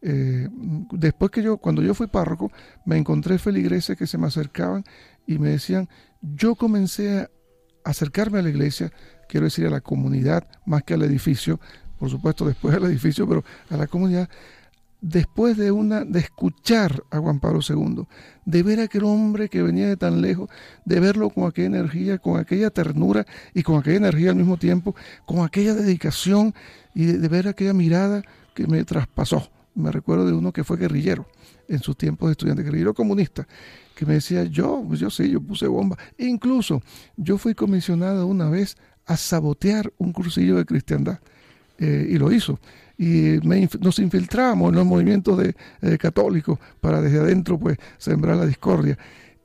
Eh, 0.02 0.48
después 0.92 1.32
que 1.32 1.44
yo, 1.44 1.58
cuando 1.58 1.82
yo 1.82 1.94
fui 1.94 2.08
párroco, 2.08 2.52
me 2.86 2.98
encontré 2.98 3.38
feligreses 3.40 3.98
que 3.98 4.08
se 4.08 4.18
me 4.18 4.28
acercaban 4.28 4.86
y 5.26 5.38
me 5.38 5.50
decían, 5.50 5.90
yo 6.22 6.56
comencé 6.56 7.20
a 7.20 7.30
acercarme 7.84 8.40
a 8.40 8.42
la 8.42 8.50
iglesia, 8.50 8.92
quiero 9.28 9.46
decir 9.46 9.68
a 9.68 9.70
la 9.70 9.82
comunidad, 9.82 10.48
más 10.66 10.84
que 10.84 10.94
al 10.94 11.04
edificio, 11.04 11.60
por 11.98 12.10
supuesto 12.10 12.46
después 12.46 12.74
del 12.74 12.86
edificio, 12.86 13.28
pero 13.28 13.44
a 13.70 13.78
la 13.78 13.88
comunidad, 13.88 14.30
después 15.02 15.58
de 15.58 15.72
una 15.72 16.04
de 16.06 16.20
escuchar 16.20 17.04
a 17.12 17.20
Juan 17.20 17.40
Pablo 17.40 17.60
II, 17.68 18.06
de 18.46 18.64
ver 18.64 18.80
a 18.80 18.84
aquel 18.84 19.04
hombre 19.04 19.50
que 19.50 19.62
venía 19.62 19.88
de 19.88 19.98
tan 19.98 20.22
lejos, 20.22 20.50
de 20.86 21.00
verlo 21.00 21.30
con 21.30 21.48
aquella 21.48 21.68
energía, 21.68 22.18
con 22.18 22.40
aquella 22.40 22.70
ternura 22.70 23.26
y 23.54 23.64
con 23.64 23.80
aquella 23.80 23.98
energía 23.98 24.32
al 24.32 24.36
mismo 24.36 24.58
tiempo, 24.58 24.96
con 25.26 25.46
aquella 25.46 25.74
dedicación 25.74 26.54
y 26.94 27.06
de, 27.06 27.28
ver 27.28 27.48
aquella 27.48 27.74
mirada 27.74 28.24
que 28.54 28.68
me 28.68 28.84
traspasó. 28.84 29.50
Me 29.76 29.92
recuerdo 29.92 30.26
de 30.26 30.34
uno 30.34 30.52
que 30.52 30.64
fue 30.64 30.78
guerrillero 30.78 31.28
en 31.68 31.80
sus 31.80 31.96
tiempos 31.98 32.30
de 32.30 32.32
estudiante, 32.32 32.64
guerrillero 32.64 32.94
comunista, 32.94 33.48
que 33.96 34.06
me 34.06 34.16
decía, 34.16 34.44
yo, 34.46 34.84
yo 34.94 35.10
sí, 35.10 35.30
yo 35.30 35.42
puse 35.42 35.68
bomba. 35.68 35.98
incluso 36.18 36.82
yo 37.16 37.38
fui 37.38 37.54
comisionado 37.54 38.26
una 38.26 38.50
vez 38.50 38.78
a 39.06 39.18
sabotear 39.18 39.94
un 39.98 40.12
cursillo 40.12 40.56
de 40.58 40.66
cristiandad. 40.66 41.20
Eh, 41.78 42.08
y 42.12 42.18
lo 42.18 42.32
hizo. 42.32 42.60
Y 42.98 43.40
nos 43.80 44.00
infiltramos 44.00 44.70
en 44.70 44.76
los 44.76 44.86
movimientos 44.86 45.38
de, 45.38 45.56
eh, 45.82 45.98
católicos 45.98 46.58
para 46.82 47.02
desde 47.02 47.20
adentro 47.20 47.60
pues 47.60 47.78
sembrar 47.98 48.38
la 48.38 48.46
discordia. 48.46 48.98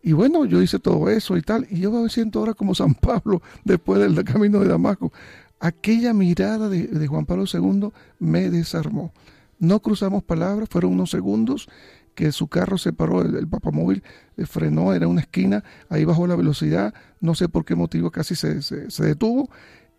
Y 0.03 0.13
bueno, 0.13 0.45
yo 0.47 0.63
hice 0.63 0.79
todo 0.79 1.09
eso 1.11 1.37
y 1.37 1.43
tal. 1.43 1.67
Y 1.71 1.81
yo 1.81 1.91
me 1.93 2.09
siento 2.09 2.39
ahora 2.39 2.55
como 2.55 2.75
San 2.75 2.95
Pablo 2.95 3.43
después 3.65 4.01
del 4.01 4.25
camino 4.25 4.61
de 4.61 4.69
Damasco. 4.69 5.13
Aquella 5.61 6.13
mirada 6.13 6.69
de, 6.69 6.89
de 6.89 7.07
Juan 7.07 7.27
Pablo 7.27 7.45
II 7.53 7.91
me 8.19 8.51
desarmó. 8.51 9.13
No 9.59 9.79
cruzamos 9.81 10.25
palabras, 10.25 10.69
fueron 10.69 10.93
unos 10.93 11.11
segundos 11.11 11.69
que 12.15 12.33
su 12.33 12.49
carro 12.49 12.79
se 12.79 12.93
paró, 12.93 13.23
el, 13.23 13.49
papamóvil 13.49 14.03
eh, 14.37 14.47
frenó, 14.47 14.93
era 14.93 15.09
una 15.09 15.23
esquina, 15.23 15.65
ahí 15.89 16.05
bajó 16.05 16.27
la 16.27 16.37
velocidad, 16.37 16.95
no 17.21 17.35
sé 17.35 17.49
por 17.49 17.65
qué 17.65 17.75
motivo 17.75 18.11
casi 18.11 18.35
se, 18.35 18.63
se, 18.63 19.05
detuvo, 19.05 19.51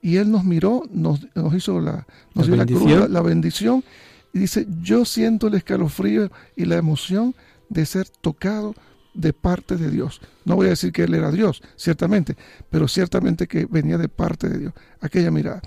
y 0.03 0.17
él 0.17 0.29
nos 0.29 0.43
miró, 0.43 0.83
nos, 0.91 1.25
nos 1.33 1.55
hizo 1.55 1.79
la, 1.79 2.05
nos 2.35 2.49
¿La, 2.49 2.57
bendición? 2.57 3.13
La, 3.13 3.21
bendición, 3.21 3.83
y 4.33 4.39
dice, 4.39 4.67
yo 4.81 5.05
siento 5.05 5.47
el 5.47 5.53
escalofrío 5.53 6.29
y 6.57 6.65
la 6.65 6.75
emoción 6.75 7.33
de 7.69 7.85
ser 7.85 8.09
tocado 8.09 8.75
de 9.13 9.31
parte 9.31 9.77
de 9.77 9.89
Dios. 9.89 10.19
No 10.43 10.57
voy 10.57 10.67
a 10.67 10.71
decir 10.71 10.91
que 10.91 11.03
él 11.03 11.13
era 11.13 11.31
Dios, 11.31 11.63
ciertamente, 11.77 12.35
pero 12.69 12.89
ciertamente 12.89 13.47
que 13.47 13.65
venía 13.65 13.97
de 13.97 14.09
parte 14.09 14.49
de 14.49 14.59
Dios, 14.59 14.73
aquella 14.99 15.31
mirada. 15.31 15.61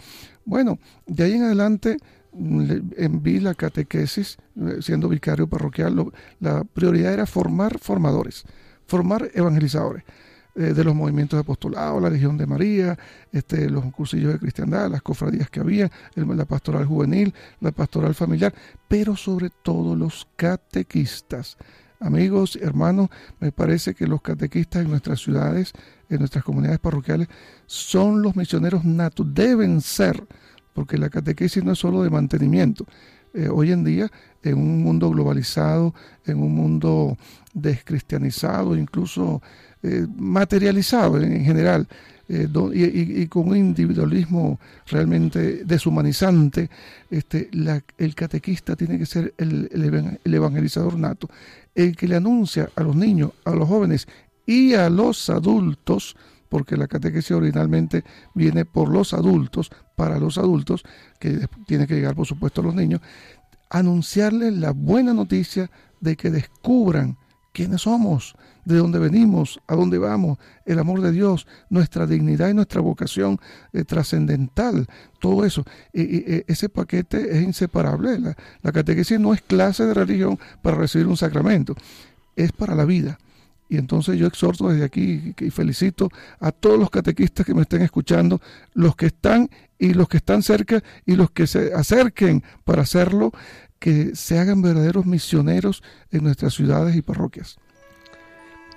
Bueno, 0.44 0.78
de 1.06 1.24
ahí 1.24 1.32
en 1.32 1.44
adelante 1.44 1.96
enví 2.34 3.40
la 3.40 3.54
catequesis, 3.54 4.36
eh, 4.60 4.76
siendo 4.82 5.08
vicario 5.08 5.46
parroquial, 5.48 6.12
la 6.40 6.62
prioridad 6.64 7.14
era 7.14 7.24
formar 7.24 7.78
formadores, 7.78 8.44
formar 8.86 9.30
evangelizadores 9.32 10.04
eh, 10.56 10.72
de 10.72 10.84
los 10.84 10.94
movimientos 10.94 11.36
de 11.36 11.42
apostolado, 11.42 12.00
la 12.00 12.10
Legión 12.10 12.38
de 12.38 12.46
María, 12.46 12.98
este, 13.30 13.68
los 13.68 13.84
cursillos 13.92 14.32
de 14.32 14.38
cristiandad, 14.38 14.90
las 14.90 15.02
cofradías 15.02 15.50
que 15.50 15.60
había, 15.60 15.90
la 16.14 16.44
pastoral 16.44 16.86
juvenil, 16.86 17.34
la 17.60 17.72
pastoral 17.72 18.14
familiar, 18.14 18.54
pero 18.88 19.16
sobre 19.16 19.50
todo 19.50 19.94
los 19.94 20.26
catequistas. 20.36 21.56
Amigos, 22.00 22.58
hermanos, 22.60 23.08
me 23.38 23.52
parece 23.52 23.94
que 23.94 24.06
los 24.06 24.22
catequistas 24.22 24.82
en 24.82 24.90
nuestras 24.90 25.20
ciudades, 25.20 25.72
en 26.08 26.18
nuestras 26.18 26.44
comunidades 26.44 26.78
parroquiales, 26.78 27.28
son 27.66 28.22
los 28.22 28.36
misioneros 28.36 28.84
natos, 28.84 29.26
deben 29.32 29.80
ser 29.80 30.26
porque 30.76 30.98
la 30.98 31.08
catequesis 31.08 31.64
no 31.64 31.72
es 31.72 31.78
solo 31.78 32.02
de 32.02 32.10
mantenimiento. 32.10 32.86
Eh, 33.32 33.48
hoy 33.48 33.72
en 33.72 33.82
día, 33.82 34.10
en 34.42 34.58
un 34.58 34.82
mundo 34.82 35.10
globalizado, 35.10 35.94
en 36.26 36.38
un 36.38 36.54
mundo 36.54 37.16
descristianizado, 37.54 38.76
incluso 38.76 39.40
eh, 39.86 40.06
materializado 40.16 41.20
en, 41.20 41.44
general, 41.44 41.86
eh, 42.28 42.48
y, 42.74 43.26
con 43.28 43.48
un 43.48 43.56
individualismo 43.56 44.58
realmente 44.86 45.64
deshumanizante, 45.64 46.68
este, 47.10 47.48
el 47.98 48.14
catequista 48.14 48.74
tiene 48.74 48.98
que 48.98 49.06
ser 49.06 49.32
el, 49.38 49.68
el 50.24 50.34
evangelizador 50.34 50.98
nato, 50.98 51.30
el 51.74 51.94
que 51.94 52.08
le 52.08 52.16
anuncia 52.16 52.68
a 52.74 52.82
los 52.82 52.96
niños, 52.96 53.32
a 53.44 53.52
los 53.52 53.68
jóvenes 53.68 54.08
y 54.44 54.74
a 54.74 54.90
los 54.90 55.30
adultos 55.30 56.16
porque 56.48 56.76
la 56.76 56.86
catequesis 56.86 57.32
originalmente 57.32 58.04
viene 58.34 58.64
por 58.64 58.88
los 58.88 59.12
adultos, 59.12 59.70
para 59.96 60.18
los 60.18 60.38
adultos, 60.38 60.84
que 61.18 61.48
tiene 61.66 61.86
que 61.86 61.94
llegar 61.94 62.14
por 62.14 62.26
supuesto 62.26 62.60
a 62.60 62.64
los 62.64 62.74
niños, 62.74 63.00
anunciarles 63.70 64.54
la 64.54 64.70
buena 64.70 65.12
noticia 65.12 65.70
de 66.00 66.16
que 66.16 66.30
descubran 66.30 67.16
quiénes 67.56 67.82
somos, 67.82 68.34
de 68.66 68.76
dónde 68.76 68.98
venimos, 68.98 69.58
a 69.66 69.74
dónde 69.74 69.96
vamos, 69.96 70.36
el 70.66 70.78
amor 70.78 71.00
de 71.00 71.10
Dios, 71.10 71.46
nuestra 71.70 72.06
dignidad 72.06 72.50
y 72.50 72.54
nuestra 72.54 72.82
vocación 72.82 73.38
eh, 73.72 73.82
trascendental, 73.82 74.86
todo 75.20 75.42
eso. 75.42 75.64
Y, 75.90 76.16
e, 76.16 76.44
ese 76.48 76.68
paquete 76.68 77.34
es 77.34 77.42
inseparable. 77.42 78.18
La, 78.18 78.36
la 78.60 78.72
catequesis 78.72 79.18
no 79.18 79.32
es 79.32 79.40
clase 79.40 79.86
de 79.86 79.94
religión 79.94 80.38
para 80.60 80.76
recibir 80.76 81.06
un 81.06 81.16
sacramento, 81.16 81.74
es 82.36 82.52
para 82.52 82.74
la 82.74 82.84
vida. 82.84 83.18
Y 83.70 83.78
entonces 83.78 84.18
yo 84.18 84.26
exhorto 84.26 84.68
desde 84.68 84.84
aquí 84.84 85.34
y 85.40 85.50
felicito 85.50 86.08
a 86.38 86.52
todos 86.52 86.78
los 86.78 86.90
catequistas 86.90 87.44
que 87.46 87.54
me 87.54 87.62
estén 87.62 87.82
escuchando, 87.82 88.40
los 88.74 88.94
que 88.94 89.06
están 89.06 89.48
y 89.78 89.94
los 89.94 90.08
que 90.08 90.18
están 90.18 90.42
cerca 90.42 90.82
y 91.04 91.16
los 91.16 91.30
que 91.30 91.46
se 91.46 91.74
acerquen 91.74 92.44
para 92.64 92.82
hacerlo, 92.82 93.32
que 93.78 94.14
se 94.14 94.38
hagan 94.38 94.62
verdaderos 94.62 95.06
misioneros 95.06 95.82
en 96.10 96.24
nuestras 96.24 96.54
ciudades 96.54 96.96
y 96.96 97.02
parroquias. 97.02 97.56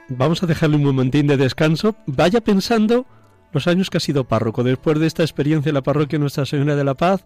Vamos 0.09 0.41
a 0.41 0.47
dejarle 0.47 0.77
un 0.77 0.83
momentín 0.83 1.27
de 1.27 1.37
descanso. 1.37 1.95
Vaya 2.07 2.41
pensando 2.41 3.05
los 3.51 3.67
años 3.67 3.89
que 3.89 3.97
ha 3.97 4.01
sido 4.01 4.27
párroco. 4.27 4.63
Después 4.63 4.99
de 4.99 5.07
esta 5.07 5.23
experiencia 5.23 5.69
en 5.69 5.75
la 5.75 5.83
parroquia 5.83 6.19
Nuestra 6.19 6.45
Señora 6.45 6.75
de 6.75 6.83
la 6.83 6.95
Paz, 6.95 7.23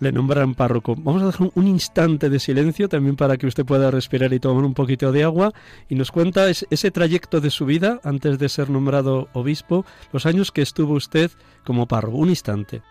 le 0.00 0.12
nombran 0.12 0.54
párroco. 0.54 0.94
Vamos 0.96 1.22
a 1.22 1.26
dejar 1.26 1.50
un 1.54 1.66
instante 1.66 2.30
de 2.30 2.38
silencio 2.38 2.88
también 2.88 3.16
para 3.16 3.36
que 3.36 3.46
usted 3.46 3.64
pueda 3.64 3.90
respirar 3.90 4.32
y 4.32 4.40
tomar 4.40 4.64
un 4.64 4.74
poquito 4.74 5.12
de 5.12 5.24
agua 5.24 5.52
y 5.88 5.96
nos 5.96 6.10
cuenta 6.10 6.48
ese 6.48 6.90
trayecto 6.90 7.40
de 7.40 7.50
su 7.50 7.66
vida 7.66 8.00
antes 8.04 8.38
de 8.38 8.48
ser 8.48 8.70
nombrado 8.70 9.28
obispo, 9.32 9.84
los 10.12 10.26
años 10.26 10.52
que 10.52 10.62
estuvo 10.62 10.94
usted 10.94 11.30
como 11.64 11.86
párroco. 11.86 12.18
Un 12.18 12.30
instante. 12.30 12.82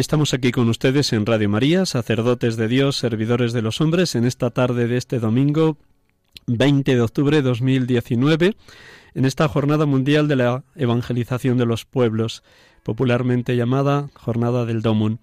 Estamos 0.00 0.32
aquí 0.32 0.50
con 0.50 0.70
ustedes 0.70 1.12
en 1.12 1.26
Radio 1.26 1.50
María, 1.50 1.84
sacerdotes 1.84 2.56
de 2.56 2.68
Dios, 2.68 2.96
servidores 2.96 3.52
de 3.52 3.60
los 3.60 3.82
hombres, 3.82 4.14
en 4.14 4.24
esta 4.24 4.48
tarde 4.48 4.88
de 4.88 4.96
este 4.96 5.18
domingo 5.18 5.76
20 6.46 6.94
de 6.94 7.00
octubre 7.02 7.36
de 7.36 7.42
2019, 7.42 8.56
en 9.14 9.24
esta 9.26 9.46
Jornada 9.46 9.84
Mundial 9.84 10.26
de 10.26 10.36
la 10.36 10.64
Evangelización 10.74 11.58
de 11.58 11.66
los 11.66 11.84
Pueblos, 11.84 12.42
popularmente 12.82 13.56
llamada 13.56 14.08
Jornada 14.14 14.64
del 14.64 14.80
Domun. 14.80 15.20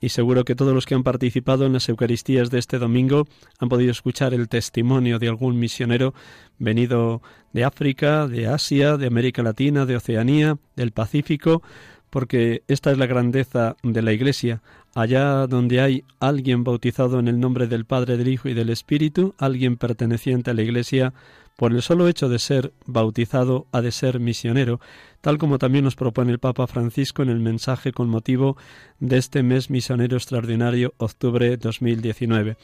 Y 0.00 0.10
seguro 0.10 0.44
que 0.44 0.54
todos 0.54 0.72
los 0.72 0.86
que 0.86 0.94
han 0.94 1.02
participado 1.02 1.66
en 1.66 1.72
las 1.72 1.88
Eucaristías 1.88 2.50
de 2.50 2.60
este 2.60 2.78
domingo 2.78 3.26
han 3.58 3.68
podido 3.68 3.90
escuchar 3.90 4.32
el 4.32 4.48
testimonio 4.48 5.18
de 5.18 5.26
algún 5.26 5.58
misionero 5.58 6.14
venido 6.56 7.20
de 7.52 7.64
África, 7.64 8.28
de 8.28 8.46
Asia, 8.46 8.96
de 8.96 9.08
América 9.08 9.42
Latina, 9.42 9.86
de 9.86 9.96
Oceanía, 9.96 10.56
del 10.76 10.92
Pacífico, 10.92 11.62
porque 12.10 12.62
esta 12.68 12.90
es 12.90 12.98
la 12.98 13.06
grandeza 13.06 13.76
de 13.82 14.02
la 14.02 14.12
Iglesia. 14.12 14.62
Allá 14.94 15.46
donde 15.46 15.80
hay 15.80 16.04
alguien 16.18 16.64
bautizado 16.64 17.20
en 17.20 17.28
el 17.28 17.38
nombre 17.38 17.68
del 17.68 17.84
Padre, 17.84 18.16
del 18.16 18.28
Hijo 18.28 18.48
y 18.48 18.54
del 18.54 18.70
Espíritu, 18.70 19.34
alguien 19.38 19.76
perteneciente 19.76 20.50
a 20.50 20.54
la 20.54 20.62
Iglesia, 20.62 21.14
por 21.56 21.72
el 21.72 21.82
solo 21.82 22.08
hecho 22.08 22.28
de 22.28 22.38
ser 22.38 22.72
bautizado 22.86 23.66
ha 23.70 23.82
de 23.82 23.92
ser 23.92 24.18
misionero, 24.18 24.80
tal 25.20 25.38
como 25.38 25.58
también 25.58 25.84
nos 25.84 25.94
propone 25.94 26.32
el 26.32 26.38
Papa 26.38 26.66
Francisco 26.66 27.22
en 27.22 27.28
el 27.28 27.38
mensaje 27.38 27.92
con 27.92 28.08
motivo 28.08 28.56
de 28.98 29.18
este 29.18 29.42
mes 29.42 29.68
misionero 29.68 30.16
extraordinario, 30.16 30.94
octubre 30.96 31.56
2019. 31.56 32.56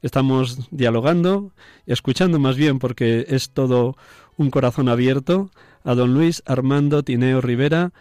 Estamos 0.00 0.68
dialogando, 0.70 1.52
escuchando 1.86 2.38
más 2.38 2.56
bien 2.56 2.78
porque 2.78 3.26
es 3.28 3.50
todo 3.50 3.96
un 4.36 4.50
corazón 4.50 4.88
abierto, 4.88 5.50
a 5.84 5.94
don 5.94 6.14
Luis 6.14 6.42
Armando 6.46 7.02
Tineo 7.02 7.40
Rivera, 7.40 7.92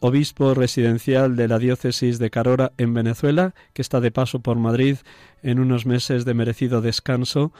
obispo 0.00 0.54
residencial 0.54 1.36
de 1.36 1.48
la 1.48 1.58
diócesis 1.58 2.18
de 2.18 2.30
Carora 2.30 2.72
en 2.78 2.94
Venezuela, 2.94 3.54
que 3.74 3.82
está 3.82 4.00
de 4.00 4.10
paso 4.10 4.40
por 4.40 4.56
Madrid 4.56 4.96
en 5.42 5.60
unos 5.60 5.84
meses 5.86 6.24
de 6.24 6.34
merecido 6.34 6.80
descanso 6.80 7.52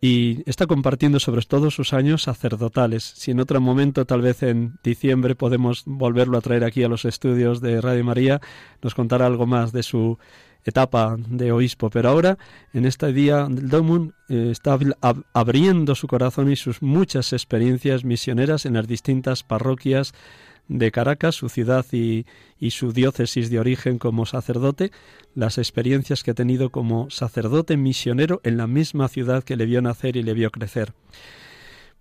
y 0.00 0.42
está 0.48 0.66
compartiendo 0.66 1.18
sobre 1.18 1.42
todo 1.42 1.70
sus 1.70 1.92
años 1.92 2.24
sacerdotales. 2.24 3.02
Si 3.04 3.30
en 3.30 3.40
otro 3.40 3.60
momento, 3.60 4.04
tal 4.04 4.20
vez 4.20 4.42
en 4.42 4.78
diciembre, 4.82 5.34
podemos 5.34 5.84
volverlo 5.86 6.38
a 6.38 6.42
traer 6.42 6.64
aquí 6.64 6.84
a 6.84 6.88
los 6.88 7.04
estudios 7.04 7.60
de 7.60 7.80
Radio 7.80 8.04
María, 8.04 8.40
nos 8.82 8.94
contará 8.94 9.26
algo 9.26 9.46
más 9.46 9.72
de 9.72 9.82
su 9.82 10.18
etapa 10.64 11.16
de 11.18 11.50
obispo, 11.50 11.88
pero 11.88 12.10
ahora 12.10 12.38
en 12.72 12.84
este 12.84 13.12
día 13.12 13.46
del 13.48 13.68
Domun 13.68 14.14
eh, 14.28 14.48
está 14.50 14.78
abriendo 15.32 15.94
su 15.94 16.06
corazón 16.06 16.52
y 16.52 16.56
sus 16.56 16.82
muchas 16.82 17.32
experiencias 17.32 18.04
misioneras 18.04 18.66
en 18.66 18.74
las 18.74 18.86
distintas 18.86 19.42
parroquias 19.42 20.12
de 20.68 20.90
Caracas, 20.92 21.34
su 21.34 21.48
ciudad 21.48 21.84
y, 21.92 22.26
su 22.70 22.92
diócesis 22.92 23.50
de 23.50 23.58
origen 23.58 23.98
como 23.98 24.26
sacerdote, 24.26 24.92
las 25.34 25.58
experiencias 25.58 26.22
que 26.22 26.32
ha 26.32 26.34
tenido 26.34 26.70
como 26.70 27.10
sacerdote 27.10 27.76
misionero 27.76 28.40
en 28.44 28.56
la 28.56 28.66
misma 28.66 29.08
ciudad 29.08 29.44
que 29.44 29.56
le 29.56 29.66
vio 29.66 29.82
nacer 29.82 30.16
y 30.16 30.22
le 30.22 30.34
vio 30.34 30.50
crecer. 30.50 30.92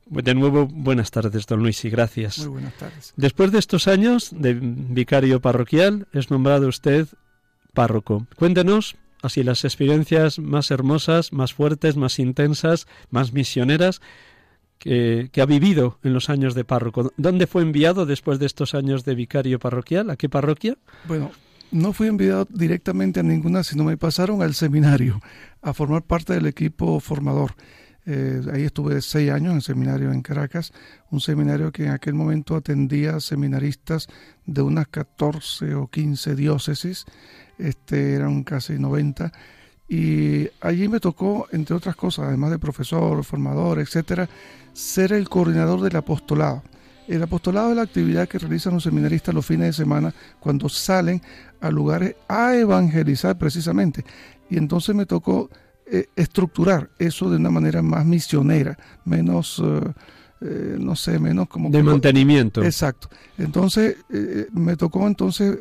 De 0.06 0.34
nuevo, 0.34 0.68
buenas 0.68 1.12
tardes, 1.12 1.46
don 1.48 1.62
Luis, 1.62 1.84
y 1.84 1.90
gracias. 1.90 2.40
Muy 2.40 2.48
buenas 2.48 2.74
tardes. 2.76 3.14
Después 3.18 3.52
de 3.52 3.60
estos 3.60 3.88
años 3.88 4.30
de 4.32 4.54
vicario 4.54 5.42
parroquial, 5.42 6.08
es 6.14 6.32
nombrado 6.32 6.68
usted 6.68 7.08
párroco. 7.74 8.26
Cuéntenos 8.38 8.96
así 9.22 9.44
las 9.44 9.66
experiencias 9.66 10.40
más 10.40 10.72
hermosas, 10.72 11.34
más 11.34 11.54
fuertes, 11.54 11.98
más 11.98 12.20
intensas, 12.20 12.88
más 13.10 13.34
misioneras 13.34 14.02
que, 14.80 15.30
ha 15.42 15.46
vivido 15.46 16.00
en 16.04 16.14
los 16.14 16.30
años 16.30 16.56
de 16.56 16.64
párroco. 16.64 17.12
¿Dónde 17.18 17.48
fue 17.48 17.62
enviado 17.62 18.06
después 18.06 18.40
de 18.40 18.46
estos 18.46 18.76
años 18.76 19.06
de 19.06 19.16
vicario 19.16 19.60
parroquial? 19.60 20.10
¿A 20.10 20.16
qué 20.16 20.30
parroquia? 20.30 20.78
Bueno, 21.08 21.32
no 21.72 21.94
fui 21.94 22.08
enviado 22.08 22.48
directamente 22.50 23.20
a 23.20 23.24
ninguna, 23.24 23.64
sino 23.64 23.84
me 23.84 23.98
pasaron 23.98 24.42
al 24.42 24.54
seminario 24.54 25.22
a 25.62 25.74
formar 25.74 26.04
parte 26.04 26.34
del 26.34 26.46
equipo 26.46 27.00
formador. 27.00 27.56
Eh, 28.06 28.42
ahí 28.54 28.64
estuve 28.64 29.02
seis 29.02 29.32
años 29.32 29.52
en 29.52 29.58
el 29.58 29.62
seminario 29.62 30.14
en 30.14 30.22
Caracas, 30.22 30.72
un 31.12 31.20
seminario 31.20 31.74
que 31.74 31.86
en 31.86 31.92
aquel 31.92 32.14
momento 32.14 32.56
atendía 32.56 33.20
seminaristas 33.20 34.08
de 34.46 34.62
unas 34.62 34.88
14 34.88 35.76
o 35.76 35.88
15 35.88 36.36
diócesis, 36.36 37.04
este, 37.58 38.14
eran 38.14 38.44
casi 38.44 38.80
90 38.80 39.34
y 39.90 40.50
allí 40.60 40.88
me 40.90 41.00
tocó, 41.00 41.48
entre 41.52 41.76
otras 41.76 41.96
cosas, 41.96 42.28
además 42.28 42.52
de 42.52 42.60
profesor, 42.60 43.24
formador, 43.24 43.80
etcétera, 43.80 44.28
ser 44.74 45.14
el 45.14 45.30
coordinador 45.30 45.82
del 45.82 45.96
apostolado. 45.96 46.64
El 47.08 47.24
apostolado 47.24 47.70
es 47.70 47.78
la 47.78 47.84
actividad 47.84 48.28
que 48.28 48.38
realizan 48.38 48.74
los 48.74 48.84
seminaristas 48.84 49.34
los 49.34 49.46
fines 49.46 49.68
de 49.68 49.74
semana 49.74 50.14
cuando 50.42 50.68
salen 50.68 51.22
a 51.62 51.72
lugares 51.72 52.16
a 52.28 52.54
evangelizar 52.56 53.38
precisamente. 53.38 54.04
Y 54.50 54.58
entonces 54.58 54.94
me 54.94 55.06
tocó 55.06 55.50
eh, 55.90 56.08
estructurar 56.18 56.90
eso 57.00 57.30
de 57.30 57.38
una 57.38 57.50
manera 57.50 57.82
más 57.82 58.06
misionera, 58.06 58.78
menos, 59.06 59.64
eh, 59.64 59.94
eh, 60.42 60.76
no 60.78 60.98
sé, 60.98 61.18
menos 61.18 61.48
como... 61.48 61.70
De 61.70 61.82
mantenimiento. 61.82 62.62
Exacto. 62.62 63.10
Entonces 63.38 63.96
me 64.52 64.76
tocó 64.76 65.08
entonces 65.08 65.58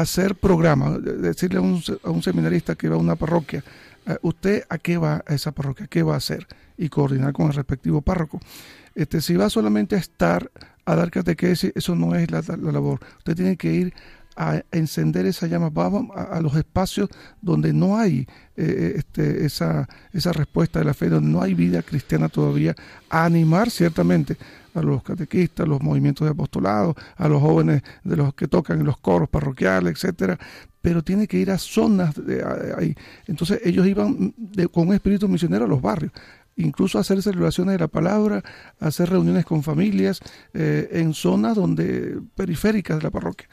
hacer 0.00 0.34
programas, 0.34 1.02
decirle 1.02 1.58
a 1.58 1.62
un, 1.62 1.82
a 2.04 2.10
un, 2.10 2.22
seminarista 2.22 2.74
que 2.74 2.88
va 2.88 2.96
a 2.96 2.98
una 2.98 3.16
parroquia, 3.16 3.64
eh, 4.06 4.16
usted 4.22 4.64
a 4.68 4.78
qué 4.78 4.98
va 4.98 5.24
a 5.26 5.34
esa 5.34 5.52
parroquia, 5.52 5.86
qué 5.86 6.02
va 6.02 6.14
a 6.14 6.18
hacer 6.18 6.46
y 6.76 6.88
coordinar 6.88 7.32
con 7.32 7.46
el 7.46 7.54
respectivo 7.54 8.02
párroco. 8.02 8.40
Este, 8.94 9.20
si 9.20 9.36
va 9.36 9.48
solamente 9.50 9.96
a 9.96 9.98
estar 9.98 10.50
a 10.84 10.94
dar 10.94 11.10
catequesis, 11.10 11.72
eso 11.74 11.94
no 11.94 12.14
es 12.14 12.30
la, 12.30 12.42
la 12.42 12.72
labor. 12.72 13.00
Usted 13.18 13.34
tiene 13.34 13.56
que 13.56 13.72
ir 13.72 13.94
a 14.36 14.62
encender 14.70 15.24
esa 15.24 15.46
llama, 15.46 15.70
vamos 15.70 16.14
a, 16.14 16.38
los 16.40 16.54
espacios 16.56 17.08
donde 17.40 17.72
no 17.72 17.96
hay 17.96 18.28
eh, 18.56 18.94
este, 18.96 19.46
esa, 19.46 19.88
esa 20.12 20.32
respuesta 20.32 20.78
de 20.78 20.84
la 20.84 20.94
fe, 20.94 21.08
donde 21.08 21.30
no 21.30 21.40
hay 21.40 21.54
vida 21.54 21.82
cristiana 21.82 22.28
todavía, 22.28 22.76
a 23.08 23.24
animar 23.24 23.70
ciertamente 23.70 24.36
a 24.76 24.82
los 24.82 25.02
catequistas, 25.02 25.66
a 25.66 25.68
los 25.68 25.82
movimientos 25.82 26.26
de 26.26 26.32
apostolado, 26.32 26.94
a 27.16 27.28
los 27.28 27.40
jóvenes 27.40 27.82
de 28.04 28.16
los 28.16 28.34
que 28.34 28.48
tocan 28.48 28.80
en 28.80 28.86
los 28.86 28.98
coros 28.98 29.28
parroquiales, 29.28 29.94
etcétera, 29.94 30.38
pero 30.80 31.02
tiene 31.02 31.26
que 31.26 31.38
ir 31.38 31.50
a 31.50 31.58
zonas 31.58 32.14
de 32.14 32.44
ahí. 32.76 32.94
Entonces 33.26 33.60
ellos 33.64 33.86
iban 33.86 34.34
con 34.72 34.88
un 34.88 34.94
espíritu 34.94 35.28
misionero 35.28 35.64
a 35.64 35.68
los 35.68 35.82
barrios, 35.82 36.12
incluso 36.56 36.98
hacer 36.98 37.22
celebraciones 37.22 37.74
de 37.74 37.78
la 37.78 37.88
palabra, 37.88 38.42
hacer 38.78 39.10
reuniones 39.10 39.44
con 39.44 39.62
familias 39.62 40.20
eh, 40.54 40.88
en 40.92 41.14
zonas 41.14 41.56
donde 41.56 42.20
periféricas 42.34 42.98
de 42.98 43.02
la 43.02 43.10
parroquia 43.10 43.48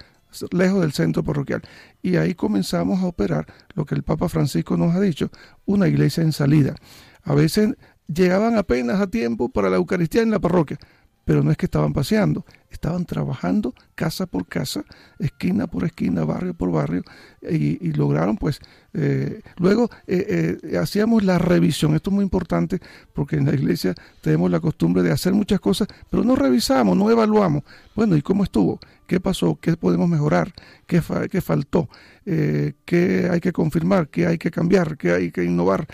lejos 0.51 0.81
del 0.81 0.93
centro 0.93 1.23
parroquial. 1.23 1.61
Y 2.01 2.15
ahí 2.15 2.33
comenzamos 2.33 3.01
a 3.01 3.07
operar 3.07 3.45
lo 3.75 3.85
que 3.85 3.95
el 3.95 4.03
Papa 4.03 4.29
Francisco 4.29 4.77
nos 4.77 4.95
ha 4.95 4.99
dicho, 4.99 5.29
una 5.65 5.87
iglesia 5.87 6.23
en 6.23 6.31
salida. 6.31 6.75
A 7.23 7.33
veces 7.33 7.75
llegaban 8.07 8.57
apenas 8.57 8.99
a 8.99 9.07
tiempo 9.07 9.49
para 9.49 9.69
la 9.69 9.77
Eucaristía 9.77 10.21
en 10.21 10.31
la 10.31 10.39
parroquia, 10.39 10.77
pero 11.25 11.43
no 11.43 11.51
es 11.51 11.57
que 11.57 11.65
estaban 11.65 11.93
paseando, 11.93 12.45
estaban 12.69 13.05
trabajando 13.05 13.73
casa 13.95 14.25
por 14.25 14.47
casa, 14.47 14.83
esquina 15.19 15.67
por 15.67 15.85
esquina, 15.85 16.25
barrio 16.25 16.53
por 16.53 16.71
barrio, 16.71 17.03
y, 17.49 17.91
lograron 17.93 18.37
pues, 18.37 18.59
eh, 18.93 19.41
luego 19.57 19.89
eh, 20.07 20.57
eh, 20.63 20.77
hacíamos 20.77 21.23
la 21.23 21.37
revisión, 21.37 21.95
esto 21.95 22.09
es 22.09 22.15
muy 22.15 22.23
importante 22.23 22.79
porque 23.13 23.35
en 23.35 23.45
la 23.45 23.53
iglesia 23.53 23.93
tenemos 24.21 24.49
la 24.49 24.59
costumbre 24.59 25.03
de 25.03 25.11
hacer 25.11 25.33
muchas 25.33 25.59
cosas, 25.59 25.87
pero 26.09 26.23
no 26.23 26.35
revisamos, 26.35 26.97
no 26.97 27.09
evaluamos, 27.09 27.63
bueno, 27.95 28.17
¿y 28.17 28.21
cómo 28.21 28.43
estuvo? 28.43 28.79
¿Qué 29.05 29.19
pasó? 29.19 29.59
¿Qué 29.61 29.77
podemos 29.77 30.09
mejorar? 30.09 30.51
¿Qué, 30.87 31.01
qué 31.29 31.41
faltó? 31.41 31.89
¿Qué 32.25 33.29
hay 33.29 33.39
que 33.41 33.51
confirmar? 33.51 34.07
¿Qué 34.07 34.25
hay 34.25 34.37
que 34.37 34.49
cambiar? 34.49 34.97
¿Qué 34.97 35.11
hay 35.11 35.31
que 35.31 35.43
innovar? 35.43 35.85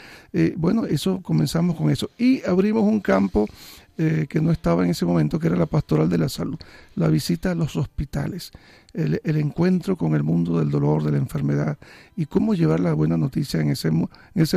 bueno, 0.55 0.86
eso 0.86 1.19
comenzamos 1.21 1.75
con 1.75 1.89
eso. 1.89 2.09
Y 2.17 2.45
abrimos 2.45 2.84
un 2.84 3.01
campo 3.01 3.47
eh, 4.01 4.27
que 4.29 4.39
no 4.39 4.53
estaba 4.53 4.85
en 4.85 4.91
ese 4.91 5.05
momento, 5.05 5.39
que 5.39 5.47
era 5.47 5.57
la 5.57 5.65
pastoral 5.65 6.07
de 6.07 6.17
la 6.17 6.29
salud, 6.29 6.57
la 6.95 7.09
visita 7.09 7.51
a 7.51 7.55
los 7.55 7.75
hospitales, 7.75 8.53
el, 8.93 9.19
encuentro 9.35 9.97
con 9.97 10.15
el 10.15 10.23
mundo 10.23 10.57
del 10.57 10.71
dolor, 10.71 11.03
de 11.03 11.11
la 11.11 11.17
enfermedad 11.17 11.77
y 12.15 12.25
cómo 12.25 12.53
llevar 12.53 12.79
la 12.79 12.93
buena 12.93 13.17
noticia 13.17 13.59
en 13.59 13.71
ese, 13.71 13.91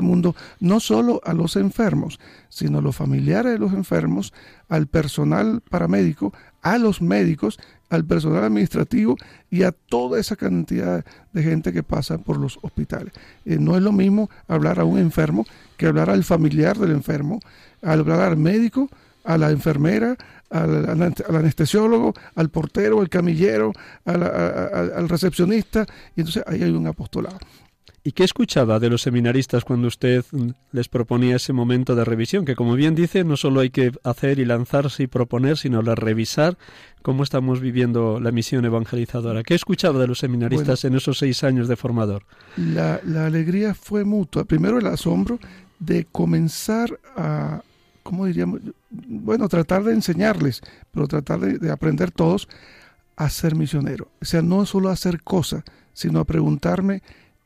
mundo, 0.00 0.36
no 0.60 0.78
solo 0.78 1.20
a 1.24 1.34
los 1.34 1.56
enfermos, 1.56 2.20
sino 2.50 2.78
a 2.78 2.82
los 2.82 2.94
familiares 2.94 3.54
de 3.54 3.58
los 3.58 3.72
enfermos, 3.72 4.32
al 4.68 4.86
personal 4.86 5.60
paramédico, 5.68 6.32
a 6.62 6.78
los 6.78 7.02
médicos, 7.02 7.58
al 7.90 8.04
personal 8.04 8.44
administrativo 8.44 9.16
y 9.50 9.64
a 9.64 9.72
toda 9.72 10.20
esa 10.20 10.36
cantidad 10.36 11.04
de 11.32 11.42
gente 11.42 11.72
que 11.72 11.82
pasa 11.82 12.16
por 12.18 12.38
los 12.38 12.60
hospitales. 12.62 13.12
Eh, 13.44 13.58
no 13.58 13.76
es 13.76 13.82
lo 13.82 13.90
mismo 13.90 14.30
hablar 14.46 14.78
a 14.78 14.84
un 14.84 15.00
enfermo 15.00 15.44
que 15.76 15.88
hablar 15.88 16.10
al 16.10 16.22
familiar 16.22 16.78
del 16.78 16.92
enfermo, 16.92 17.40
hablar 17.82 18.20
al 18.20 18.36
médico, 18.36 18.88
a 19.24 19.38
la 19.38 19.50
enfermera, 19.50 20.16
al, 20.50 21.14
anestesiólogo, 21.28 22.14
al 22.34 22.50
portero, 22.50 23.00
al 23.00 23.08
camillero, 23.08 23.72
al, 24.04 25.08
recepcionista, 25.08 25.86
y 26.16 26.20
entonces 26.20 26.44
ahí 26.46 26.62
hay 26.62 26.70
un 26.70 26.86
apostolado. 26.86 27.38
¿Y 28.04 28.12
qué 28.12 28.24
escuchaba 28.24 28.80
de 28.80 28.90
los 28.90 29.02
seminaristas 29.02 29.64
cuando 29.64 29.86
usted 29.86 30.24
les 30.72 30.88
proponía 30.88 31.36
ese 31.36 31.52
momento 31.52 31.94
de 31.94 32.04
revisión? 32.04 32.44
Que 32.44 32.56
como 32.56 32.74
bien 32.74 32.96
dice, 32.96 33.22
no 33.22 33.36
solo 33.36 33.60
hay 33.60 33.70
que 33.70 33.92
hacer 34.02 34.40
y 34.40 34.44
lanzarse 34.44 35.04
y 35.04 35.06
proponer, 35.06 35.56
sino 35.56 35.82
la 35.82 35.94
revisar 35.94 36.58
cómo 37.02 37.22
estamos 37.22 37.60
viviendo 37.60 38.18
la 38.18 38.32
misión 38.32 38.64
evangelizadora. 38.64 39.44
¿Qué 39.44 39.54
escuchaba 39.54 40.00
de 40.00 40.08
los 40.08 40.18
seminaristas 40.18 40.84
en 40.84 40.96
esos 40.96 41.18
seis 41.18 41.44
años 41.44 41.68
de 41.68 41.76
formador? 41.76 42.24
La, 42.56 42.96
alegría 43.24 43.72
fue 43.72 44.04
mutua. 44.04 44.44
Primero 44.46 44.80
el 44.80 44.86
asombro 44.88 45.38
de 45.78 46.04
comenzar 46.10 46.98
a, 47.16 47.62
¿cómo 48.02 48.26
diríamos? 48.26 48.62
Bueno, 49.14 49.48
tratar 49.48 49.84
de 49.84 49.92
enseñarles, 49.92 50.62
pero 50.90 51.06
tratar 51.06 51.40
de, 51.40 51.58
de 51.58 51.70
aprender 51.70 52.10
todos 52.10 52.48
a 53.16 53.28
ser 53.28 53.54
misionero. 53.54 54.08
O 54.22 54.24
sea, 54.24 54.40
no 54.40 54.64
solo 54.64 54.88
hacer 54.88 55.22
cosas, 55.22 55.64
sino 55.92 56.20
a 56.20 56.24
preguntarme 56.24 57.02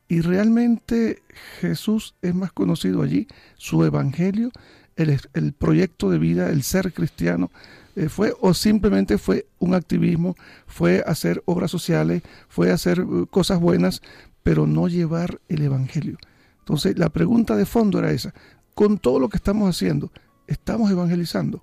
y 0.09 0.21
realmente 0.21 1.23
Jesús 1.61 2.15
es 2.23 2.35
más 2.35 2.53
conocido 2.53 3.03
allí, 3.03 3.27
su 3.57 3.85
evangelio, 3.85 4.53
el, 4.95 5.21
el 5.35 5.53
proyecto 5.53 6.09
de 6.09 6.19
vida, 6.19 6.51
el 6.51 6.63
ser 6.63 6.93
cristiano, 6.93 7.51
eh, 7.97 8.09
fue 8.09 8.33
o 8.41 8.55
simplemente 8.55 9.19
fue 9.19 9.47
un 9.59 9.75
activismo, 9.75 10.37
fue 10.67 11.03
hacer 11.07 11.43
obras 11.47 11.71
sociales, 11.71 12.23
fue 12.49 12.71
hacer 12.71 13.01
uh, 13.01 13.27
cosas 13.27 13.59
buenas, 13.59 14.03
pero 14.45 14.67
no 14.67 14.87
llevar 14.87 15.41
el 15.49 15.63
evangelio. 15.63 16.17
Entonces 16.61 16.97
la 16.97 17.09
pregunta 17.09 17.57
de 17.57 17.67
fondo 17.67 17.99
era 17.99 18.13
esa, 18.13 18.33
con 18.75 18.99
todo 18.99 19.19
lo 19.19 19.29
que 19.29 19.39
estamos 19.39 19.69
haciendo, 19.69 20.13
¿estamos 20.47 20.91
evangelizando? 20.91 21.61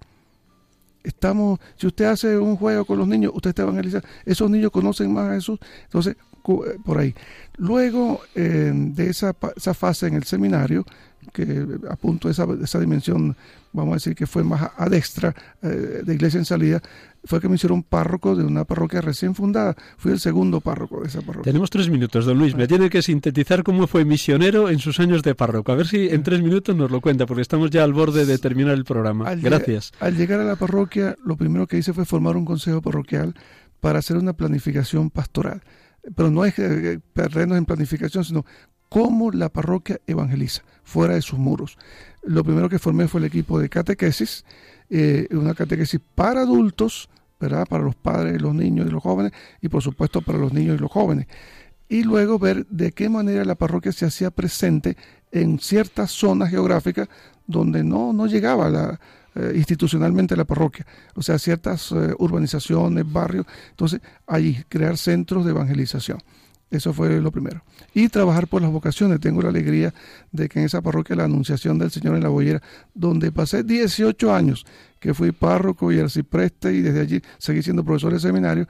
Estamos, 1.03 1.59
si 1.75 1.87
usted 1.87 2.05
hace 2.05 2.37
un 2.37 2.55
juego 2.55 2.85
con 2.85 2.97
los 2.97 3.07
niños, 3.07 3.33
usted 3.35 3.49
está 3.49 3.63
evangelizando, 3.63 4.07
esos 4.25 4.49
niños 4.49 4.71
conocen 4.71 5.11
más 5.11 5.29
a 5.29 5.33
Jesús, 5.35 5.59
entonces 5.83 6.15
eh, 6.45 6.77
por 6.83 6.97
ahí. 6.97 7.15
Luego 7.57 8.21
eh, 8.35 8.71
de 8.73 9.09
esa, 9.09 9.35
esa, 9.55 9.73
fase 9.73 10.07
en 10.07 10.15
el 10.15 10.23
seminario, 10.23 10.85
que 11.31 11.65
apunto 11.89 12.29
esa, 12.29 12.45
esa 12.61 12.79
dimensión, 12.79 13.35
vamos 13.71 13.93
a 13.93 13.95
decir 13.95 14.15
que 14.15 14.27
fue 14.27 14.43
más 14.43 14.71
a, 14.75 14.89
destra 14.89 15.33
eh, 15.61 16.01
de 16.03 16.13
iglesia 16.13 16.39
en 16.39 16.45
salida, 16.45 16.81
fue 17.25 17.39
que 17.39 17.49
me 17.49 17.55
hicieron 17.55 17.83
párroco 17.83 18.35
de 18.35 18.43
una 18.43 18.65
parroquia 18.65 19.01
recién 19.01 19.35
fundada. 19.35 19.75
Fui 19.97 20.11
el 20.11 20.19
segundo 20.19 20.61
párroco 20.61 21.01
de 21.01 21.07
esa 21.07 21.21
parroquia. 21.21 21.51
Tenemos 21.51 21.69
tres 21.69 21.89
minutos, 21.89 22.25
don 22.25 22.37
Luis. 22.37 22.55
Me 22.55 22.67
tiene 22.67 22.89
que 22.89 23.01
sintetizar 23.01 23.63
cómo 23.63 23.87
fue 23.87 24.05
misionero 24.05 24.69
en 24.69 24.79
sus 24.79 24.99
años 24.99 25.23
de 25.23 25.35
párroco. 25.35 25.71
A 25.71 25.75
ver 25.75 25.87
si 25.87 26.09
en 26.09 26.23
tres 26.23 26.41
minutos 26.41 26.75
nos 26.75 26.91
lo 26.91 27.01
cuenta, 27.01 27.25
porque 27.25 27.41
estamos 27.41 27.69
ya 27.69 27.83
al 27.83 27.93
borde 27.93 28.25
de 28.25 28.37
terminar 28.37 28.73
el 28.73 28.83
programa. 28.83 29.33
Gracias. 29.35 29.91
al 29.99 30.17
llegar 30.17 30.39
a 30.39 30.43
la 30.43 30.55
parroquia, 30.55 31.15
lo 31.23 31.37
primero 31.37 31.67
que 31.67 31.77
hice 31.77 31.93
fue 31.93 32.05
formar 32.05 32.35
un 32.35 32.45
consejo 32.45 32.81
parroquial 32.81 33.33
para 33.79 33.99
hacer 33.99 34.17
una 34.17 34.33
planificación 34.33 35.09
pastoral 35.09 35.61
pero 36.15 36.29
no 36.29 36.45
es 36.45 36.53
perdernos 37.13 37.57
en 37.57 37.65
planificación, 37.65 38.23
sino 38.23 38.45
cómo 38.89 39.31
la 39.31 39.49
parroquia 39.49 39.99
evangeliza 40.05 40.63
fuera 40.83 41.15
de 41.15 41.21
sus 41.21 41.39
muros. 41.39 41.77
Lo 42.23 42.43
primero 42.43 42.69
que 42.69 42.79
formé 42.79 43.07
fue 43.07 43.21
el 43.21 43.25
equipo 43.25 43.59
de 43.59 43.69
catequesis, 43.69 44.45
eh, 44.95 45.27
una 45.31 45.55
catequesis 45.55 45.99
para 46.13 46.41
adultos, 46.41 47.09
¿verdad? 47.39 47.65
Para 47.67 47.83
los 47.83 47.95
padres, 47.95 48.39
los 48.39 48.53
niños 48.53 48.85
y 48.87 48.91
los 48.91 49.01
jóvenes, 49.01 49.31
y 49.59 49.67
por 49.67 49.81
supuesto 49.81 50.21
para 50.21 50.37
los 50.37 50.53
niños 50.53 50.77
y 50.77 50.79
los 50.79 50.91
jóvenes. 50.91 51.25
Y 51.89 52.03
luego 52.03 52.37
ver 52.37 52.67
de 52.67 52.91
qué 52.91 53.09
manera 53.09 53.43
la 53.43 53.55
parroquia 53.55 53.91
se 53.91 54.05
hacía 54.05 54.29
presente 54.29 54.95
en 55.31 55.57
ciertas 55.57 56.11
zonas 56.11 56.51
geográficas 56.51 57.09
donde 57.47 57.83
no, 57.83 58.13
no 58.13 58.27
llegaba 58.27 58.69
la, 58.69 58.99
eh, 59.33 59.53
institucionalmente 59.55 60.35
la 60.35 60.45
parroquia, 60.45 60.85
o 61.15 61.23
sea, 61.23 61.39
ciertas 61.39 61.91
eh, 61.91 62.13
urbanizaciones, 62.19 63.11
barrios, 63.11 63.47
entonces 63.71 63.99
allí 64.27 64.63
crear 64.69 64.95
centros 64.95 65.43
de 65.43 65.49
evangelización. 65.49 66.19
Eso 66.73 66.91
fue 66.91 67.21
lo 67.21 67.31
primero. 67.31 67.61
Y 67.93 68.09
trabajar 68.09 68.47
por 68.47 68.63
las 68.63 68.71
vocaciones. 68.71 69.19
Tengo 69.19 69.43
la 69.43 69.49
alegría 69.49 69.93
de 70.31 70.49
que 70.49 70.59
en 70.59 70.65
esa 70.65 70.81
parroquia, 70.81 71.15
la 71.15 71.25
Anunciación 71.25 71.77
del 71.77 71.91
Señor 71.91 72.15
en 72.15 72.23
la 72.23 72.29
Boyera, 72.29 72.63
donde 72.95 73.31
pasé 73.31 73.63
18 73.63 74.33
años, 74.33 74.65
que 74.99 75.13
fui 75.13 75.31
párroco 75.31 75.91
y 75.91 75.99
arcipreste 75.99 76.73
y 76.73 76.81
desde 76.81 77.01
allí 77.01 77.21
seguí 77.37 77.61
siendo 77.61 77.83
profesor 77.83 78.13
de 78.13 78.19
seminario, 78.19 78.67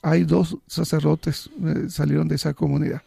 hay 0.00 0.24
dos 0.24 0.56
sacerdotes 0.66 1.50
eh, 1.62 1.90
salieron 1.90 2.26
de 2.26 2.36
esa 2.36 2.54
comunidad 2.54 3.02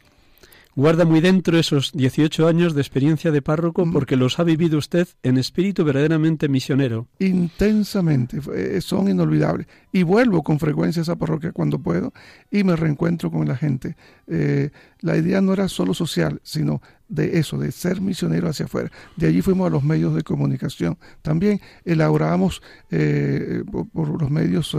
guarda 0.76 1.06
muy 1.06 1.22
dentro 1.22 1.58
esos 1.58 1.92
18 1.94 2.48
años 2.48 2.76
de 2.76 2.82
experiencia 2.82 3.32
de 3.32 3.42
párroco 3.42 3.86
mm. 3.86 3.94
porque 3.94 4.18
los 4.18 4.40
ha 4.40 4.44
vivido 4.44 4.78
usted 4.78 5.08
en 5.24 5.38
espíritu 5.38 5.86
verdaderamente 5.86 6.50
misionero. 6.50 7.08
Intensamente, 7.20 8.40
eh, 8.54 8.82
son 8.82 9.10
inolvidables. 9.10 9.68
Y 9.92 10.04
vuelvo 10.04 10.44
con 10.44 10.60
frecuencia 10.60 11.02
a 11.02 11.04
esa 11.04 11.16
parroquia 11.16 11.54
cuando 11.54 11.80
puedo 11.80 12.14
y 12.52 12.64
me 12.64 12.76
reencuentro 12.76 13.32
con 13.32 13.48
la 13.48 13.56
gente. 13.56 13.96
Eh, 14.28 14.72
la 15.00 15.16
idea 15.16 15.40
no 15.40 15.54
era 15.54 15.70
solo 15.70 15.94
social, 15.94 16.42
sino 16.44 16.82
de 17.08 17.40
eso, 17.40 17.58
de 17.58 17.72
ser 17.72 18.02
misionero 18.02 18.50
hacia 18.50 18.66
afuera. 18.66 18.92
De 19.16 19.28
allí 19.28 19.42
fuimos 19.42 19.68
a 19.68 19.70
los 19.70 19.84
medios 19.84 20.14
de 20.14 20.24
comunicación. 20.24 20.98
También 21.22 21.62
elaborábamos 21.86 22.62
eh, 22.92 23.64
por, 23.94 24.22
los 24.22 24.30
medios, 24.30 24.76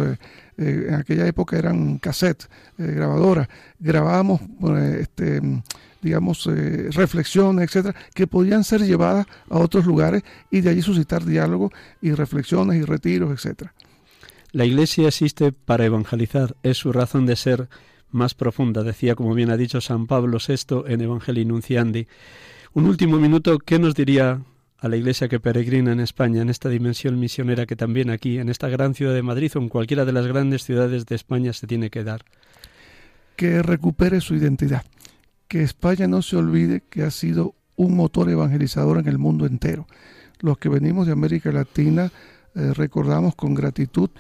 en 0.59 0.95
aquella 0.95 1.27
época 1.27 1.57
eran 1.57 1.99
cassette, 1.99 2.49
grabadoras, 2.77 3.49
grabábamos 3.79 4.41
este, 4.99 5.41
digamos, 6.07 6.47
eh, 6.47 6.89
reflexiones, 6.93 7.65
etcétera, 7.65 7.99
que 8.15 8.29
podían 8.29 8.63
ser 8.63 8.83
llevadas 8.83 9.27
a 9.51 9.59
otros 9.59 9.87
lugares 9.87 10.23
y 10.51 10.61
de 10.61 10.71
allí 10.71 10.83
suscitar 10.83 11.25
diálogo 11.25 11.73
y 12.01 12.13
reflexiones 12.13 12.81
y 12.81 12.85
retiros, 12.85 13.33
etcétera. 13.33 13.75
La 14.53 14.65
Iglesia 14.65 15.09
existe 15.09 15.51
para 15.53 15.85
evangelizar, 15.85 16.57
es 16.63 16.79
su 16.79 16.93
razón 16.93 17.27
de 17.27 17.35
ser 17.35 17.69
más 18.13 18.35
profunda, 18.35 18.85
decía, 18.85 19.17
como 19.17 19.35
bien 19.35 19.51
ha 19.51 19.57
dicho 19.57 19.81
San 19.81 20.07
Pablo 20.07 20.39
VI 20.39 20.85
en 20.87 21.01
Evangelii 21.01 21.45
Nunciandi. 21.45 22.07
Un 22.73 22.87
último 22.87 23.19
minuto, 23.19 23.59
¿qué 23.59 23.81
nos 23.81 23.95
diría 23.95 24.41
a 24.79 24.89
la 24.89 24.97
Iglesia 24.97 25.29
que 25.29 25.41
peregrina 25.41 25.91
en 25.91 25.99
España, 25.99 26.41
en 26.41 26.51
esta 26.51 26.69
dimensión 26.69 27.19
misionera 27.19 27.67
que 27.67 27.75
también 27.75 28.11
aquí, 28.11 28.39
en 28.39 28.49
esta 28.49 28.69
gran 28.69 28.95
ciudad 28.95 29.13
de 29.13 29.23
Madrid 29.23 29.51
o 29.57 29.59
en 29.59 29.69
cualquiera 29.69 30.05
de 30.05 30.13
las 30.13 30.27
grandes 30.29 30.63
ciudades 30.63 31.05
de 31.05 31.17
España 31.17 31.53
se 31.53 31.67
tiene 31.67 31.91
que 31.91 32.05
dar? 32.05 32.25
Que 33.35 33.61
recupere 33.61 34.21
su 34.21 34.37
identidad 34.37 34.85
que 35.49 35.63
España 35.63 36.07
no 36.07 36.23
se 36.23 36.37
olvide 36.37 36.83
que 36.89 37.03
ha 37.03 37.11
sido 37.11 37.55
un 37.77 37.97
motor 37.97 38.31
evangelizador 38.31 38.99
en 38.99 39.09
el 39.09 39.19
mundo 39.19 39.47
entero. 39.47 39.87
Los 40.41 40.59
que 40.59 40.69
venimos 40.69 41.07
de 41.07 41.13
América 41.13 41.53
Latina 41.53 42.11
eh, 42.55 42.73
recordamos 42.75 43.35
con 43.35 43.55
gratitud 43.55 44.11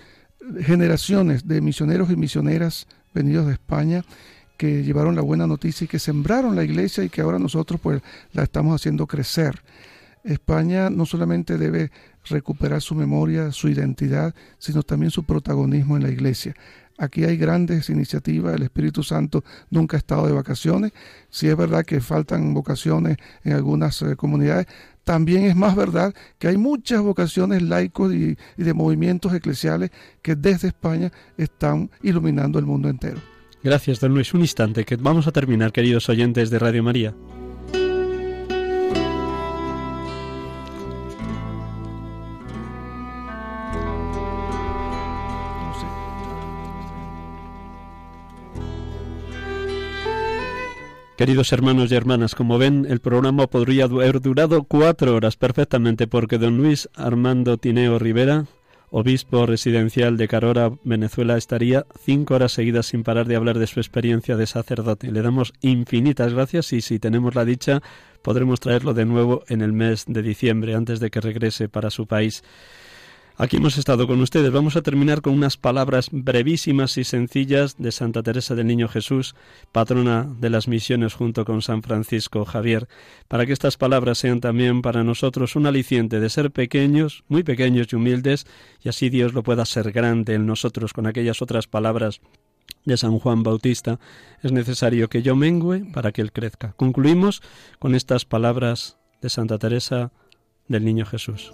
generaciones 0.61 1.49
de 1.49 1.61
misioneros 1.61 2.11
y 2.11 2.17
misioneras 2.17 2.87
venidos 3.15 3.47
de 3.47 3.55
España 3.55 4.05
que 4.57 4.85
llevaron 4.85 5.15
la 5.15 5.23
buena 5.23 5.47
noticia 5.47 5.85
y 5.85 5.89
que 5.89 5.99
sembraron 5.99 6.57
la 6.57 6.65
iglesia 6.65 7.05
y 7.05 7.11
que 7.11 7.21
ahora 7.21 7.39
nosotros 7.39 7.81
pues 7.81 8.03
la 8.33 8.45
estamos 8.45 8.75
haciendo 8.75 9.07
crecer. 9.07 9.63
España 10.25 10.91
no 10.91 11.07
solamente 11.07 11.59
debe 11.59 11.91
recuperar 12.25 12.83
su 12.83 12.95
memoria, 12.95 13.53
su 13.53 13.69
identidad, 13.69 14.35
sino 14.59 14.83
también 14.83 15.11
su 15.11 15.25
protagonismo 15.25 15.97
en 15.97 16.03
la 16.03 16.11
iglesia. 16.11 16.55
Aquí 16.99 17.25
hay 17.25 17.37
grandes 17.37 17.91
iniciativas, 17.91 18.55
el 18.55 18.63
Espíritu 18.63 19.03
Santo 19.03 19.45
nunca 19.71 19.97
ha 19.97 19.99
estado 19.99 20.27
de 20.27 20.33
vacaciones. 20.33 20.93
Si 21.29 21.49
es 21.49 21.57
verdad 21.57 21.85
que 21.85 22.01
faltan 22.01 22.55
vocaciones 22.55 23.17
en 23.45 23.53
algunas 23.53 24.01
eh, 24.03 24.17
comunidades, 24.17 24.67
también 25.05 25.45
es 25.45 25.55
más 25.55 25.77
verdad 25.77 26.15
que 26.39 26.49
hay 26.49 26.57
muchas 26.57 27.01
vocaciones 27.03 27.63
laicos 27.63 28.13
y, 28.13 28.37
y 28.57 28.63
de 28.63 28.75
movimientos 28.75 29.33
eclesiales 29.35 29.91
que 30.23 30.35
desde 30.35 30.69
España 30.69 31.13
están 31.37 31.91
iluminando 32.03 32.59
el 32.59 32.67
mundo 32.67 32.89
entero. 32.89 33.21
Gracias, 33.63 34.01
don 34.01 34.15
Luis. 34.15 34.33
Un 34.33 34.41
instante, 34.41 34.85
que 34.85 34.97
vamos 34.97 35.27
a 35.27 35.33
terminar, 35.33 35.73
queridos 35.73 36.09
oyentes 36.09 36.51
de 36.51 36.59
Radio 36.59 36.83
María. 36.83 37.15
Queridos 51.17 51.51
hermanos 51.55 51.91
y 51.91 51.95
hermanas, 51.95 52.35
como 52.35 52.59
ven, 52.59 52.87
el 52.91 53.01
programa 53.01 53.47
podría 53.47 53.85
haber 53.85 54.21
durado 54.21 54.65
cuatro 54.65 55.15
horas 55.15 55.37
perfectamente 55.37 56.07
porque 56.07 56.37
don 56.37 56.59
Luis 56.59 56.91
Armando 56.95 57.57
Tineo 57.57 57.99
Rivera, 57.99 58.45
obispo 58.91 59.47
residencial 59.47 60.19
de 60.19 60.29
Carora, 60.29 60.73
Venezuela, 60.85 61.39
estaría 61.39 61.87
cinco 62.05 62.35
horas 62.35 62.53
seguidas 62.53 62.85
sin 62.85 63.03
parar 63.03 63.27
de 63.27 63.37
hablar 63.37 63.59
de 63.59 63.67
su 63.67 63.81
experiencia 63.81 64.37
de 64.37 64.47
sacerdote. 64.47 65.11
Le 65.11 65.23
damos 65.23 65.55
infinitas 65.63 66.35
gracias 66.35 66.75
y 66.75 66.83
si 66.83 66.99
tenemos 66.99 67.35
la 67.35 67.47
dicha 67.47 67.81
podremos 68.21 68.61
traerlo 68.61 68.93
de 68.93 69.07
nuevo 69.07 69.43
en 69.49 69.63
el 69.63 69.73
mes 69.73 70.05
de 70.07 70.21
diciembre, 70.21 70.75
antes 70.75 71.01
de 71.01 71.11
que 71.11 71.23
regrese 71.23 71.71
para 71.71 71.89
su 71.89 72.07
país. 72.07 72.45
Aquí 73.39 73.59
hemos 73.59 73.77
estado 73.77 74.07
con 74.07 74.23
ustedes. 74.23 74.51
Vamos 74.51 74.77
a 74.77 74.83
terminar 74.83 75.21
con 75.21 75.35
unas 75.35 75.59
palabras 75.59 76.09
brevísimas 76.11 76.97
y 76.97 77.05
sencillas 77.05 77.77
de 77.77 77.93
Santa 77.93 78.23
Teresa 78.23 78.55
del 78.55 78.67
Niño 78.67 78.89
Jesús, 78.89 79.35
patrona 79.73 80.27
de 80.41 80.49
las 80.49 80.69
misiones 80.69 81.13
junto 81.13 81.45
con 81.45 81.61
San 81.61 81.83
Francisco 81.83 82.47
Javier, 82.47 82.89
para 83.29 83.45
que 83.45 83.53
estas 83.53 83.77
palabras 83.77 84.17
sean 84.17 84.41
también 84.41 84.81
para 84.81 85.05
nosotros 85.05 85.55
un 85.55 85.67
aliciente 85.67 86.19
de 86.19 86.31
ser 86.31 86.51
pequeños, 86.51 87.25
muy 87.29 87.43
pequeños 87.43 87.89
y 87.93 87.97
humildes, 87.97 88.47
y 88.83 88.89
así 88.89 89.11
Dios 89.11 89.35
lo 89.35 89.43
pueda 89.43 89.67
ser 89.67 89.93
grande 89.93 90.33
en 90.33 90.47
nosotros 90.47 90.95
con 90.95 91.07
aquellas 91.07 91.43
otras 91.43 91.67
palabras 91.67 92.23
de 92.87 92.97
San 92.97 93.19
Juan 93.19 93.43
Bautista, 93.43 94.01
es 94.43 94.51
necesario 94.51 95.11
que 95.11 95.21
yo 95.21 95.37
mengüe 95.37 95.85
para 95.93 96.11
que 96.11 96.23
Él 96.23 96.33
crezca. 96.33 96.73
Concluimos 96.79 97.43
con 97.79 97.95
estas 97.95 98.25
palabras 98.25 98.97
de 99.21 99.29
Santa 99.29 99.59
Teresa 99.59 100.11
del 100.69 100.87
Niño 100.87 101.05
Jesús. 101.05 101.53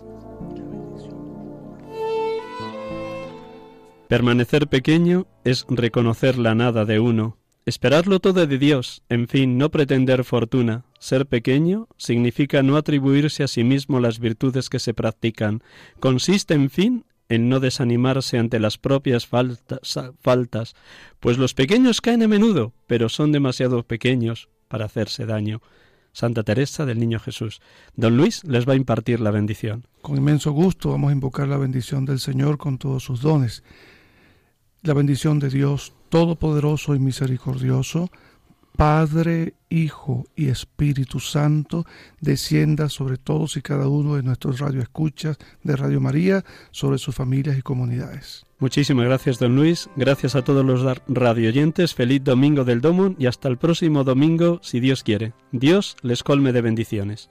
Permanecer 4.13 4.69
pequeño 4.69 5.27
es 5.43 5.65
reconocer 5.71 6.37
la 6.37 6.55
nada 6.55 6.85
de 6.85 7.01
uno, 7.01 7.39
esperarlo 7.65 8.21
todo 8.21 8.47
de 8.47 8.59
Dios, 8.59 9.03
en 9.09 9.27
fin, 9.27 9.57
no 9.57 9.71
pretender 9.71 10.25
fortuna. 10.25 10.85
Ser 10.99 11.25
pequeño 11.25 11.89
significa 11.97 12.63
no 12.63 12.77
atribuirse 12.77 13.43
a 13.43 13.49
sí 13.49 13.65
mismo 13.65 14.01
las 14.01 14.19
virtudes 14.19 14.69
que 14.69 14.81
se 14.81 14.93
practican. 14.93 15.63
Consiste, 15.99 16.53
en 16.53 16.69
fin, 16.69 17.07
en 17.31 17.49
no 17.49 17.59
desanimarse 17.59 18.37
ante 18.37 18.61
las 18.61 18.77
propias 18.77 19.27
faltas, 19.27 20.75
pues 21.19 21.39
los 21.39 21.55
pequeños 21.55 22.03
caen 22.03 22.23
a 22.23 22.29
menudo, 22.29 22.75
pero 22.87 23.09
son 23.09 23.33
demasiado 23.33 23.83
pequeños 23.83 24.51
para 24.69 24.85
hacerse 24.85 25.25
daño. 25.25 25.63
Santa 26.13 26.43
Teresa 26.43 26.85
del 26.85 26.99
Niño 26.99 27.19
Jesús. 27.19 27.63
Don 27.97 28.19
Luis 28.19 28.45
les 28.45 28.69
va 28.69 28.75
a 28.75 28.77
impartir 28.77 29.21
la 29.21 29.31
bendición. 29.31 29.87
Con 30.03 30.19
inmenso 30.19 30.53
gusto 30.53 30.91
vamos 30.91 31.09
a 31.09 31.15
invocar 31.15 31.49
la 31.49 31.57
bendición 31.57 32.05
del 32.05 32.19
Señor 32.21 32.59
con 32.59 32.77
todos 32.77 33.03
sus 33.03 33.23
dones. 33.23 33.65
La 34.83 34.95
bendición 34.95 35.39
de 35.39 35.49
Dios 35.49 35.93
Todopoderoso 36.09 36.97
y 36.97 36.99
Misericordioso, 36.99 38.11
Padre, 38.76 39.55
Hijo 39.70 40.26
y 40.35 40.49
Espíritu 40.49 41.20
Santo, 41.20 41.87
descienda 42.20 42.89
sobre 42.89 43.16
todos 43.16 43.57
y 43.57 43.62
cada 43.62 43.87
uno 43.87 44.16
de 44.16 44.24
nuestros 44.24 44.59
radioescuchas 44.59 45.39
de 45.62 45.76
Radio 45.76 46.01
María, 46.01 46.45
sobre 46.72 46.99
sus 46.99 47.14
familias 47.14 47.57
y 47.57 47.62
comunidades. 47.62 48.45
Muchísimas 48.59 49.05
gracias, 49.05 49.39
don 49.39 49.55
Luis. 49.55 49.89
Gracias 49.95 50.35
a 50.35 50.43
todos 50.43 50.64
los 50.64 50.85
radioyentes. 51.07 51.95
Feliz 51.95 52.24
domingo 52.24 52.64
del 52.64 52.80
Domo 52.80 53.14
y 53.18 53.26
hasta 53.26 53.49
el 53.49 53.59
próximo 53.59 54.03
domingo, 54.03 54.59
si 54.62 54.80
Dios 54.80 55.05
quiere. 55.05 55.33
Dios 55.53 55.97
les 56.03 56.24
colme 56.24 56.53
de 56.53 56.61
bendiciones. 56.61 57.30